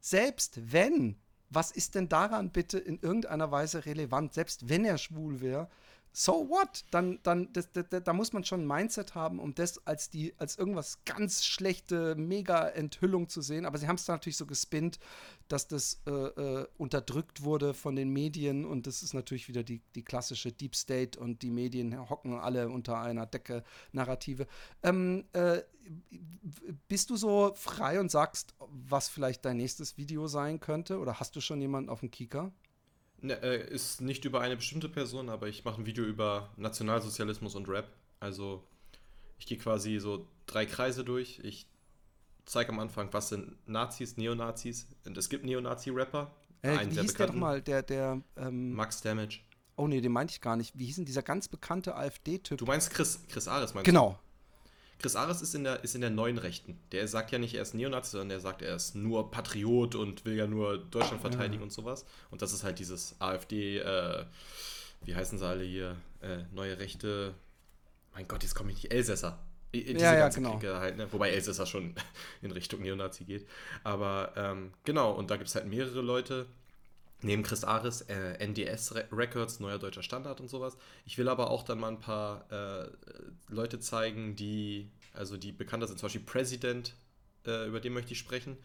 [0.00, 1.16] selbst wenn,
[1.50, 5.68] was ist denn daran bitte in irgendeiner Weise relevant, selbst wenn er schwul wäre,
[6.18, 6.86] so what?
[6.90, 10.32] Dann, dann, das, das, da muss man schon ein Mindset haben, um das als die,
[10.38, 13.66] als irgendwas ganz schlechte Mega-Enthüllung zu sehen.
[13.66, 14.98] Aber sie haben es natürlich so gespinnt,
[15.48, 19.82] dass das äh, äh, unterdrückt wurde von den Medien und das ist natürlich wieder die,
[19.94, 23.62] die klassische Deep State und die Medien hocken alle unter einer Decke
[23.92, 24.46] Narrative.
[24.82, 25.60] Ähm, äh,
[26.88, 30.98] bist du so frei und sagst, was vielleicht dein nächstes Video sein könnte?
[30.98, 32.52] Oder hast du schon jemanden auf dem Kieker?
[33.22, 37.54] Ne, äh, ist nicht über eine bestimmte Person, aber ich mache ein Video über Nationalsozialismus
[37.54, 37.90] und Rap.
[38.20, 38.62] Also
[39.38, 41.40] ich gehe quasi so drei Kreise durch.
[41.42, 41.66] Ich
[42.44, 44.86] zeige am Anfang, was sind Nazis, Neonazis.
[45.04, 46.30] Und es gibt Neonazi-Rapper.
[46.62, 49.40] Äh, wie hieß der doch mal, der, der, ähm, Max Damage.
[49.76, 50.78] Oh nee, den meinte ich gar nicht.
[50.78, 52.58] Wie hieß denn dieser ganz bekannte AfD-Typ?
[52.58, 54.12] Du meinst Chris, Chris Ares, meinst genau.
[54.12, 54.25] du?
[54.98, 56.78] Chris Ares ist in, der, ist in der neuen Rechten.
[56.92, 60.24] Der sagt ja nicht, er ist Neonazi, sondern der sagt, er ist nur Patriot und
[60.24, 61.62] will ja nur Deutschland verteidigen ja.
[61.62, 62.06] und sowas.
[62.30, 64.24] Und das ist halt dieses AfD, äh,
[65.04, 67.34] wie heißen sie alle hier, äh, neue Rechte,
[68.14, 69.38] mein Gott, jetzt komme ich nicht, Elsässer.
[69.74, 70.60] Diese ja, ja, genau.
[70.62, 71.06] halt, ne?
[71.12, 71.94] Wobei Elsässer schon
[72.42, 73.46] in Richtung Neonazi geht.
[73.84, 76.46] Aber ähm, genau, und da gibt es halt mehrere Leute,
[77.22, 80.76] neben Chris Ares, äh, NDS Records, neuer deutscher Standard und sowas.
[81.04, 82.88] Ich will aber auch dann mal ein paar äh,
[83.48, 86.94] Leute zeigen, die, also die bekannter sind, zum Beispiel President,
[87.46, 88.56] äh, über den möchte ich sprechen.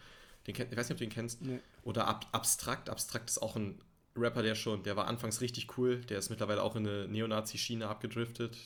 [0.47, 1.41] Den ich weiß nicht, ob du ihn kennst.
[1.41, 1.59] Nee.
[1.83, 2.89] Oder Ab Abstrakt.
[2.89, 3.79] Abstrakt ist auch ein
[4.15, 7.87] Rapper, der schon, der war anfangs richtig cool, der ist mittlerweile auch in eine Neonazi-Schiene
[7.87, 8.57] abgedriftet.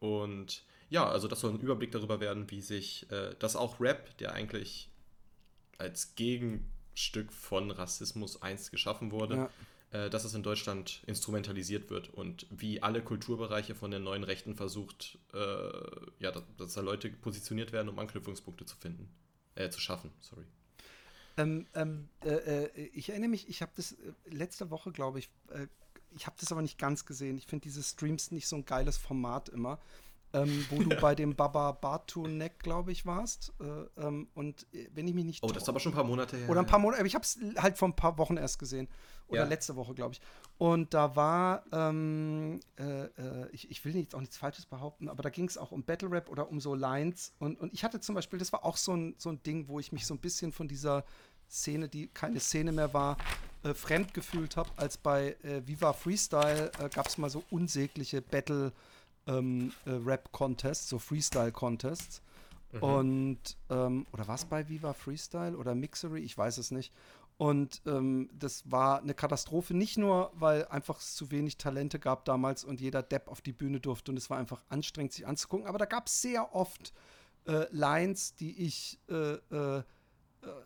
[0.00, 4.16] Und ja, also das soll ein Überblick darüber werden, wie sich äh, das auch Rap,
[4.18, 4.90] der eigentlich
[5.78, 9.50] als Gegen Stück von Rassismus einst geschaffen wurde,
[9.92, 10.06] ja.
[10.06, 14.54] äh, dass es in Deutschland instrumentalisiert wird und wie alle Kulturbereiche von den neuen Rechten
[14.54, 15.38] versucht, äh,
[16.18, 19.08] ja, dass, dass, da Leute positioniert werden, um Anknüpfungspunkte zu finden,
[19.54, 20.44] äh, zu schaffen, sorry.
[21.36, 25.30] Ähm, ähm, äh, äh, ich erinnere mich, ich habe das äh, letzte Woche, glaube ich,
[26.16, 27.36] ich habe das aber nicht ganz gesehen.
[27.36, 29.80] Ich finde diese Streams nicht so ein geiles Format immer
[30.34, 33.52] ähm, wo du bei dem Baba Batunek, glaube ich, warst.
[33.60, 35.42] Äh, ähm, und äh, wenn ich mich nicht.
[35.42, 36.50] Oh, das ist aber schon ein paar Monate her.
[36.50, 38.88] Oder ein paar Monate, ich habe es halt vor ein paar Wochen erst gesehen.
[39.28, 39.48] Oder ja.
[39.48, 40.20] letzte Woche, glaube ich.
[40.58, 45.22] Und da war, ähm, äh, äh, ich, ich, will jetzt auch nichts Falsches behaupten, aber
[45.22, 47.32] da ging es auch um Battle Rap oder um so Lines.
[47.38, 49.80] Und, und ich hatte zum Beispiel, das war auch so ein, so ein Ding, wo
[49.80, 51.04] ich mich so ein bisschen von dieser
[51.48, 53.16] Szene, die keine Szene mehr war,
[53.62, 58.20] äh, fremd gefühlt habe, als bei äh, Viva Freestyle äh, gab es mal so unsägliche
[58.20, 58.72] Battle-
[59.26, 62.22] ähm, äh, Rap-Contests, so Freestyle-Contests.
[62.72, 62.82] Mhm.
[62.82, 66.20] Und, ähm, oder was bei Viva Freestyle oder Mixery?
[66.20, 66.92] Ich weiß es nicht.
[67.36, 72.24] Und ähm, das war eine Katastrophe, nicht nur, weil einfach es zu wenig Talente gab
[72.24, 75.66] damals und jeder Depp auf die Bühne durfte und es war einfach anstrengend, sich anzugucken.
[75.66, 76.92] Aber da gab es sehr oft
[77.46, 79.82] äh, Lines, die ich äh, äh,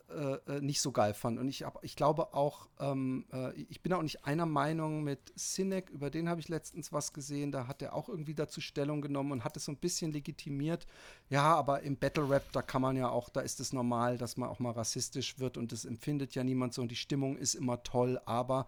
[0.09, 1.39] äh, äh, nicht so geil fand.
[1.39, 5.31] Und ich, hab, ich glaube auch, ähm, äh, ich bin auch nicht einer Meinung mit
[5.35, 9.01] Sinek, über den habe ich letztens was gesehen, da hat er auch irgendwie dazu Stellung
[9.01, 10.85] genommen und hat es so ein bisschen legitimiert.
[11.29, 14.37] Ja, aber im Battle Rap, da kann man ja auch, da ist es normal, dass
[14.37, 17.55] man auch mal rassistisch wird und das empfindet ja niemand so und die Stimmung ist
[17.55, 18.67] immer toll, aber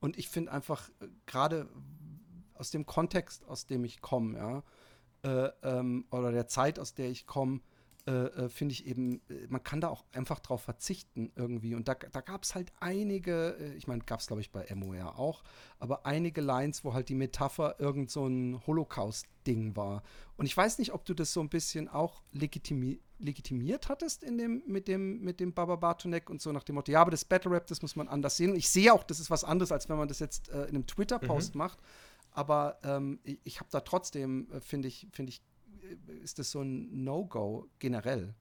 [0.00, 1.68] und ich finde einfach, äh, gerade
[2.54, 4.62] aus dem Kontext, aus dem ich komme, ja,
[5.24, 7.60] äh, ähm, oder der Zeit, aus der ich komme,
[8.04, 11.76] äh, äh, finde ich eben, äh, man kann da auch einfach drauf verzichten irgendwie.
[11.76, 14.66] Und da, da gab es halt einige, äh, ich meine, gab es glaube ich bei
[14.66, 15.44] ja auch,
[15.78, 20.02] aber einige Lines, wo halt die Metapher irgend so ein Holocaust-Ding war.
[20.36, 24.36] Und ich weiß nicht, ob du das so ein bisschen auch legitimi legitimiert hattest in
[24.36, 27.24] dem, mit dem, mit dem Baba Bartonek und so nach dem Motto, ja, aber das
[27.24, 28.50] Battle Rap, das muss man anders sehen.
[28.50, 30.70] Und ich sehe auch, das ist was anderes, als wenn man das jetzt äh, in
[30.70, 31.58] einem Twitter-Post mhm.
[31.58, 31.78] macht.
[32.32, 35.40] Aber ähm, ich, ich habe da trotzdem, äh, finde ich, finde ich,
[36.22, 38.34] ist das so ein No-Go generell?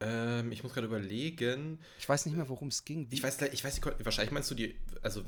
[0.00, 1.78] Ähm, ich muss gerade überlegen.
[1.98, 3.06] Ich weiß nicht mehr, worum es ging.
[3.10, 5.22] Ich weiß, ich weiß wahrscheinlich meinst du die, also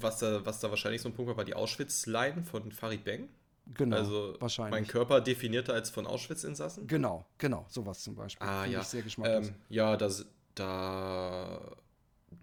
[0.00, 3.28] was da, was da wahrscheinlich so ein Punkt war, war die Auschwitz-Line von Farid Beng.
[3.74, 4.70] Genau, also wahrscheinlich.
[4.70, 6.86] mein Körper definierter als von Auschwitz-Insassen.
[6.86, 8.46] Genau, genau, sowas zum Beispiel.
[8.46, 8.80] Ah, Find ja.
[8.80, 9.48] Ich sehr geschmacklos.
[9.48, 10.24] Ähm, ja, das,
[10.54, 11.76] da,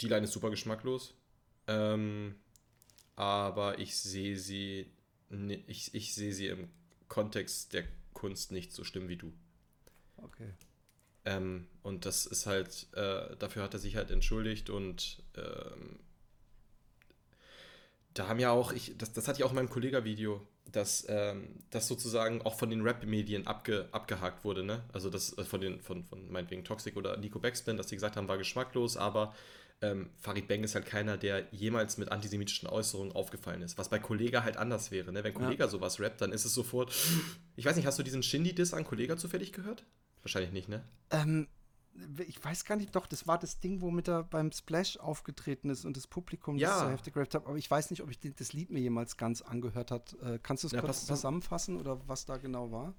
[0.01, 1.15] die Line ist super geschmacklos.
[1.67, 2.35] Ähm,
[3.15, 4.91] aber ich sehe sie,
[5.67, 6.69] ich, ich sehe sie im
[7.07, 7.83] Kontext der
[8.13, 9.33] Kunst nicht so schlimm wie du.
[10.17, 10.49] Okay.
[11.25, 15.99] Ähm, und das ist halt, äh, dafür hat er sich halt entschuldigt und ähm,
[18.13, 21.47] da haben ja auch, ich, das, das hatte ich auch in meinem Kollega-Video, dass ähm,
[21.69, 24.83] das sozusagen auch von den Rap-Medien abge, abgehakt wurde, ne?
[24.93, 28.17] Also das äh, von den, von, von meinetwegen Toxic oder Nico Backspin, dass die gesagt
[28.17, 29.33] haben, war geschmacklos, aber
[29.81, 33.77] ähm, Farid Beng ist halt keiner, der jemals mit antisemitischen Äußerungen aufgefallen ist.
[33.77, 35.11] Was bei Kollega halt anders wäre.
[35.11, 35.23] Ne?
[35.23, 35.69] Wenn Kollega ja.
[35.69, 36.93] sowas rappt, dann ist es sofort.
[37.55, 39.85] Ich weiß nicht, hast du diesen Shindy-Diss an Kollega zufällig gehört?
[40.21, 40.83] Wahrscheinlich nicht, ne?
[41.11, 41.47] Ähm,
[42.27, 45.85] ich weiß gar nicht, doch, das war das Ding, womit er beim Splash aufgetreten ist
[45.85, 46.69] und das Publikum ja.
[46.69, 47.45] das so heftig gerappt hat.
[47.45, 50.15] Aber ich weiß nicht, ob ich das Lied mir jemals ganz angehört hat.
[50.21, 52.93] Äh, kannst du es ja, kurz zusammenfassen oder was da genau war?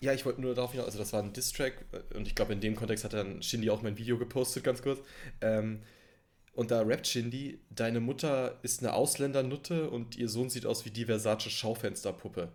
[0.00, 2.52] Ja, ich wollte nur darauf hinaus, also das war ein Diss-Track äh, und ich glaube,
[2.52, 5.00] in dem Kontext hat dann Shindy auch mein Video gepostet, ganz kurz.
[5.40, 5.82] Ähm,
[6.56, 10.90] und da rappt Shindy, deine Mutter ist eine Ausländernutte und ihr Sohn sieht aus wie
[10.90, 12.50] die Versace Schaufensterpuppe.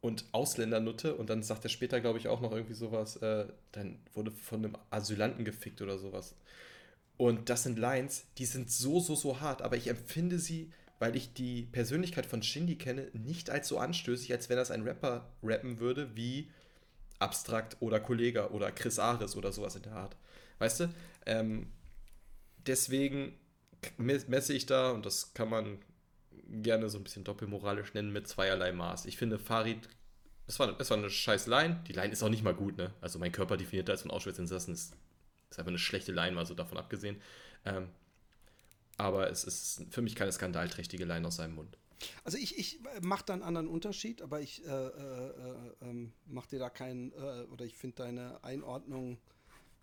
[0.00, 4.00] Und Ausländernutte, und dann sagt er später, glaube ich, auch noch irgendwie sowas, äh, dann
[4.14, 6.34] wurde von einem Asylanten gefickt oder sowas.
[7.16, 11.14] Und das sind Lines, die sind so, so, so hart, aber ich empfinde sie, weil
[11.14, 15.30] ich die Persönlichkeit von Shindy kenne, nicht als so anstößig, als wenn das ein Rapper
[15.40, 16.50] rappen würde wie
[17.20, 20.16] Abstrakt oder Kollega oder Chris Ares oder sowas in der Art.
[20.58, 20.88] Weißt du?
[21.26, 21.68] Ähm,
[22.66, 23.38] deswegen
[23.96, 25.78] messe ich da, und das kann man
[26.48, 29.06] gerne so ein bisschen doppelmoralisch nennen, mit zweierlei Maß.
[29.06, 29.88] Ich finde, Farid,
[30.46, 31.82] das war, war eine scheiß Line.
[31.86, 32.92] Die Line ist auch nicht mal gut, ne?
[33.00, 34.96] Also mein Körper definiert als von Auschwitz-Insassen ist,
[35.48, 37.20] ist einfach eine schlechte Line, also davon abgesehen.
[37.64, 37.88] Ähm,
[38.96, 41.78] aber es ist für mich keine skandalträchtige Line aus seinem Mund.
[42.24, 45.28] Also ich, ich mache da einen anderen Unterschied, aber ich äh, äh,
[45.82, 49.18] äh, mache dir da keinen, äh, oder ich finde deine Einordnung,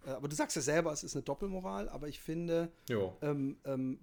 [0.06, 2.72] aber du sagst ja selber, es ist eine Doppelmoral, aber ich finde,
[3.22, 4.00] ähm, ähm,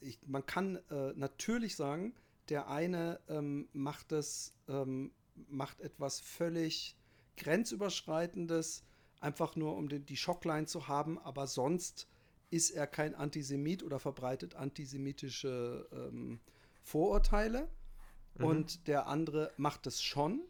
[0.00, 2.14] ich, man kann äh, natürlich sagen,
[2.48, 5.12] der eine ähm, macht es, ähm,
[5.48, 6.96] macht etwas völlig
[7.36, 8.84] grenzüberschreitendes,
[9.20, 12.08] einfach nur um den, die Schockline zu haben, aber sonst
[12.50, 16.40] ist er kein Antisemit oder verbreitet antisemitische ähm,
[16.82, 17.68] Vorurteile.
[18.38, 18.44] Mhm.
[18.44, 20.42] Und der andere macht es schon.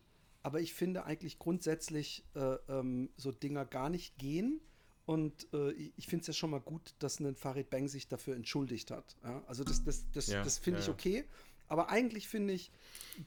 [0.42, 4.60] Aber ich finde eigentlich grundsätzlich äh, ähm, so Dinger gar nicht gehen.
[5.06, 8.34] Und äh, ich finde es ja schon mal gut, dass ein Farid Bang sich dafür
[8.34, 9.16] entschuldigt hat.
[9.22, 9.42] Ja?
[9.46, 11.24] Also das, das, das, ja, das finde ja, ich okay.
[11.68, 12.70] Aber eigentlich finde ich,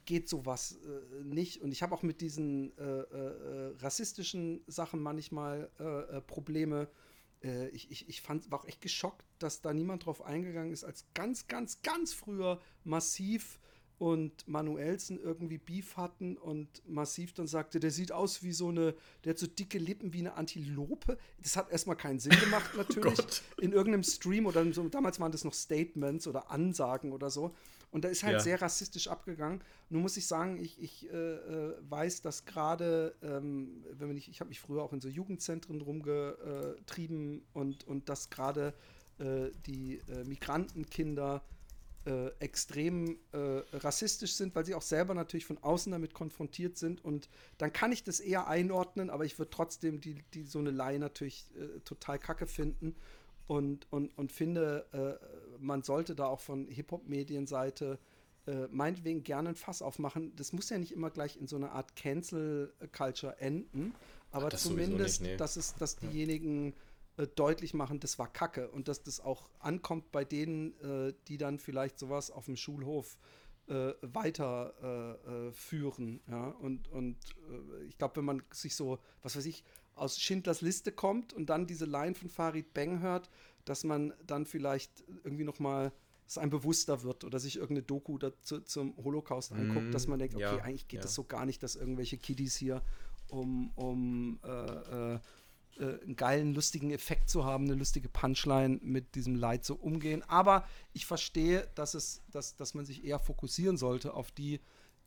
[0.04, 1.62] geht sowas äh, nicht.
[1.62, 6.88] Und ich habe auch mit diesen äh, äh, rassistischen Sachen manchmal äh, äh, Probleme.
[7.42, 10.84] Äh, ich, ich, ich fand, war auch echt geschockt, dass da niemand drauf eingegangen ist,
[10.84, 13.59] als ganz, ganz, ganz früher massiv
[14.00, 18.94] und Manuelsen irgendwie Beef hatten und massiv dann sagte, der sieht aus wie so eine,
[19.24, 21.18] der hat so dicke Lippen wie eine Antilope.
[21.42, 23.18] Das hat erstmal keinen Sinn gemacht, oh natürlich.
[23.18, 27.54] oh in irgendeinem Stream oder so, damals waren das noch Statements oder Ansagen oder so.
[27.90, 28.40] Und da ist halt ja.
[28.40, 29.60] sehr rassistisch abgegangen.
[29.90, 34.40] Nun muss ich sagen, ich, ich äh, äh weiß, dass gerade, ähm, wenn ich, ich
[34.40, 38.72] habe mich früher auch in so Jugendzentren rumgetrieben und, und dass gerade
[39.18, 41.42] äh, die äh, Migrantenkinder
[42.06, 47.04] äh, extrem äh, rassistisch sind, weil sie auch selber natürlich von außen damit konfrontiert sind.
[47.04, 47.28] Und
[47.58, 50.98] dann kann ich das eher einordnen, aber ich würde trotzdem die, die so eine Laie
[50.98, 52.96] natürlich äh, total kacke finden.
[53.46, 57.98] Und, und, und finde, äh, man sollte da auch von Hip-Hop-Medienseite
[58.46, 60.34] äh, meinetwegen gerne ein Fass aufmachen.
[60.36, 63.94] Das muss ja nicht immer gleich in so einer Art Cancel-Culture enden,
[64.30, 65.36] aber das zumindest, nicht, nee.
[65.36, 66.74] dass, es, dass diejenigen
[67.16, 71.38] äh, deutlich machen, das war Kacke und dass das auch ankommt bei denen, äh, die
[71.38, 73.18] dann vielleicht sowas auf dem Schulhof
[73.68, 76.20] äh, weiterführen.
[76.26, 76.48] Äh, äh, ja?
[76.48, 77.16] Und, und
[77.88, 79.64] ich glaube, wenn man sich so, was weiß ich,
[79.94, 83.30] aus Schindlers Liste kommt und dann diese Line von Farid Bang hört,
[83.64, 85.92] dass man dann vielleicht irgendwie noch mal
[86.26, 90.20] es einem bewusster wird oder sich irgendeine Doku dazu, zum Holocaust anguckt, mm, dass man
[90.20, 91.02] denkt, okay, ja, eigentlich geht ja.
[91.02, 92.82] das so gar nicht, dass irgendwelche Kiddies hier
[93.28, 95.18] um, um äh, äh,
[95.80, 100.22] äh, einen geilen, lustigen Effekt zu haben, eine lustige Punchline mit diesem Leid so umgehen.
[100.28, 104.60] Aber ich verstehe, dass, es, dass, dass man sich eher fokussieren sollte auf die,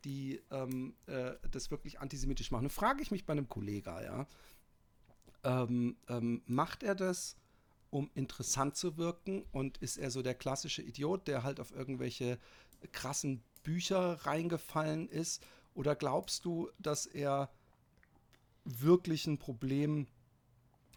[0.04, 2.64] die ähm, äh, das wirklich antisemitisch machen.
[2.64, 4.28] Nun frage ich mich bei einem Kollegen, ja,
[5.44, 7.36] ähm, ähm, macht er das,
[7.90, 12.40] um interessant zu wirken und ist er so der klassische Idiot, der halt auf irgendwelche
[12.92, 15.46] krassen Bücher reingefallen ist?
[15.76, 17.52] Oder glaubst du, dass er
[18.66, 20.08] wirklich ein Problem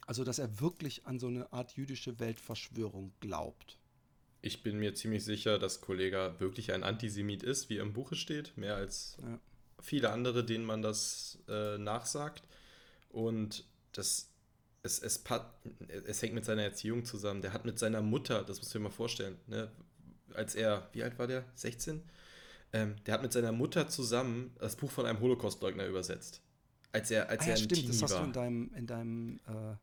[0.07, 3.79] also, dass er wirklich an so eine Art jüdische Weltverschwörung glaubt.
[4.41, 8.57] Ich bin mir ziemlich sicher, dass Kollega wirklich ein Antisemit ist, wie im Buche steht,
[8.57, 9.41] mehr als ja.
[9.81, 12.45] viele andere, denen man das äh, nachsagt.
[13.09, 14.31] Und das,
[14.85, 15.25] es, es,
[15.89, 17.43] es hängt mit seiner Erziehung zusammen.
[17.43, 19.73] Der hat mit seiner Mutter, das muss ich dir mal vorstellen, ne,
[20.35, 21.45] als er, wie alt war der?
[21.55, 22.03] 16?
[22.73, 26.43] Ähm, der hat mit seiner Mutter zusammen das Buch von einem Holocaustleugner übersetzt.
[26.93, 28.21] Als er, als ah, ja, er stimmt, Teenie das hast war.
[28.21, 29.75] du in deinem, in deinem äh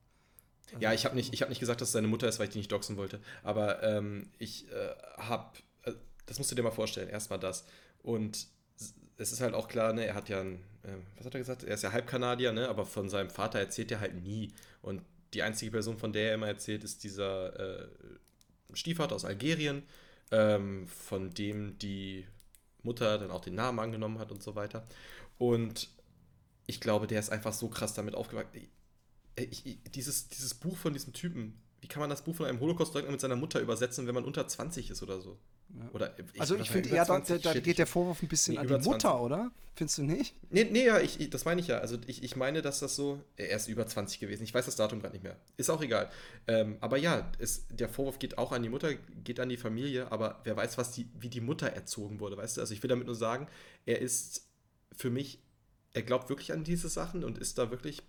[0.80, 2.60] ja, ich habe nicht, hab nicht gesagt, dass es seine Mutter ist, weil ich die
[2.60, 3.20] nicht doxen wollte.
[3.44, 5.94] Aber ähm, ich äh, habe, äh,
[6.26, 7.66] das musst du dir mal vorstellen, erstmal das.
[8.02, 8.48] Und
[9.18, 11.64] es ist halt auch klar, ne, er hat ja ein, äh, was hat er gesagt?
[11.64, 14.52] Er ist ja Halbkanadier, ne, aber von seinem Vater erzählt er halt nie.
[14.82, 15.02] Und
[15.34, 17.88] die einzige Person, von der er immer erzählt, ist dieser äh,
[18.74, 19.84] Stiefvater aus Algerien,
[20.32, 22.26] ähm, von dem die
[22.82, 24.86] Mutter dann auch den Namen angenommen hat und so weiter.
[25.38, 25.90] Und
[26.66, 28.68] ich glaube, der ist einfach so krass damit aufgewachsen
[29.36, 32.60] ich, ich, dieses, dieses Buch von diesem Typen, wie kann man das Buch von einem
[32.60, 35.38] Holocaust-Leugner mit seiner Mutter übersetzen, wenn man unter 20 ist oder so?
[35.70, 35.90] Ja.
[35.92, 38.68] Oder ich, also ich finde eher, da, da geht der Vorwurf ein bisschen nee, an
[38.68, 39.22] die Mutter, 20.
[39.22, 39.52] oder?
[39.76, 40.36] Findest du nicht?
[40.52, 41.80] Nee, nee ja, ich, das meine ich ja.
[41.80, 44.44] Also ich, ich meine, dass das so, er ist über 20 gewesen.
[44.44, 45.36] Ich weiß das Datum gerade nicht mehr.
[45.58, 46.12] Ist auch egal.
[46.48, 48.94] Ähm, aber ja, es, der Vorwurf geht auch an die Mutter,
[49.24, 52.58] geht an die Familie, aber wer weiß, was die, wie die Mutter erzogen wurde, weißt
[52.58, 52.62] du?
[52.62, 53.48] Also ich will damit nur sagen,
[53.88, 54.48] er ist
[54.96, 55.40] für mich,
[55.94, 58.04] er glaubt wirklich an diese Sachen und ist da wirklich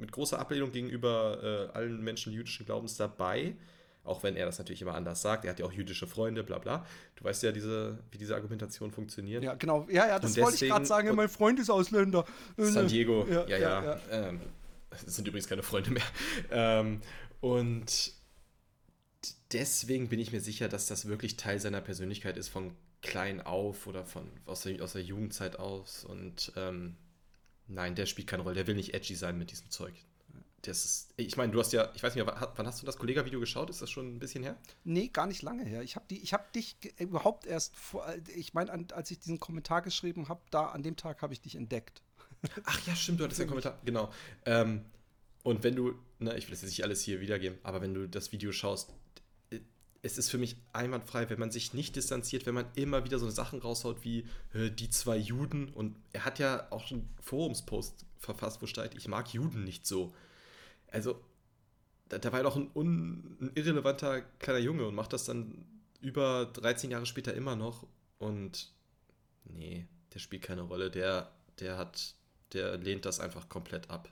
[0.00, 3.54] mit großer Ablehnung gegenüber äh, allen Menschen jüdischen Glaubens dabei.
[4.02, 5.44] Auch wenn er das natürlich immer anders sagt.
[5.44, 6.86] Er hat ja auch jüdische Freunde, bla bla.
[7.16, 9.44] Du weißt ja, diese, wie diese Argumentation funktioniert.
[9.44, 9.86] Ja, genau.
[9.90, 11.14] Ja, ja, das wollte ich gerade sagen.
[11.14, 12.24] Mein Freund ist Ausländer.
[12.56, 13.58] San Diego, ja, ja.
[13.58, 14.00] ja, ja.
[14.10, 14.40] Ähm,
[14.90, 16.02] das sind übrigens keine Freunde mehr.
[16.50, 17.02] Ähm,
[17.40, 18.12] und
[19.52, 22.72] deswegen bin ich mir sicher, dass das wirklich Teil seiner Persönlichkeit ist, von
[23.02, 26.04] klein auf oder von aus der, aus der Jugendzeit aus.
[26.04, 26.96] Und ähm,
[27.70, 28.56] nein, der spielt keine Rolle.
[28.56, 29.94] Der will nicht edgy sein mit diesem Zeug.
[30.62, 33.40] Das ist, ich meine, du hast ja, ich weiß nicht, wann hast du das Kollega-Video
[33.40, 33.70] geschaut?
[33.70, 34.58] Ist das schon ein bisschen her?
[34.84, 35.82] Nee, gar nicht lange her.
[35.82, 38.06] Ich habe hab dich überhaupt erst vor,
[38.36, 41.56] ich meine, als ich diesen Kommentar geschrieben habe, da an dem Tag habe ich dich
[41.56, 42.02] entdeckt.
[42.64, 43.78] Ach ja, stimmt, du hattest einen Kommentar.
[43.86, 44.12] Genau.
[44.44, 44.84] Ähm,
[45.42, 48.06] und wenn du, na, ich will das jetzt nicht alles hier wiedergeben, aber wenn du
[48.06, 48.92] das Video schaust,
[50.02, 53.28] es ist für mich einwandfrei, wenn man sich nicht distanziert, wenn man immer wieder so
[53.28, 55.68] Sachen raushaut wie äh, die zwei Juden.
[55.68, 60.14] Und er hat ja auch einen Forumspost verfasst, wo steht, ich mag Juden nicht so.
[60.88, 61.20] Also,
[62.08, 65.66] da, da war er doch ein, un, ein irrelevanter kleiner Junge und macht das dann
[66.00, 67.86] über 13 Jahre später immer noch.
[68.18, 68.72] Und
[69.44, 70.90] nee, der spielt keine Rolle.
[70.90, 72.14] Der, der hat,
[72.54, 74.10] der lehnt das einfach komplett ab.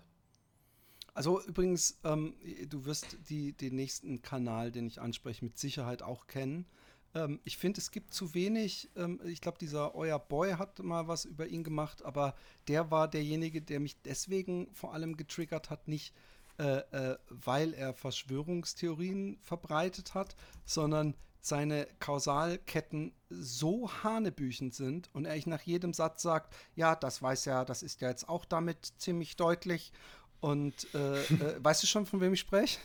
[1.19, 2.37] Also übrigens, ähm,
[2.69, 6.65] du wirst die, den nächsten Kanal, den ich anspreche, mit Sicherheit auch kennen.
[7.13, 8.89] Ähm, ich finde, es gibt zu wenig.
[8.95, 12.37] Ähm, ich glaube, dieser Euer Boy hat mal was über ihn gemacht, aber
[12.69, 16.15] der war derjenige, der mich deswegen vor allem getriggert hat, nicht
[16.61, 25.37] äh, äh, weil er Verschwörungstheorien verbreitet hat, sondern seine Kausalketten so hanebüchend sind und er
[25.49, 29.37] nach jedem Satz sagt, ja, das weiß ja, das ist ja jetzt auch damit ziemlich
[29.37, 29.93] deutlich
[30.41, 32.79] und äh, äh, weißt du schon, von wem ich spreche?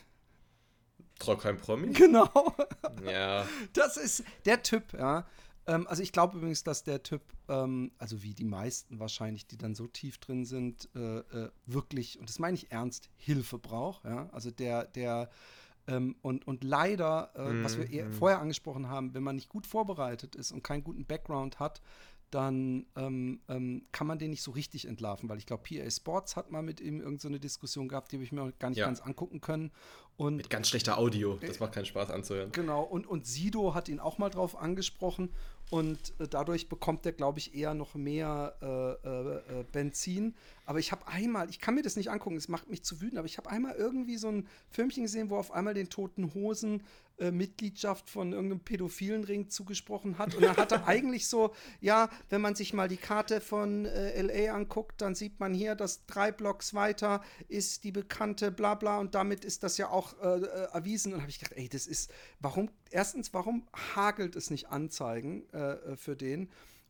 [1.20, 1.94] Trau kein Promi?
[1.94, 2.56] Genau.
[3.06, 3.48] Ja.
[3.74, 5.26] Das ist der Typ, ja.
[5.66, 9.58] Ähm, also ich glaube übrigens, dass der Typ, ähm, also wie die meisten wahrscheinlich, die
[9.58, 14.04] dann so tief drin sind, äh, äh, wirklich, und das meine ich ernst, Hilfe braucht,
[14.06, 14.30] ja.
[14.32, 15.30] Also der, der,
[15.88, 18.14] ähm, und, und leider, mm, was wir mm.
[18.14, 21.82] vorher angesprochen haben, wenn man nicht gut vorbereitet ist und keinen guten Background hat,
[22.34, 26.36] dann ähm, ähm, kann man den nicht so richtig entlarven, weil ich glaube, PA Sports
[26.36, 28.86] hat mal mit ihm irgendeine so Diskussion gehabt, die habe ich mir gar nicht ja.
[28.86, 29.72] ganz angucken können.
[30.16, 32.52] Und, mit ganz schlechter Audio, das macht keinen Spaß anzuhören.
[32.52, 35.30] Genau, und, und Sido hat ihn auch mal drauf angesprochen
[35.72, 40.36] und äh, dadurch bekommt er, glaube ich, eher noch mehr äh, äh, äh Benzin.
[40.66, 43.18] Aber ich habe einmal, ich kann mir das nicht angucken, es macht mich zu wütend,
[43.18, 46.84] aber ich habe einmal irgendwie so ein Filmchen gesehen, wo auf einmal den Toten Hosen
[47.20, 50.34] äh, Mitgliedschaft von irgendeinem pädophilen Ring zugesprochen hat.
[50.36, 54.20] Und dann hat er eigentlich so, ja, wenn man sich mal die Karte von äh,
[54.22, 59.16] LA anguckt, dann sieht man hier, dass drei Blocks weiter ist die bekannte Blabla und
[59.16, 61.14] damit ist das ja auch äh, äh erwiesen.
[61.14, 63.66] Und habe ich gedacht, ey, das ist, warum, erstens, warum
[63.96, 66.50] hagelt es nicht Anzeigen äh, für den?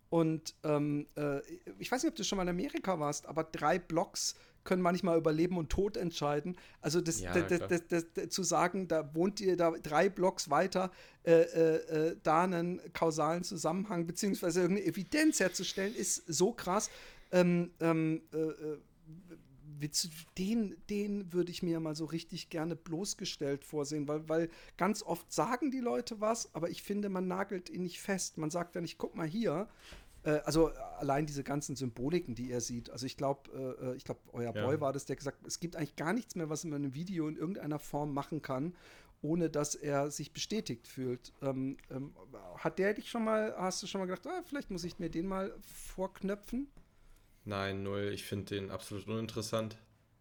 [0.10, 1.40] Und ähm, äh,
[1.80, 5.18] ich weiß nicht, ob du schon mal in Amerika warst, aber drei Blocks können manchmal
[5.18, 6.56] über Leben und Tod entscheiden.
[6.82, 10.92] Also das, ja, das, das, zu sagen, da wohnt ihr da drei Blocks weiter,
[11.24, 11.76] äh, äh,
[12.12, 16.90] äh, da einen kausalen Zusammenhang beziehungsweise irgendeine Evidenz herzustellen, ist so krass.
[17.32, 18.22] Ähm, ähm,
[19.84, 25.04] äh, den, den würde ich mir mal so richtig gerne bloßgestellt vorsehen, weil, weil ganz
[25.04, 28.38] oft sagen die Leute was, aber ich finde, man nagelt ihn nicht fest.
[28.38, 29.68] Man sagt ja nicht, guck mal hier,
[30.24, 32.90] äh, also allein diese ganzen Symboliken, die er sieht.
[32.90, 34.66] Also ich glaube, äh, äh, ich glaube, euer ja.
[34.66, 36.94] Boy war das, der gesagt, es gibt eigentlich gar nichts mehr, was man in einem
[36.96, 38.76] Video in irgendeiner Form machen kann,
[39.22, 41.34] ohne dass er sich bestätigt fühlt.
[41.42, 42.14] Ähm, ähm,
[42.58, 45.10] hat der dich schon mal, hast du schon mal gedacht, ah, vielleicht muss ich mir
[45.10, 46.68] den mal vorknöpfen?
[47.46, 48.12] Nein, null.
[48.14, 49.78] Ich finde den absolut uninteressant.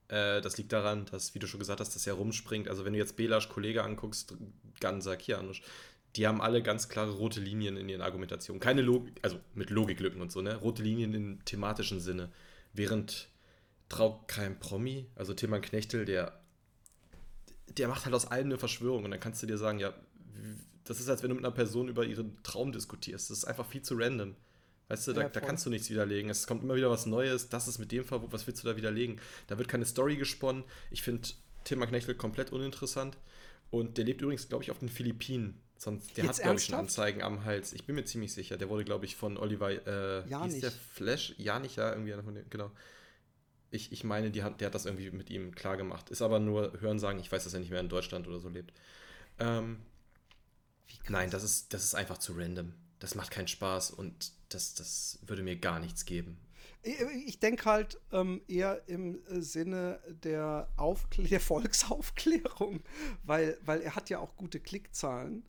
[0.08, 2.68] Äh, das liegt daran, dass, wie du schon gesagt hast, dass er rumspringt.
[2.68, 4.34] Also wenn du jetzt Belasch Kollege anguckst,
[4.80, 5.62] Gansa, Kianusch,
[6.16, 8.60] die haben alle ganz klare rote Linien in ihren Argumentationen.
[8.60, 10.56] Keine Logik, also mit Logiklücken und so, ne?
[10.56, 12.30] Rote Linien im thematischen Sinne.
[12.74, 13.28] Während
[13.88, 16.40] Trau kein Promi, also Tilman Knechtel, der,
[17.76, 19.94] der macht halt aus allem eine Verschwörung und dann kannst du dir sagen, ja,
[20.84, 23.30] das ist, als wenn du mit einer Person über ihren Traum diskutierst.
[23.30, 24.34] Das ist einfach viel zu random.
[24.92, 26.28] Weißt du, da, ja, da, kannst du nichts widerlegen.
[26.28, 27.48] Es kommt immer wieder was Neues.
[27.48, 29.18] Das ist mit dem Fall, was willst du da widerlegen?
[29.46, 30.64] Da wird keine Story gesponnen.
[30.90, 31.30] Ich finde
[31.64, 33.16] Tilman Knechtel komplett uninteressant.
[33.70, 35.58] Und der lebt übrigens, glaube ich, auf den Philippinen.
[35.78, 37.72] Sonst, der Jetzt hat, glaube ich, schon Anzeigen am Hals.
[37.72, 38.58] Ich bin mir ziemlich sicher.
[38.58, 41.34] Der wurde, glaube ich, von Oliver, äh, ja, hieß der Flash?
[41.38, 42.70] Ja, nicht, ja, irgendwie einer von den, genau.
[43.70, 46.10] Ich, ich meine, die hat, der hat das irgendwie mit ihm klar gemacht.
[46.10, 48.74] Ist aber nur Hörensagen, ich weiß, dass er nicht mehr in Deutschland oder so lebt.
[49.38, 49.78] Ähm,
[51.08, 52.74] nein, das ist, das ist einfach zu random.
[52.98, 56.38] Das macht keinen Spaß und das, das würde mir gar nichts geben.
[56.82, 62.82] Ich denke halt ähm, eher im Sinne der, Aufklär der Volksaufklärung,
[63.22, 65.44] weil, weil er hat ja auch gute Klickzahlen.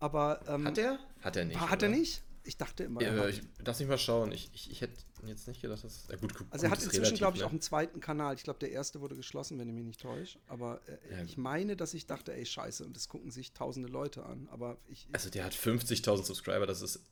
[0.00, 0.98] Aber, ähm, hat er?
[1.20, 1.60] Hat er nicht.
[1.60, 1.88] Hat oder?
[1.88, 2.22] er nicht?
[2.44, 3.02] Ich dachte immer.
[3.02, 4.32] Ja, ich darf nicht mal schauen.
[4.32, 4.94] Ich, ich, ich hätte
[5.26, 6.06] jetzt nicht gedacht, dass.
[6.08, 7.46] Ja, gut, gut, also, er hat inzwischen, glaube ich, ne?
[7.46, 8.36] auch einen zweiten Kanal.
[8.36, 10.38] Ich glaube, der erste wurde geschlossen, wenn ich mich nicht täusche.
[10.46, 11.24] Aber äh, ja.
[11.24, 14.48] ich meine, dass ich dachte, ey, scheiße, und das gucken sich tausende Leute an.
[14.50, 15.06] Aber ich.
[15.12, 17.02] Also, der hat 50.000 Subscriber, das ist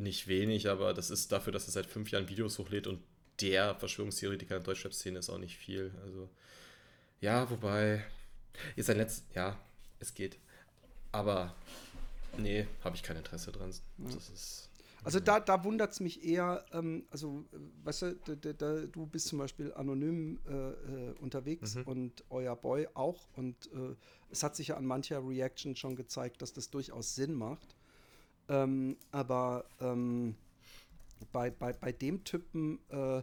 [0.00, 3.02] nicht wenig, aber das ist dafür, dass er seit fünf Jahren Videos hochlädt und
[3.40, 5.92] der Verschwörungstheoretiker in der Deutschrap-Szene ist auch nicht viel.
[6.02, 6.28] Also,
[7.20, 8.04] ja, wobei.
[8.76, 9.24] Ist sein letztes.
[9.34, 9.58] Ja,
[9.98, 10.38] es geht
[11.12, 11.54] Aber
[12.36, 13.72] nee, habe ich kein Interesse dran.
[13.98, 14.70] Das ist.
[15.02, 17.46] Also da, da wundert es mich eher, ähm, also
[17.84, 21.82] weißt du, da, da, da, du bist zum Beispiel anonym äh, äh, unterwegs mhm.
[21.84, 23.96] und euer Boy auch und äh,
[24.30, 27.74] es hat sich ja an mancher Reaction schon gezeigt, dass das durchaus Sinn macht.
[28.50, 30.34] Ähm, aber ähm,
[31.32, 33.22] bei, bei, bei dem Typen äh,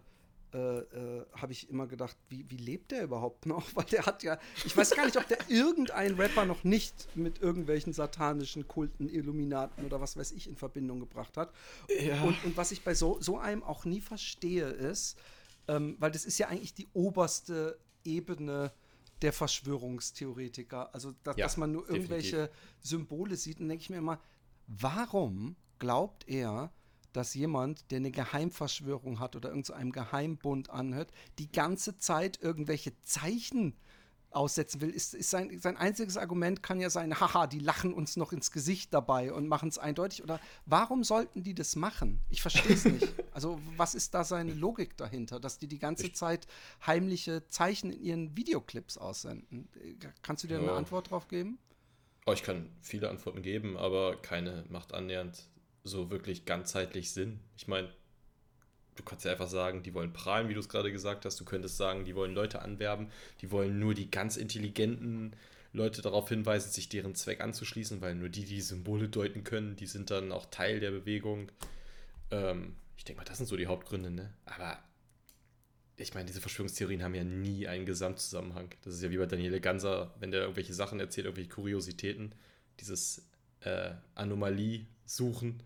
[0.54, 3.68] äh, äh, habe ich immer gedacht, wie, wie lebt der überhaupt noch?
[3.76, 7.42] Weil der hat ja, ich weiß gar nicht, ob der irgendein Rapper noch nicht mit
[7.42, 11.54] irgendwelchen satanischen Kulten, Illuminaten oder was weiß ich in Verbindung gebracht hat.
[12.00, 12.24] Ja.
[12.24, 15.18] Und, und, was ich bei so, so einem auch nie verstehe, ist,
[15.68, 18.72] ähm, weil das ist ja eigentlich die oberste Ebene
[19.22, 20.94] der Verschwörungstheoretiker.
[20.94, 22.58] Also, da, ja, dass man nur irgendwelche definitiv.
[22.80, 24.22] Symbole sieht, dann denke ich mir immer,
[24.68, 26.72] warum glaubt er,
[27.14, 33.00] dass jemand, der eine Geheimverschwörung hat oder irgendeinem so Geheimbund anhört, die ganze Zeit irgendwelche
[33.02, 33.74] Zeichen
[34.30, 38.18] aussetzen will, ist, ist sein, sein einziges Argument kann ja sein, haha, die lachen uns
[38.18, 40.22] noch ins Gesicht dabei und machen es eindeutig.
[40.24, 42.20] Oder warum sollten die das machen?
[42.30, 43.08] Ich verstehe es nicht.
[43.32, 46.46] Also was ist da seine Logik dahinter, dass die die ganze Zeit
[46.86, 49.70] heimliche Zeichen in ihren Videoclips aussenden?
[50.22, 50.62] Kannst du dir ja.
[50.62, 51.58] eine Antwort drauf geben?
[52.28, 55.46] Oh, ich kann viele Antworten geben, aber keine macht annähernd
[55.86, 57.40] so wirklich ganzheitlich Sinn.
[57.56, 57.88] Ich meine,
[58.98, 61.40] du kannst ja einfach sagen, die wollen prahlen, wie du es gerade gesagt hast.
[61.40, 63.10] Du könntest sagen, die wollen Leute anwerben,
[63.40, 65.38] die wollen nur die ganz intelligenten
[65.72, 69.88] Leute darauf hinweisen, sich deren Zweck anzuschließen, weil nur die, die Symbole deuten können, die
[69.88, 71.50] sind dann auch Teil der Bewegung.
[72.32, 74.34] Ähm, ich denke mal, das sind so die Hauptgründe, ne?
[74.44, 74.80] Aber
[75.98, 78.70] ich meine, diese Verschwörungstheorien haben ja nie einen Gesamtzusammenhang.
[78.84, 82.34] Das ist ja wie bei Daniele Ganser, wenn der irgendwelche Sachen erzählt, irgendwelche Kuriositäten,
[82.80, 83.26] dieses
[83.62, 85.62] äh, Anomalie suchen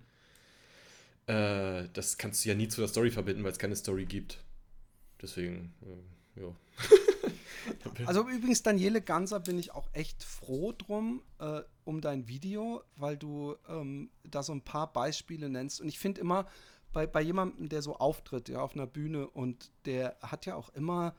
[1.27, 4.39] äh, das kannst du ja nie zu der Story verbinden, weil es keine Story gibt.
[5.21, 5.73] Deswegen,
[6.35, 6.55] äh, ja.
[8.05, 13.17] also übrigens, Daniele Ganser bin ich auch echt froh drum, äh, um dein Video, weil
[13.17, 15.79] du ähm, da so ein paar Beispiele nennst.
[15.79, 16.47] Und ich finde immer,
[16.93, 20.69] bei, bei jemandem, der so auftritt, ja, auf einer Bühne und der hat ja auch
[20.69, 21.15] immer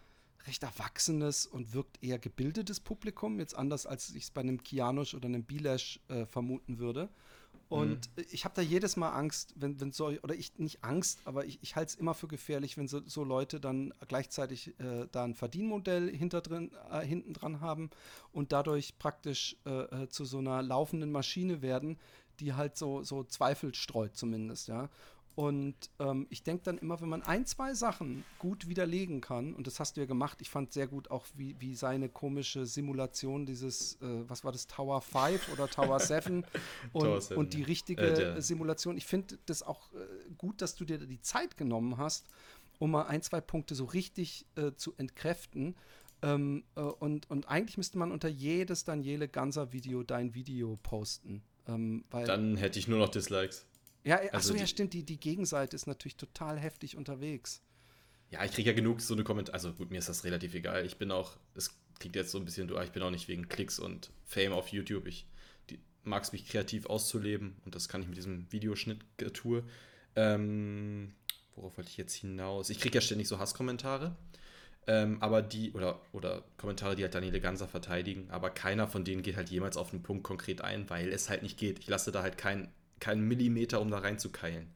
[0.46, 5.14] recht erwachsenes und wirkt eher gebildetes Publikum, jetzt anders als ich es bei einem Kianosch
[5.14, 7.08] oder einem Bilash äh, vermuten würde.
[7.68, 8.24] Und mhm.
[8.30, 11.58] ich habe da jedes Mal Angst, wenn, wenn so, oder ich nicht Angst, aber ich,
[11.62, 15.34] ich halte es immer für gefährlich, wenn so, so Leute dann gleichzeitig äh, da ein
[15.34, 17.88] Verdienmodell hinter drin, äh, hinten dran haben
[18.30, 21.98] und dadurch praktisch äh, äh zu so einer laufenden Maschine werden,
[22.40, 24.90] die halt so, so Zweifel streut zumindest, ja.
[25.34, 29.66] Und ähm, ich denke dann immer, wenn man ein, zwei Sachen gut widerlegen kann, und
[29.66, 33.46] das hast du ja gemacht, ich fand sehr gut auch, wie, wie seine komische Simulation
[33.46, 36.44] dieses, äh, was war das, Tower 5 oder Tower 7
[36.92, 38.96] und, Tower 7, und die richtige äh, Simulation.
[38.98, 39.98] Ich finde das auch äh,
[40.36, 42.26] gut, dass du dir die Zeit genommen hast,
[42.78, 45.76] um mal ein, zwei Punkte so richtig äh, zu entkräften.
[46.20, 51.42] Ähm, äh, und, und eigentlich müsste man unter jedes Daniele Ganser Video dein Video posten.
[51.66, 53.66] Ähm, Dann hätte ich nur noch Dislikes.
[54.04, 57.62] Ja, also achso, ja, stimmt, die, die Gegenseite ist natürlich total heftig unterwegs.
[58.30, 59.54] Ja, ich kriege ja genug so eine Kommentare.
[59.54, 60.86] Also gut, mir ist das relativ egal.
[60.86, 63.48] Ich bin auch, es klingt jetzt so ein bisschen, du, ich bin auch nicht wegen
[63.48, 65.06] Klicks und Fame auf YouTube.
[65.06, 65.26] Ich
[66.04, 69.62] mag es mich kreativ auszuleben und das kann ich mit diesem Videoschnitt-Tour.
[70.16, 71.14] Ähm,
[71.54, 72.70] worauf wollte ich jetzt hinaus?
[72.70, 74.16] Ich kriege ja ständig so Hasskommentare.
[74.88, 79.22] Ähm, aber die, oder, oder Kommentare, die halt Daniele Ganser verteidigen, aber keiner von denen
[79.22, 81.78] geht halt jemals auf einen Punkt konkret ein, weil es halt nicht geht.
[81.78, 82.68] Ich lasse da halt keinen
[83.02, 84.70] keinen Millimeter, um da reinzukeilen.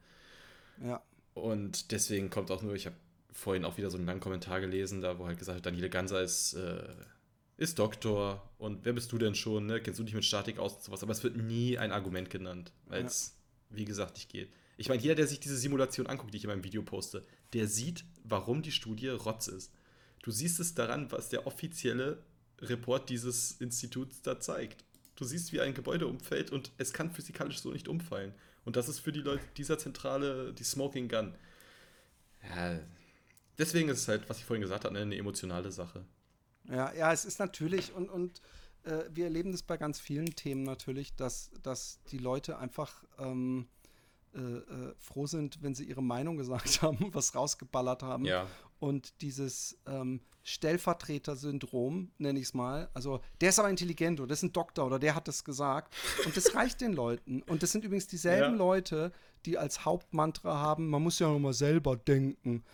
[0.85, 1.01] Ja.
[1.32, 2.97] Und deswegen kommt auch nur, ich habe
[3.32, 6.23] vorhin auch wieder so einen langen Kommentar gelesen, da wo halt gesagt wird, Daniele Ganser
[6.23, 6.94] ist, äh,
[7.57, 9.81] ist Doktor und wer bist du denn schon, ne?
[9.81, 11.03] Kennst du dich mit Statik aus und sowas?
[11.03, 13.36] Aber es wird nie ein Argument genannt, weil es,
[13.70, 13.77] ja.
[13.77, 14.51] wie gesagt, nicht geht.
[14.77, 17.69] Ich meine, jeder, der sich diese Simulation anguckt, die ich in meinem Video poste, der
[17.69, 19.73] sieht, warum die Studie Rotz ist.
[20.23, 22.24] Du siehst es daran, was der offizielle
[22.61, 24.85] Report dieses Instituts da zeigt.
[25.16, 28.34] Du siehst, wie ein Gebäude umfällt und es kann physikalisch so nicht umfallen.
[28.64, 31.34] Und das ist für die Leute dieser Zentrale die Smoking Gun.
[32.55, 32.78] Ja,
[33.59, 36.05] deswegen ist es halt, was ich vorhin gesagt habe, eine emotionale Sache.
[36.68, 38.40] Ja, ja, es ist natürlich und, und
[38.84, 43.66] äh, wir erleben das bei ganz vielen Themen natürlich, dass, dass die Leute einfach ähm,
[44.34, 48.24] äh, äh, froh sind, wenn sie ihre Meinung gesagt haben, was rausgeballert haben.
[48.24, 48.47] Ja.
[48.78, 54.40] Und dieses ähm, Stellvertreter-Syndrom, nenne ich es mal, also der ist aber intelligent oder das
[54.40, 55.94] ist ein Doktor oder der hat das gesagt.
[56.24, 57.43] Und das reicht den Leuten.
[57.43, 58.59] Und das sind übrigens dieselben ja.
[58.59, 59.12] Leute,
[59.44, 62.65] die als Hauptmantra haben, man muss ja noch mal selber denken.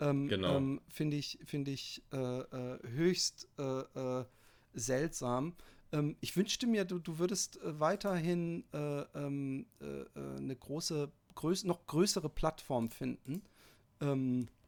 [0.00, 0.56] Ähm, genau.
[0.56, 3.62] Ähm, Finde ich, find ich äh, äh, höchst äh,
[4.20, 4.24] äh
[4.74, 5.54] seltsam.
[5.92, 11.12] Ähm, ich wünschte mir, du, du würdest äh, weiterhin äh, ähm, äh, äh, eine große,
[11.34, 13.42] größ noch größere Plattform finden.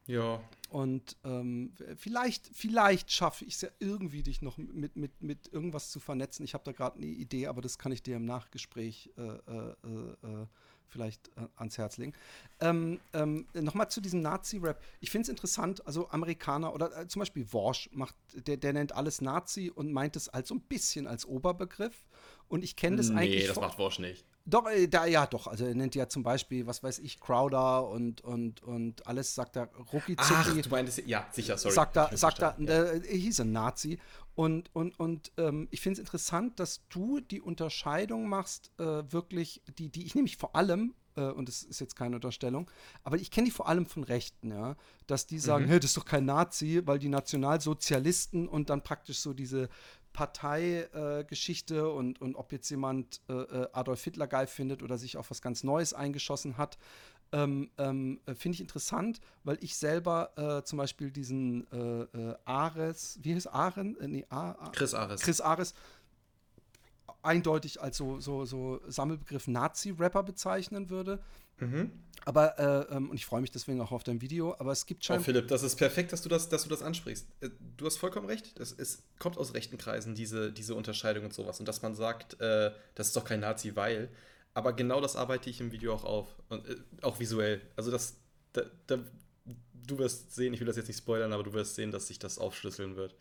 [0.06, 0.40] Ja.
[0.70, 5.90] Und ähm, vielleicht, vielleicht schaffe ich es ja irgendwie, dich noch mit, mit, mit irgendwas
[5.90, 6.44] zu vernetzen.
[6.44, 9.74] Ich habe da gerade eine Idee, aber das kann ich dir im Nachgespräch äh, äh,
[9.82, 10.46] äh,
[10.88, 12.12] vielleicht äh, ans Herz legen.
[12.60, 14.82] Ähm, ähm, Nochmal zu diesem Nazi-Rap.
[15.00, 18.92] Ich finde es interessant, also Amerikaner oder äh, zum Beispiel Worsch macht, der, der nennt
[18.92, 22.04] alles Nazi und meint es als so ein bisschen als Oberbegriff.
[22.48, 23.42] Und ich kenne das nee, eigentlich.
[23.42, 24.24] Nee, das macht Worsch nicht.
[24.46, 25.46] Doch, äh, da, ja, doch.
[25.46, 29.56] Also er nennt ja zum Beispiel, was weiß ich, Crowder und, und, und alles sagt
[29.56, 31.74] er Rucki Ach, du meinst, ja, sicher, sorry.
[31.74, 32.84] Sagt er, sagt er, ja.
[32.92, 33.98] äh, hieß ein Nazi.
[34.34, 39.62] Und, und, und ähm, ich finde es interessant, dass du die Unterscheidung machst, äh, wirklich,
[39.78, 42.70] die, die ich nämlich vor allem, äh, und das ist jetzt keine Unterstellung,
[43.02, 44.76] aber ich kenne die vor allem von Rechten, ja,
[45.06, 45.68] dass die sagen, mhm.
[45.68, 49.68] hey, das ist doch kein Nazi, weil die Nationalsozialisten und dann praktisch so diese
[50.14, 55.18] Parteigeschichte äh, und, und ob jetzt jemand äh, äh, Adolf Hitler geil findet oder sich
[55.18, 56.78] auf was ganz Neues eingeschossen hat,
[57.32, 63.18] ähm, ähm, äh, finde ich interessant, weil ich selber äh, zum Beispiel diesen äh, Ares,
[63.22, 63.96] wie heißt Aren?
[64.06, 65.20] nee, A Chris Ares.
[65.20, 65.74] Chris Ares
[67.22, 71.20] eindeutig als so, so, so Sammelbegriff Nazi-Rapper bezeichnen würde.
[71.58, 71.90] Mhm.
[72.26, 75.04] Aber, äh, ähm, und ich freue mich deswegen auch auf dein Video, aber es gibt
[75.04, 75.18] schon.
[75.18, 77.26] Oh, Philipp, das ist perfekt, dass du das, dass du das ansprichst.
[77.40, 78.58] Äh, du hast vollkommen recht.
[78.58, 81.60] Das, es kommt aus rechten Kreisen, diese, diese Unterscheidung und sowas.
[81.60, 84.08] Und dass man sagt, äh, das ist doch kein Nazi, weil.
[84.54, 86.28] Aber genau das arbeite ich im Video auch auf.
[86.48, 87.60] Und äh, auch visuell.
[87.76, 88.16] Also das,
[88.52, 88.98] da, da,
[89.86, 92.18] du wirst sehen, ich will das jetzt nicht spoilern, aber du wirst sehen, dass sich
[92.18, 93.14] das aufschlüsseln wird.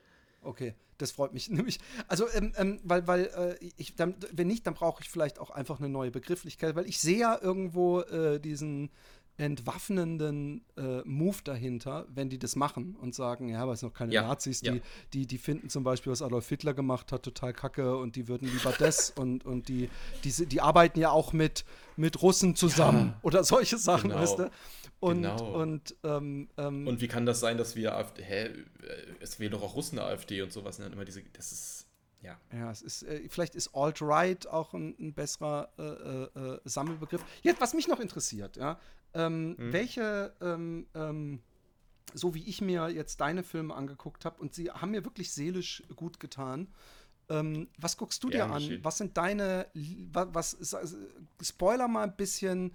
[0.44, 1.80] Okay, das freut mich nämlich.
[2.08, 5.50] Also, ähm, ähm, weil, weil äh, ich, dann, wenn nicht, dann brauche ich vielleicht auch
[5.50, 8.90] einfach eine neue Begrifflichkeit, weil ich sehe ja irgendwo äh, diesen
[9.38, 13.98] entwaffnenden äh, Move dahinter, wenn die das machen und sagen, ja, aber es sind noch
[13.98, 14.76] keine ja, Nazis, die, ja.
[15.14, 18.48] die, die finden zum Beispiel, was Adolf Hitler gemacht hat, total kacke und die würden
[18.48, 19.90] lieber das und, und die,
[20.24, 21.66] die, die arbeiten ja auch mit,
[21.96, 24.22] mit Russen zusammen ja, oder solche Sachen, genau.
[24.22, 24.52] weißt du?
[25.04, 25.62] Und, genau.
[25.62, 28.54] und, ähm, ähm, und wie kann das sein, dass wir AfD, hä, äh,
[29.20, 30.86] es wählen doch auch Russen AfD und sowas, ne?
[30.86, 31.88] immer diese, das ist,
[32.22, 32.40] ja.
[32.54, 37.22] Ja, es ist, äh, vielleicht ist Alt-Right auch ein, ein besserer äh, äh, äh, Sammelbegriff.
[37.42, 38.80] Jetzt, was mich noch interessiert, ja,
[39.14, 39.74] ähm, mhm.
[39.74, 41.42] welche, ähm, ähm,
[42.14, 45.84] so wie ich mir jetzt deine Filme angeguckt habe, und sie haben mir wirklich seelisch
[45.98, 46.70] gut getan,
[47.28, 48.80] ähm, was guckst du dir an?
[48.84, 49.68] Was sind deine,
[50.14, 50.96] was, was,
[51.42, 52.74] Spoiler mal ein bisschen,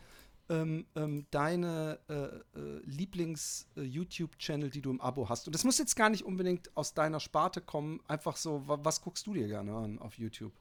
[0.48, 2.14] ähm, ähm, deine äh,
[2.58, 5.46] äh, Lieblings-YouTube-Channel, äh, die du im Abo hast.
[5.46, 8.00] Und das muss jetzt gar nicht unbedingt aus deiner Sparte kommen.
[8.08, 10.52] Einfach so, was guckst du dir gerne an auf YouTube?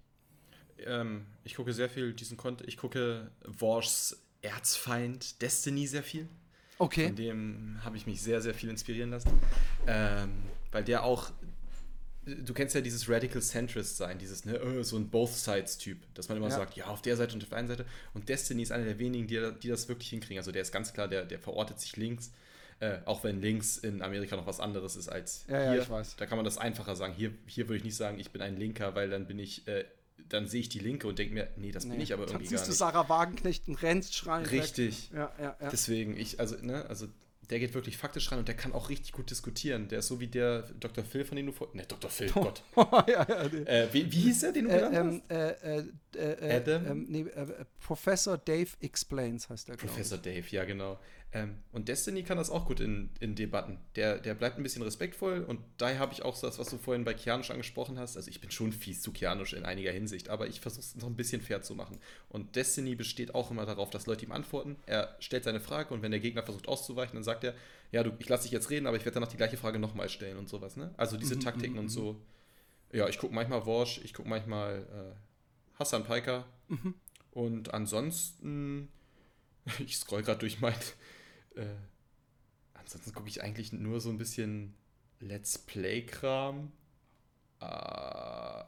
[0.86, 2.68] Ähm, ich gucke sehr viel diesen Content.
[2.68, 6.28] Ich gucke War's Erzfeind Destiny sehr viel.
[6.80, 7.08] Okay.
[7.08, 9.32] Von dem habe ich mich sehr, sehr viel inspirieren lassen.
[9.88, 11.32] Ähm, weil der auch
[12.28, 16.30] du kennst ja dieses Radical Centrist sein, dieses ne, oh, so ein Both Sides-Typ, dass
[16.30, 16.56] man immer ja.
[16.56, 17.86] sagt, ja, auf der Seite und auf der einen Seite.
[18.14, 20.38] Und Destiny ist einer der wenigen, die, die das wirklich hinkriegen.
[20.38, 22.32] Also der ist ganz klar, der, der verortet sich links.
[22.80, 25.76] Äh, auch wenn links in Amerika noch was anderes ist als ja, hier.
[25.78, 26.16] Ja, ich weiß.
[26.18, 27.14] Da kann man das einfacher sagen.
[27.14, 29.86] Hier, hier würde ich nicht sagen, ich bin ein Linker, weil dann bin ich, äh,
[30.30, 32.34] dann sehe ich die Linke und denke mir, nee, das nee, bin ich aber irgendwie
[32.34, 32.52] gar nicht.
[32.52, 34.46] Dann siehst du Sarah Wagenknecht und rennst schreien.
[34.46, 35.10] Richtig.
[35.12, 35.70] Ja, ja, ja.
[35.72, 37.08] Deswegen, ich, also, ne, also
[37.50, 39.88] der geht wirklich faktisch ran und der kann auch richtig gut diskutieren.
[39.88, 41.04] Der ist so wie der Dr.
[41.04, 41.70] Phil, von dem du vor.
[41.74, 42.10] Ne, Dr.
[42.10, 42.42] Phil, oh.
[42.44, 42.64] Gott.
[43.08, 43.60] ja, ja, nee.
[43.60, 45.64] äh, wie, wie hieß er, den du äh, genannt ähm, hast?
[45.64, 45.84] Äh,
[46.18, 46.88] äh, äh, Adam?
[46.88, 51.00] Ähm, nee, äh, Professor Dave Explains heißt der, Professor Dave, ja, genau.
[51.34, 53.80] Ähm, und Destiny kann das auch gut in, in Debatten.
[53.96, 57.04] Der, der bleibt ein bisschen respektvoll und daher habe ich auch das, was du vorhin
[57.04, 58.16] bei Kianisch angesprochen hast.
[58.16, 61.08] Also ich bin schon fies zu Kianisch in einiger Hinsicht, aber ich versuche es noch
[61.08, 62.00] ein bisschen fair zu machen.
[62.30, 64.78] Und Destiny besteht auch immer darauf, dass Leute ihm antworten.
[64.86, 67.54] Er stellt seine Frage und wenn der Gegner versucht auszuweichen, dann sagt er,
[67.92, 70.08] ja, du, ich lasse dich jetzt reden, aber ich werde danach die gleiche Frage nochmal
[70.08, 70.78] stellen und sowas.
[70.78, 70.94] Ne?
[70.96, 72.14] Also diese mhm, Taktiken mhm, und so.
[72.14, 72.98] Mhm.
[72.98, 76.46] Ja, ich gucke manchmal Worsch, ich gucke manchmal äh, Hassan Piker.
[76.70, 76.94] Mhm.
[77.32, 78.88] Und ansonsten,
[79.86, 80.74] ich scroll gerade durch mein
[81.58, 81.76] äh,
[82.74, 84.74] ansonsten gucke ich eigentlich nur so ein bisschen
[85.20, 86.72] Let's Play-Kram.
[87.60, 88.64] Äh,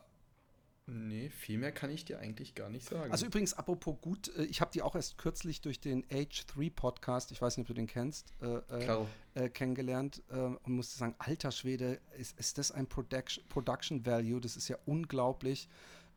[0.88, 3.12] nee, viel mehr kann ich dir eigentlich gar nicht sagen.
[3.12, 7.42] Also übrigens, apropos gut, äh, ich habe die auch erst kürzlich durch den H3-Podcast, ich
[7.42, 9.06] weiß nicht, ob du den kennst, äh, äh,
[9.36, 14.42] äh kennengelernt äh, und musste sagen, alter Schwede, ist, ist das ein Production, Production Value?
[14.42, 15.70] Das ist ja unglaublich.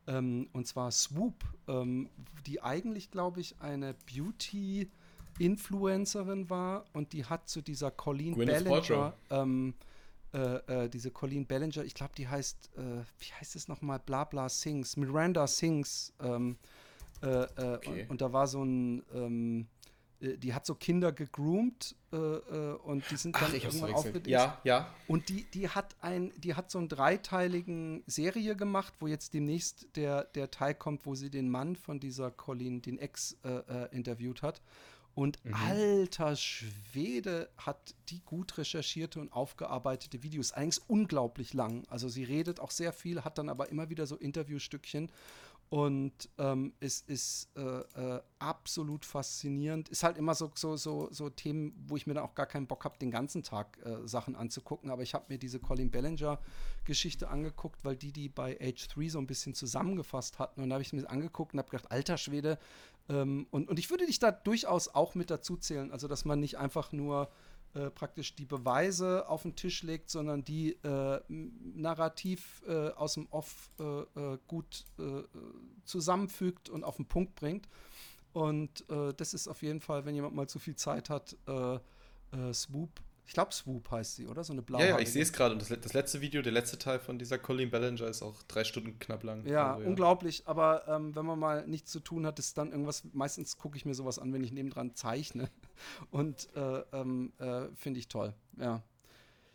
[0.08, 2.10] Ähm, und zwar Swoop, ähm,
[2.46, 4.90] die eigentlich, glaube ich, eine Beauty-
[5.38, 9.74] Influencerin war und die hat zu dieser Colleen Gwyneth Ballinger, ähm,
[10.34, 12.80] äh, äh, diese Colleen Ballinger, ich glaube, die heißt, äh,
[13.18, 16.56] wie heißt es nochmal, Blabla Sings, Miranda Sings, ähm,
[17.22, 18.02] äh, äh, okay.
[18.02, 19.66] und, und, da war so ein, ähm,
[20.20, 24.26] äh, die hat so Kinder gegroomt und die sind dann Ach, irgendwann aufgedeckt.
[24.26, 24.94] Ja, ja.
[25.08, 29.96] Und die, die hat ein, die hat so einen dreiteiligen Serie gemacht, wo jetzt demnächst
[29.96, 33.38] der, der Teil kommt, wo sie den Mann von dieser Colleen, den Ex,
[33.92, 34.60] interviewt hat.
[35.14, 35.54] Und mhm.
[35.54, 40.52] alter Schwede hat die gut recherchierte und aufgearbeitete Videos.
[40.52, 41.84] Allerdings unglaublich lang.
[41.88, 45.10] Also sie redet auch sehr viel, hat dann aber immer wieder so Interviewstückchen.
[45.72, 49.88] Und ähm, es ist äh, äh, absolut faszinierend.
[49.88, 52.66] Ist halt immer so, so, so, so Themen, wo ich mir dann auch gar keinen
[52.66, 54.90] Bock habe, den ganzen Tag äh, Sachen anzugucken.
[54.90, 59.18] Aber ich habe mir diese Colin Bellinger-Geschichte angeguckt, weil die die bei Age 3 so
[59.18, 60.62] ein bisschen zusammengefasst hatten.
[60.62, 62.58] Und da habe ich mir angeguckt und habe gedacht, alter Schwede.
[63.08, 65.90] Ähm, und, und ich würde dich da durchaus auch mit dazu zählen.
[65.90, 67.30] Also, dass man nicht einfach nur
[67.74, 73.26] äh, praktisch die Beweise auf den Tisch legt, sondern die äh, narrativ äh, aus dem
[73.30, 74.84] Off äh, äh, gut
[75.84, 77.68] zusammenfügt und auf den Punkt bringt.
[78.32, 81.36] Und das ist auf jeden Fall, wenn jemand mal zu viel Zeit hat,
[82.54, 82.88] Swoop
[83.24, 84.44] ich glaube, Swoop heißt sie, oder?
[84.44, 84.82] So eine blaue.
[84.82, 85.54] Ja, ja ich sehe es gerade.
[85.54, 88.64] Und das, das, letzte Video, der letzte Teil von dieser Colleen Ballinger ist auch drei
[88.64, 89.46] Stunden knapp lang.
[89.46, 89.88] Ja, also, ja.
[89.88, 90.42] unglaublich.
[90.46, 93.04] Aber ähm, wenn man mal nichts zu tun hat, ist dann irgendwas.
[93.12, 95.48] Meistens gucke ich mir sowas an, wenn ich nebendran zeichne.
[96.10, 98.34] Und äh, ähm, äh, finde ich toll.
[98.58, 98.82] Ja.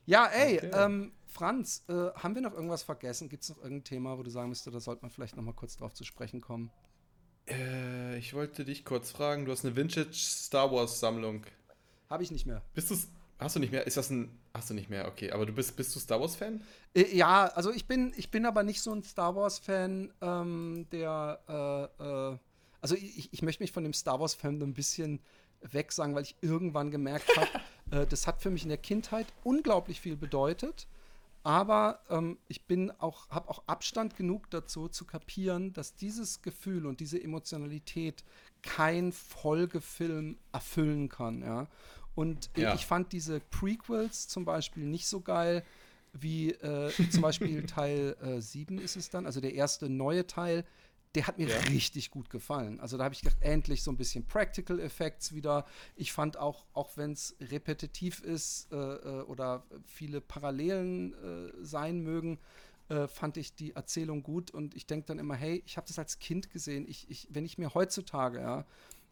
[0.06, 0.72] Ja, ey, okay.
[0.74, 3.28] ähm, Franz, äh, haben wir noch irgendwas vergessen?
[3.28, 5.54] Gibt es noch irgendein Thema, wo du sagen müsstest, da sollte man vielleicht noch mal
[5.54, 6.72] kurz drauf zu sprechen kommen?
[7.50, 11.46] Äh, ich wollte dich kurz fragen, du hast eine Vintage Star Wars Sammlung.
[12.10, 12.62] Habe ich nicht mehr.
[12.74, 12.96] Bist du
[13.40, 13.86] Hast du nicht mehr?
[13.86, 14.38] Ist das ein.
[14.54, 15.08] Hast du nicht mehr?
[15.08, 16.62] Okay, aber du bist, bist du Star Wars-Fan?
[16.96, 21.40] Äh, ja, also ich bin, ich bin aber nicht so ein Star Wars-Fan, ähm, der.
[22.00, 22.38] Äh, äh,
[22.82, 25.20] also ich, ich möchte mich von dem Star Wars-Fan ein bisschen
[25.62, 27.50] wegsagen, weil ich irgendwann gemerkt habe,
[28.04, 30.88] äh, das hat für mich in der Kindheit unglaublich viel bedeutet.
[31.44, 36.86] Aber ähm, ich bin auch, habe auch Abstand genug dazu zu kapieren, dass dieses Gefühl
[36.86, 38.26] und diese Emotionalität
[38.64, 41.42] kein Folgefilm erfüllen kann.
[41.42, 41.68] Ja?
[42.18, 42.74] Und ja.
[42.74, 45.64] ich fand diese Prequels zum Beispiel nicht so geil
[46.14, 50.66] wie äh, zum Beispiel Teil äh, 7 ist es dann, also der erste neue Teil,
[51.14, 51.58] der hat mir ja.
[51.70, 52.80] richtig gut gefallen.
[52.80, 55.66] Also da habe ich gedacht, endlich so ein bisschen Practical Effects wieder.
[55.96, 62.00] Ich fand auch, auch wenn es repetitiv ist äh, äh, oder viele Parallelen äh, sein
[62.00, 62.40] mögen,
[62.90, 66.00] äh, fand ich die Erzählung gut und ich denke dann immer, hey, ich habe das
[66.00, 66.88] als Kind gesehen.
[66.88, 68.66] Ich, ich, wenn ich mir heutzutage, ja,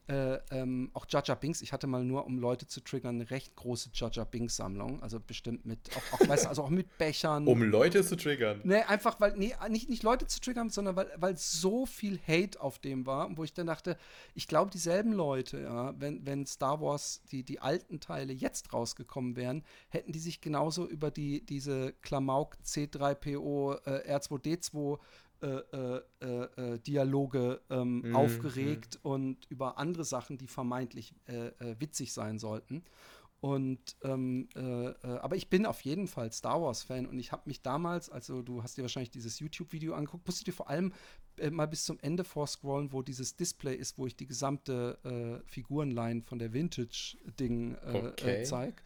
[0.08, 3.56] äh, ähm, auch Jaja Binks, ich hatte mal nur, um Leute zu triggern, eine recht
[3.56, 5.02] große Jaja Binks Sammlung.
[5.02, 7.48] Also bestimmt mit, auch, auch, weißt, also auch mit Bechern.
[7.48, 8.62] Um Leute zu triggern?
[8.64, 12.62] Nee, einfach, weil, nee, nicht, nicht Leute zu triggern, sondern weil, weil so viel Hate
[12.62, 13.98] auf dem war, wo ich dann dachte,
[14.34, 19.36] ich glaube, dieselben Leute, ja, wenn, wenn Star Wars, die, die alten Teile jetzt rausgekommen
[19.36, 24.98] wären, hätten die sich genauso über die, diese Klamauk C3PO äh, R2D2 äh, äh, äh,
[26.86, 29.12] Dialoge ähm, mhm, aufgeregt mhm.
[29.12, 32.84] und über andere Sachen, die vermeintlich äh, äh, witzig sein sollten.
[33.42, 34.50] Und ähm,
[35.04, 38.64] aber ich bin auf jeden Fall Star Wars-Fan und ich habe mich damals, also du
[38.64, 40.94] hast dir wahrscheinlich dieses YouTube-Video angeguckt, musst du dir vor allem
[41.52, 46.40] mal bis zum Ende vorscrollen, wo dieses Display ist, wo ich die gesamte Figurenline von
[46.40, 48.46] der Vintage-Ding okay.
[48.46, 48.82] zeige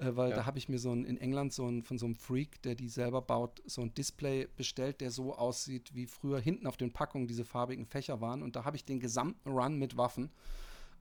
[0.00, 0.36] äh, weil ja.
[0.36, 2.74] da habe ich mir so ein, in England so ein, von so einem Freak, der
[2.74, 6.92] die selber baut, so ein Display bestellt, der so aussieht, wie früher hinten auf den
[6.92, 8.42] Packungen diese farbigen Fächer waren.
[8.42, 10.30] Und da habe ich den gesamten Run mit Waffen.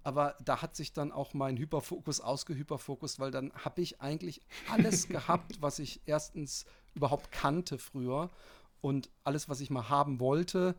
[0.03, 5.07] Aber da hat sich dann auch mein Hyperfokus ausgehyperfokus, weil dann habe ich eigentlich alles
[5.09, 8.29] gehabt, was ich erstens überhaupt kannte früher
[8.81, 10.75] und alles, was ich mal haben wollte.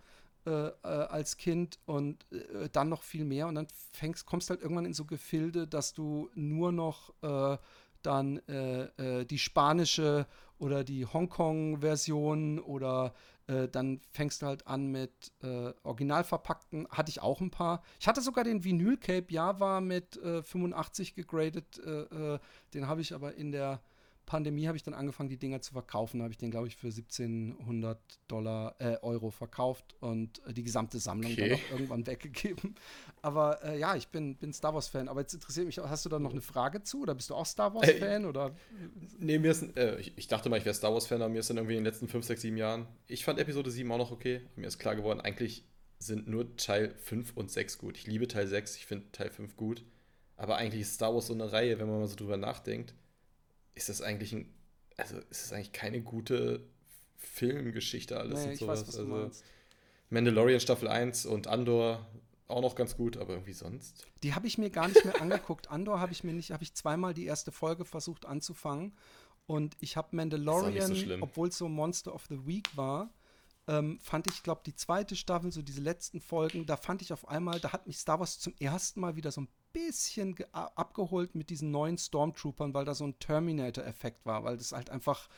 [0.46, 4.62] Äh, äh, als Kind und äh, dann noch viel mehr und dann fängst, kommst halt
[4.62, 7.58] irgendwann in so Gefilde, dass du nur noch äh,
[8.02, 10.26] dann äh, äh, die spanische
[10.58, 13.14] oder die Hongkong-Version oder
[13.46, 17.82] äh, dann fängst du halt an mit äh, original verpackten, hatte ich auch ein paar.
[17.98, 22.38] Ich hatte sogar den Vinyl Cape Java mit 85 äh, gegradet, äh,
[22.74, 23.80] den habe ich aber in der
[24.30, 26.18] Pandemie habe ich dann angefangen, die Dinger zu verkaufen.
[26.18, 27.98] Da habe ich den, glaube ich, für 1700
[28.28, 31.48] Dollar, äh, Euro verkauft und äh, die gesamte Sammlung okay.
[31.48, 32.76] dann auch irgendwann weggegeben.
[33.22, 35.08] Aber äh, ja, ich bin, bin Star Wars-Fan.
[35.08, 37.02] Aber jetzt interessiert mich, hast du da noch eine Frage zu?
[37.02, 38.24] Oder bist du auch Star Wars-Fan?
[38.24, 38.54] oder?
[39.18, 41.50] Nee, mir ist, äh, ich, ich, dachte mal, ich wäre Star Wars-Fan, aber mir ist
[41.50, 42.86] dann irgendwie in den letzten 5, 6, 7 Jahren.
[43.08, 44.42] Ich fand Episode 7 auch noch okay.
[44.54, 45.64] Mir ist klar geworden, eigentlich
[45.98, 47.96] sind nur Teil 5 und 6 gut.
[47.96, 49.82] Ich liebe Teil 6, ich finde Teil 5 gut.
[50.36, 52.94] Aber eigentlich ist Star Wars so eine Reihe, wenn man mal so drüber nachdenkt
[53.74, 54.52] ist das eigentlich ein,
[54.96, 56.64] also ist das eigentlich keine gute
[57.16, 58.88] Filmgeschichte alles nee, und sowas.
[58.88, 59.30] Weiß, also
[60.10, 62.06] Mandalorian Staffel 1 und Andor
[62.48, 64.06] auch noch ganz gut, aber irgendwie sonst.
[64.22, 65.68] Die habe ich mir gar nicht mehr angeguckt.
[65.70, 68.96] Andor habe ich mir nicht, habe ich zweimal die erste Folge versucht anzufangen
[69.46, 73.12] und ich habe Mandalorian, so obwohl es so Monster of the Week war,
[73.68, 77.28] ähm, fand ich, glaube die zweite Staffel, so diese letzten Folgen, da fand ich auf
[77.28, 81.50] einmal, da hat mich Star Wars zum ersten Mal wieder so ein bisschen abgeholt mit
[81.50, 85.28] diesen neuen Stormtroopern, weil da so ein Terminator-Effekt war, weil das halt einfach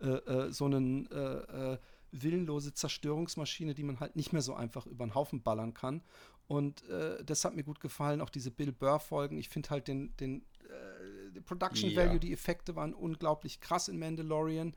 [0.00, 1.78] äh, äh, so einen äh, äh
[2.10, 6.02] willenlose Zerstörungsmaschine, die man halt nicht mehr so einfach über den Haufen ballern kann.
[6.46, 9.36] Und äh, das hat mir gut gefallen, auch diese Bill Burr-Folgen.
[9.36, 12.02] Ich finde halt den, den äh, Production ja.
[12.02, 14.74] Value, die Effekte waren unglaublich krass in Mandalorian.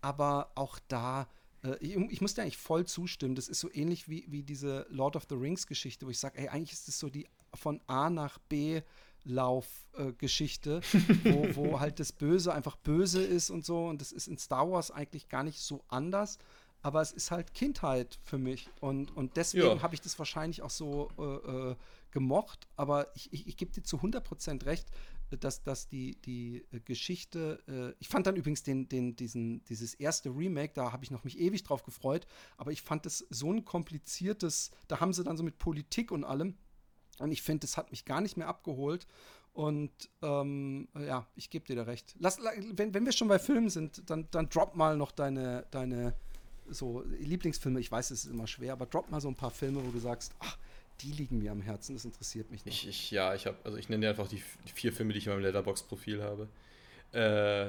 [0.00, 1.28] Aber auch da,
[1.64, 3.34] äh, ich, ich, muss dir eigentlich voll zustimmen.
[3.34, 6.48] Das ist so ähnlich wie, wie diese Lord of the Rings-Geschichte, wo ich sage, ey,
[6.48, 8.82] eigentlich ist das so die von A nach B
[9.24, 10.80] Laufgeschichte,
[11.24, 13.86] äh, wo, wo halt das Böse einfach böse ist und so.
[13.86, 16.38] Und das ist in Star Wars eigentlich gar nicht so anders
[16.82, 19.82] aber es ist halt Kindheit für mich und, und deswegen ja.
[19.82, 21.76] habe ich das wahrscheinlich auch so äh, äh,
[22.10, 24.88] gemocht, aber ich, ich, ich gebe dir zu 100% recht,
[25.30, 30.30] dass, dass die, die Geschichte, äh, ich fand dann übrigens den, den, diesen, dieses erste
[30.30, 32.26] Remake, da habe ich noch mich ewig drauf gefreut,
[32.56, 36.24] aber ich fand es so ein kompliziertes, da haben sie dann so mit Politik und
[36.24, 36.56] allem
[37.20, 39.06] und ich finde, das hat mich gar nicht mehr abgeholt
[39.58, 39.90] und
[40.22, 42.14] ähm, ja, ich gebe dir da recht.
[42.20, 42.38] Lass,
[42.72, 46.14] wenn, wenn wir schon bei Filmen sind, dann, dann drop mal noch deine, deine
[46.70, 49.84] so Lieblingsfilme, ich weiß, es ist immer schwer, aber drop mal so ein paar Filme,
[49.84, 50.56] wo du sagst, ach,
[51.00, 52.84] die liegen mir am Herzen, das interessiert mich nicht.
[52.84, 55.18] Ich, ich ja, ich habe, also ich nenne dir einfach die, die, vier Filme, die
[55.18, 56.48] ich in meinem Letterbox-Profil habe.
[57.12, 57.20] Äh,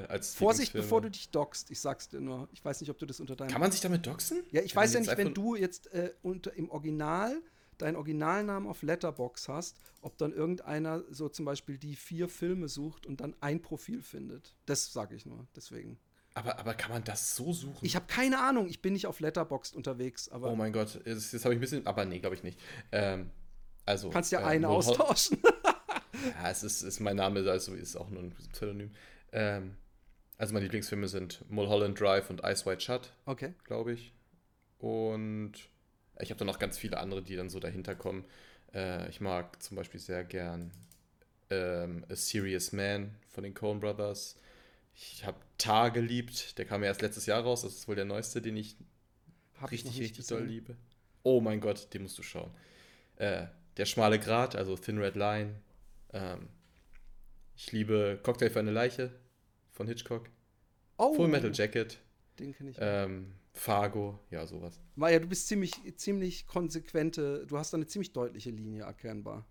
[0.06, 2.48] als Vorsicht, bevor du dich dockst, ich sag's dir nur.
[2.52, 3.50] Ich weiß nicht, ob du das unter deinem.
[3.50, 4.42] Kann man sich damit doxen?
[4.50, 7.40] Ja, ich Kann weiß ja nicht, wenn du jetzt äh, unter, im Original
[7.82, 13.06] deinen Originalnamen auf Letterbox hast, ob dann irgendeiner so zum Beispiel die vier Filme sucht
[13.06, 14.54] und dann ein Profil findet.
[14.66, 15.98] Das sage ich nur, deswegen.
[16.34, 17.84] Aber, aber kann man das so suchen?
[17.84, 18.68] Ich habe keine Ahnung.
[18.68, 20.28] Ich bin nicht auf Letterboxd unterwegs.
[20.28, 21.86] Aber oh mein Gott, jetzt, jetzt habe ich ein bisschen.
[21.86, 22.60] Aber nee, glaube ich nicht.
[22.92, 23.30] Ähm,
[23.84, 25.38] also, Kannst ja äh, einen austauschen.
[26.42, 28.92] ja, es ist, ist mein Name, also ist auch nur ein Pseudonym.
[29.32, 29.76] Ähm,
[30.38, 33.12] also meine Lieblingsfilme sind Mulholland Drive und Ice White Shut.
[33.26, 33.54] Okay.
[33.64, 34.14] Glaube ich.
[34.78, 35.52] Und
[36.22, 38.24] ich habe dann noch ganz viele andere, die dann so dahinter kommen.
[38.74, 40.70] Äh, ich mag zum Beispiel sehr gern
[41.50, 44.36] ähm, A Serious Man von den Coen Brothers.
[44.94, 46.58] Ich habe Tar geliebt.
[46.58, 47.62] Der kam ja erst letztes Jahr raus.
[47.62, 48.76] Das ist wohl der neueste, den ich
[49.60, 50.76] hab richtig, ich richtig doll liebe.
[51.22, 52.50] Oh mein Gott, den musst du schauen.
[53.16, 55.54] Äh, der schmale Grat, also Thin Red Line.
[56.12, 56.48] Ähm,
[57.56, 59.10] ich liebe Cocktail für eine Leiche
[59.72, 60.28] von Hitchcock.
[60.96, 61.14] Oh.
[61.14, 61.98] Full Metal Jacket.
[62.38, 62.76] Den kenne ich.
[62.80, 64.80] Ähm, Fargo, ja, sowas.
[64.94, 69.44] Maja, du bist ziemlich, ziemlich konsequente, du hast eine ziemlich deutliche Linie erkennbar.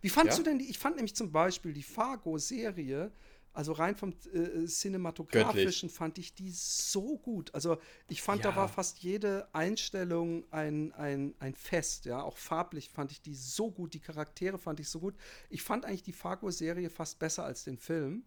[0.00, 0.44] Wie fandst ja?
[0.44, 0.70] du denn die?
[0.70, 3.12] Ich fand nämlich zum Beispiel die Fargo-Serie
[3.52, 5.92] also rein vom äh, cinematografischen Göttlich.
[5.92, 7.52] fand ich die so gut.
[7.52, 7.78] Also
[8.08, 8.50] ich fand, ja.
[8.50, 12.22] da war fast jede Einstellung ein, ein, ein Fest, ja.
[12.22, 15.16] Auch farblich fand ich die so gut, die Charaktere fand ich so gut.
[15.48, 18.24] Ich fand eigentlich die Fargo-Serie fast besser als den Film.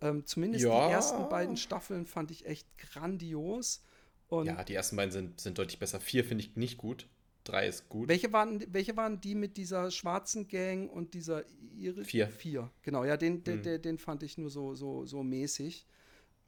[0.00, 0.88] Ähm, zumindest ja.
[0.88, 3.82] die ersten beiden Staffeln fand ich echt grandios.
[4.30, 6.00] Und ja, die ersten beiden sind, sind deutlich besser.
[6.00, 7.08] Vier finde ich nicht gut.
[7.44, 8.08] Drei ist gut.
[8.08, 11.44] Welche waren, welche waren die mit dieser schwarzen Gang und dieser
[11.74, 12.06] Iris?
[12.06, 12.28] Vier.
[12.28, 13.04] Vier, genau.
[13.04, 13.82] Ja, den, den, mhm.
[13.82, 15.86] den fand ich nur so, so, so mäßig.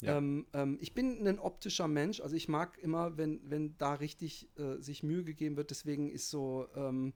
[0.01, 0.19] Ja.
[0.19, 4.49] Ähm, ähm, ich bin ein optischer Mensch, also ich mag immer, wenn, wenn da richtig
[4.59, 5.71] äh, sich Mühe gegeben wird.
[5.71, 7.15] Deswegen ist so ähm,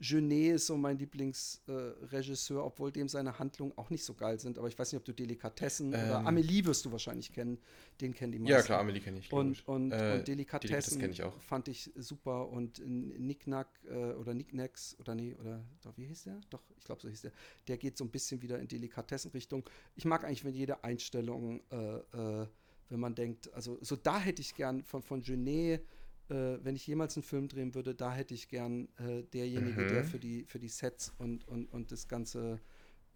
[0.00, 4.56] Genet ist so mein Lieblingsregisseur, äh, obwohl dem seine Handlungen auch nicht so geil sind.
[4.58, 6.04] Aber ich weiß nicht, ob du Delikatessen ähm.
[6.04, 7.58] oder Amelie wirst du wahrscheinlich kennen.
[8.00, 8.52] Den kennen die meisten.
[8.52, 9.32] Ja, klar, Amelie kenne ich.
[9.32, 12.48] Und, und, äh, und Delikatessen ich fand ich super.
[12.48, 16.40] Und Nicknack äh, oder Nicknacks oder nee, oder doch, wie hieß der?
[16.50, 17.32] Doch, ich glaube, so hieß der.
[17.66, 19.68] Der geht so ein bisschen wieder in Delikatessenrichtung.
[19.96, 21.96] Ich mag eigentlich, wenn jede Einstellung, äh,
[22.42, 22.46] äh,
[22.88, 25.84] wenn man denkt, also so da hätte ich gern von, von Genet
[26.30, 29.88] äh, wenn ich jemals einen Film drehen würde, da hätte ich gern äh, derjenige, mhm.
[29.88, 32.60] der für die, für die Sets und, und, und das ganze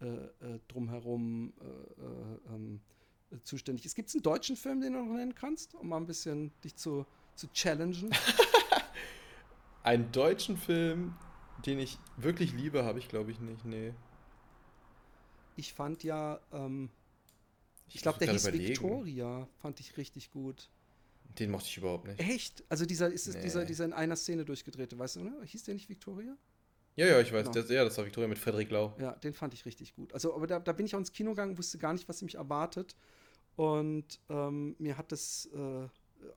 [0.01, 1.63] äh, äh drumherum äh,
[2.01, 2.81] äh, ähm,
[3.43, 3.95] zuständig ist.
[3.95, 6.75] Gibt es einen deutschen Film, den du noch nennen kannst, um mal ein bisschen dich
[6.75, 8.11] zu, zu challengen?
[9.83, 11.15] einen deutschen Film,
[11.65, 13.93] den ich wirklich liebe, habe ich glaube ich nicht, nee.
[15.55, 16.89] Ich fand ja, ähm,
[17.87, 18.69] ich, ich glaube, der hieß überlegen.
[18.69, 20.69] Victoria, fand ich richtig gut.
[21.39, 22.19] Den mochte ich überhaupt nicht.
[22.19, 22.63] Echt?
[22.69, 23.41] Also dieser ist es nee.
[23.41, 25.43] dieser, dieser in einer Szene durchgedrehte, weißt du, oder?
[25.43, 26.37] Hieß der nicht Victoria?
[26.95, 27.51] Ja, ja, ich weiß.
[27.51, 27.67] Genau.
[27.67, 28.95] Der, ja, das war Victoria mit Frederik Lau.
[28.99, 30.13] Ja, den fand ich richtig gut.
[30.13, 32.35] Also, aber da, da bin ich auch ins Kino gegangen, wusste gar nicht, was mich
[32.35, 32.95] erwartet.
[33.55, 35.87] Und ähm, mir hat das äh,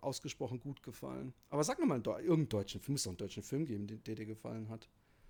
[0.01, 1.35] ausgesprochen gut gefallen.
[1.51, 2.95] Aber sag nochmal irgendeinen deutschen Film.
[2.95, 4.89] Muss doch einen deutschen Film geben, der, der dir gefallen hat.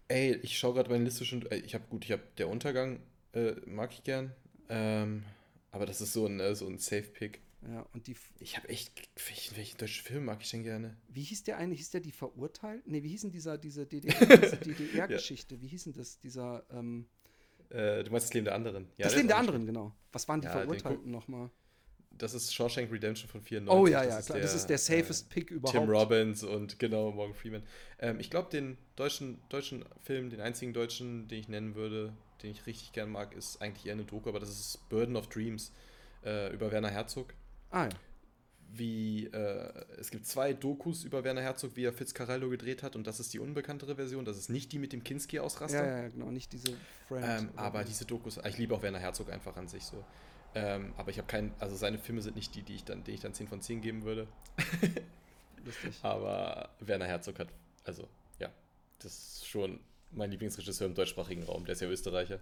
[0.08, 1.44] Ey, ich schaue gerade meine Liste schon.
[1.50, 3.00] Ich habe gut, ich habe Der Untergang,
[3.32, 4.32] äh, mag ich gern.
[4.68, 5.24] Ähm,
[5.72, 7.40] aber das ist so ein, äh, so ein Safe-Pick.
[7.62, 8.16] Ja, und die.
[8.38, 9.08] Ich habe echt.
[9.28, 10.96] Welchen, welchen deutschen Film mag ich denn gerne?
[11.08, 11.74] Wie hieß der eine?
[11.74, 12.86] Hieß der die verurteilt?
[12.86, 15.54] Ne, wie hieß denn dieser, diese DDR-Geschichte?
[15.54, 15.60] ja.
[15.60, 16.18] Wie hieß denn das?
[16.20, 16.64] Dieser.
[16.70, 17.06] Ähm,
[17.70, 18.88] äh, du meinst das Leben der anderen.
[18.96, 19.92] Ja, das Leben der anderen, genau.
[20.12, 21.50] Was waren die ja, Verurteilten nochmal?
[22.18, 23.78] Das ist Shawshank Redemption von 94.
[23.78, 24.38] Oh ja, ja, das klar.
[24.38, 25.78] Der, das ist der safest äh, Pick überhaupt.
[25.78, 27.62] Tim Robbins und genau, Morgan Freeman.
[27.98, 32.12] Ähm, ich glaube, den deutschen, deutschen Film, den einzigen deutschen, den ich nennen würde,
[32.42, 35.28] den ich richtig gern mag, ist eigentlich eher eine Doku, aber das ist Burden of
[35.28, 35.72] Dreams
[36.24, 37.34] äh, über Werner Herzog.
[37.76, 37.90] Ah, ja.
[38.72, 43.06] wie äh, es gibt zwei Dokus über Werner Herzog, wie er Fitzcarraldo gedreht hat und
[43.06, 45.86] das ist die unbekanntere Version, das ist nicht die mit dem Kinski-Ausraster.
[45.86, 46.72] Ja, ja, genau, nicht diese
[47.10, 50.02] ähm, aber diese Dokus, ich liebe auch Werner Herzog einfach an sich so.
[50.54, 53.16] Ähm, aber ich habe keinen, also seine Filme sind nicht die, die ich dann, denen
[53.16, 54.26] ich dann 10 von 10 geben würde.
[55.64, 55.98] Lustig.
[56.00, 57.48] Aber Werner Herzog hat,
[57.84, 58.08] also
[58.38, 58.48] ja,
[59.00, 59.80] das ist schon
[60.12, 62.40] mein Lieblingsregisseur im deutschsprachigen Raum, der ist ja Österreicher.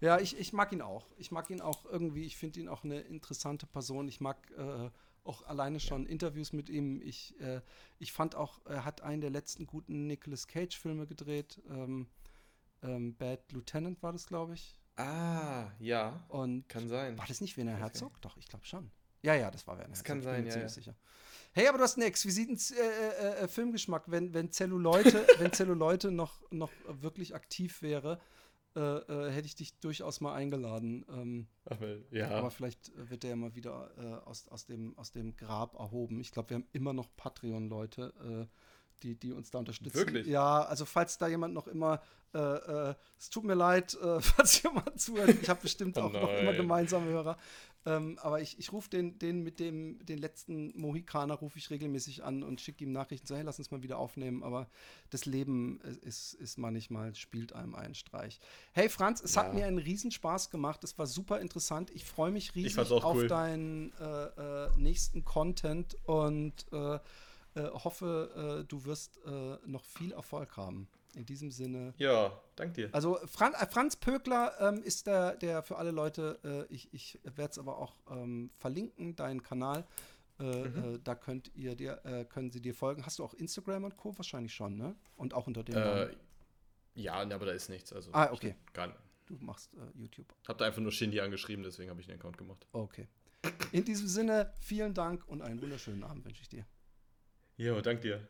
[0.00, 1.06] Ja, ich, ich mag ihn auch.
[1.18, 4.08] Ich mag ihn auch irgendwie, ich finde ihn auch eine interessante Person.
[4.08, 4.90] Ich mag äh,
[5.24, 6.10] auch alleine schon ja.
[6.10, 7.00] Interviews mit ihm.
[7.02, 7.60] Ich, äh,
[7.98, 11.60] ich fand auch, er hat einen der letzten guten Nicolas Cage-Filme gedreht.
[11.68, 12.08] Ähm,
[12.82, 14.74] ähm, Bad Lieutenant war das, glaube ich.
[14.96, 16.24] Ah, ja.
[16.28, 17.18] Und kann sein.
[17.18, 18.20] War das nicht Werner Herzog?
[18.22, 18.90] Doch, ich glaube schon.
[19.22, 19.90] Ja, ja, das war Werner.
[19.90, 20.68] Das kann sein, ja, ja.
[20.68, 20.94] Sicher.
[21.52, 24.04] Hey, aber du hast einen exquisiten äh, äh, äh, Filmgeschmack.
[24.06, 28.20] Wenn, wenn Zelluleute, wenn Zelluleute noch, noch wirklich aktiv wäre,
[28.76, 31.04] äh, äh, hätte ich dich durchaus mal eingeladen.
[31.08, 31.78] Ähm, Ach,
[32.10, 32.30] ja.
[32.30, 36.20] Aber vielleicht wird der ja mal wieder äh, aus, aus, dem, aus dem Grab erhoben.
[36.20, 38.48] Ich glaube, wir haben immer noch Patreon-Leute,
[39.02, 39.96] die, die uns da unterstützen.
[39.96, 40.26] Wirklich?
[40.26, 42.00] Ja, also falls da jemand noch immer,
[42.34, 46.12] äh, äh, es tut mir leid, äh, falls jemand zuhört, ich habe bestimmt oh auch
[46.12, 47.36] noch immer gemeinsame Hörer.
[47.86, 52.22] Ähm, aber ich, ich rufe den, den mit dem, den letzten Mohikaner rufe ich regelmäßig
[52.22, 54.42] an und schicke ihm Nachrichten, so hey, lass uns mal wieder aufnehmen.
[54.42, 54.68] Aber
[55.08, 58.38] das Leben ist, ist manchmal, spielt einem einen Streich.
[58.72, 59.44] Hey Franz, es ja.
[59.44, 60.84] hat mir einen Riesenspaß gemacht.
[60.84, 61.90] Es war super interessant.
[61.94, 63.28] Ich freue mich riesig auf cool.
[63.28, 66.66] deinen äh, äh, nächsten Content und
[67.54, 70.88] äh, äh, hoffe, äh, du wirst äh, noch viel Erfolg haben.
[71.16, 71.92] In diesem Sinne.
[71.96, 72.88] Ja, dank dir.
[72.92, 77.50] Also äh, Franz Pökler ähm, ist der, der für alle Leute, äh, ich, ich werde
[77.50, 79.84] es aber auch ähm, verlinken, deinen Kanal.
[80.42, 81.04] Mhm.
[81.04, 83.04] da könnt ihr dir, können sie dir folgen.
[83.04, 84.16] Hast du auch Instagram und Co.
[84.16, 84.96] wahrscheinlich schon, ne?
[85.18, 86.16] Und auch unter dem Namen.
[86.94, 87.92] Ja, aber da ist nichts.
[87.92, 88.54] Also ah, okay.
[88.72, 88.96] Gar,
[89.26, 90.34] du machst YouTube.
[90.48, 92.66] Hab da einfach nur Shindy angeschrieben, deswegen habe ich den Account gemacht.
[92.72, 93.06] Okay.
[93.72, 96.64] In diesem Sinne, vielen Dank und einen wunderschönen Abend wünsche ich dir.
[97.60, 98.20] Jo, dank dir.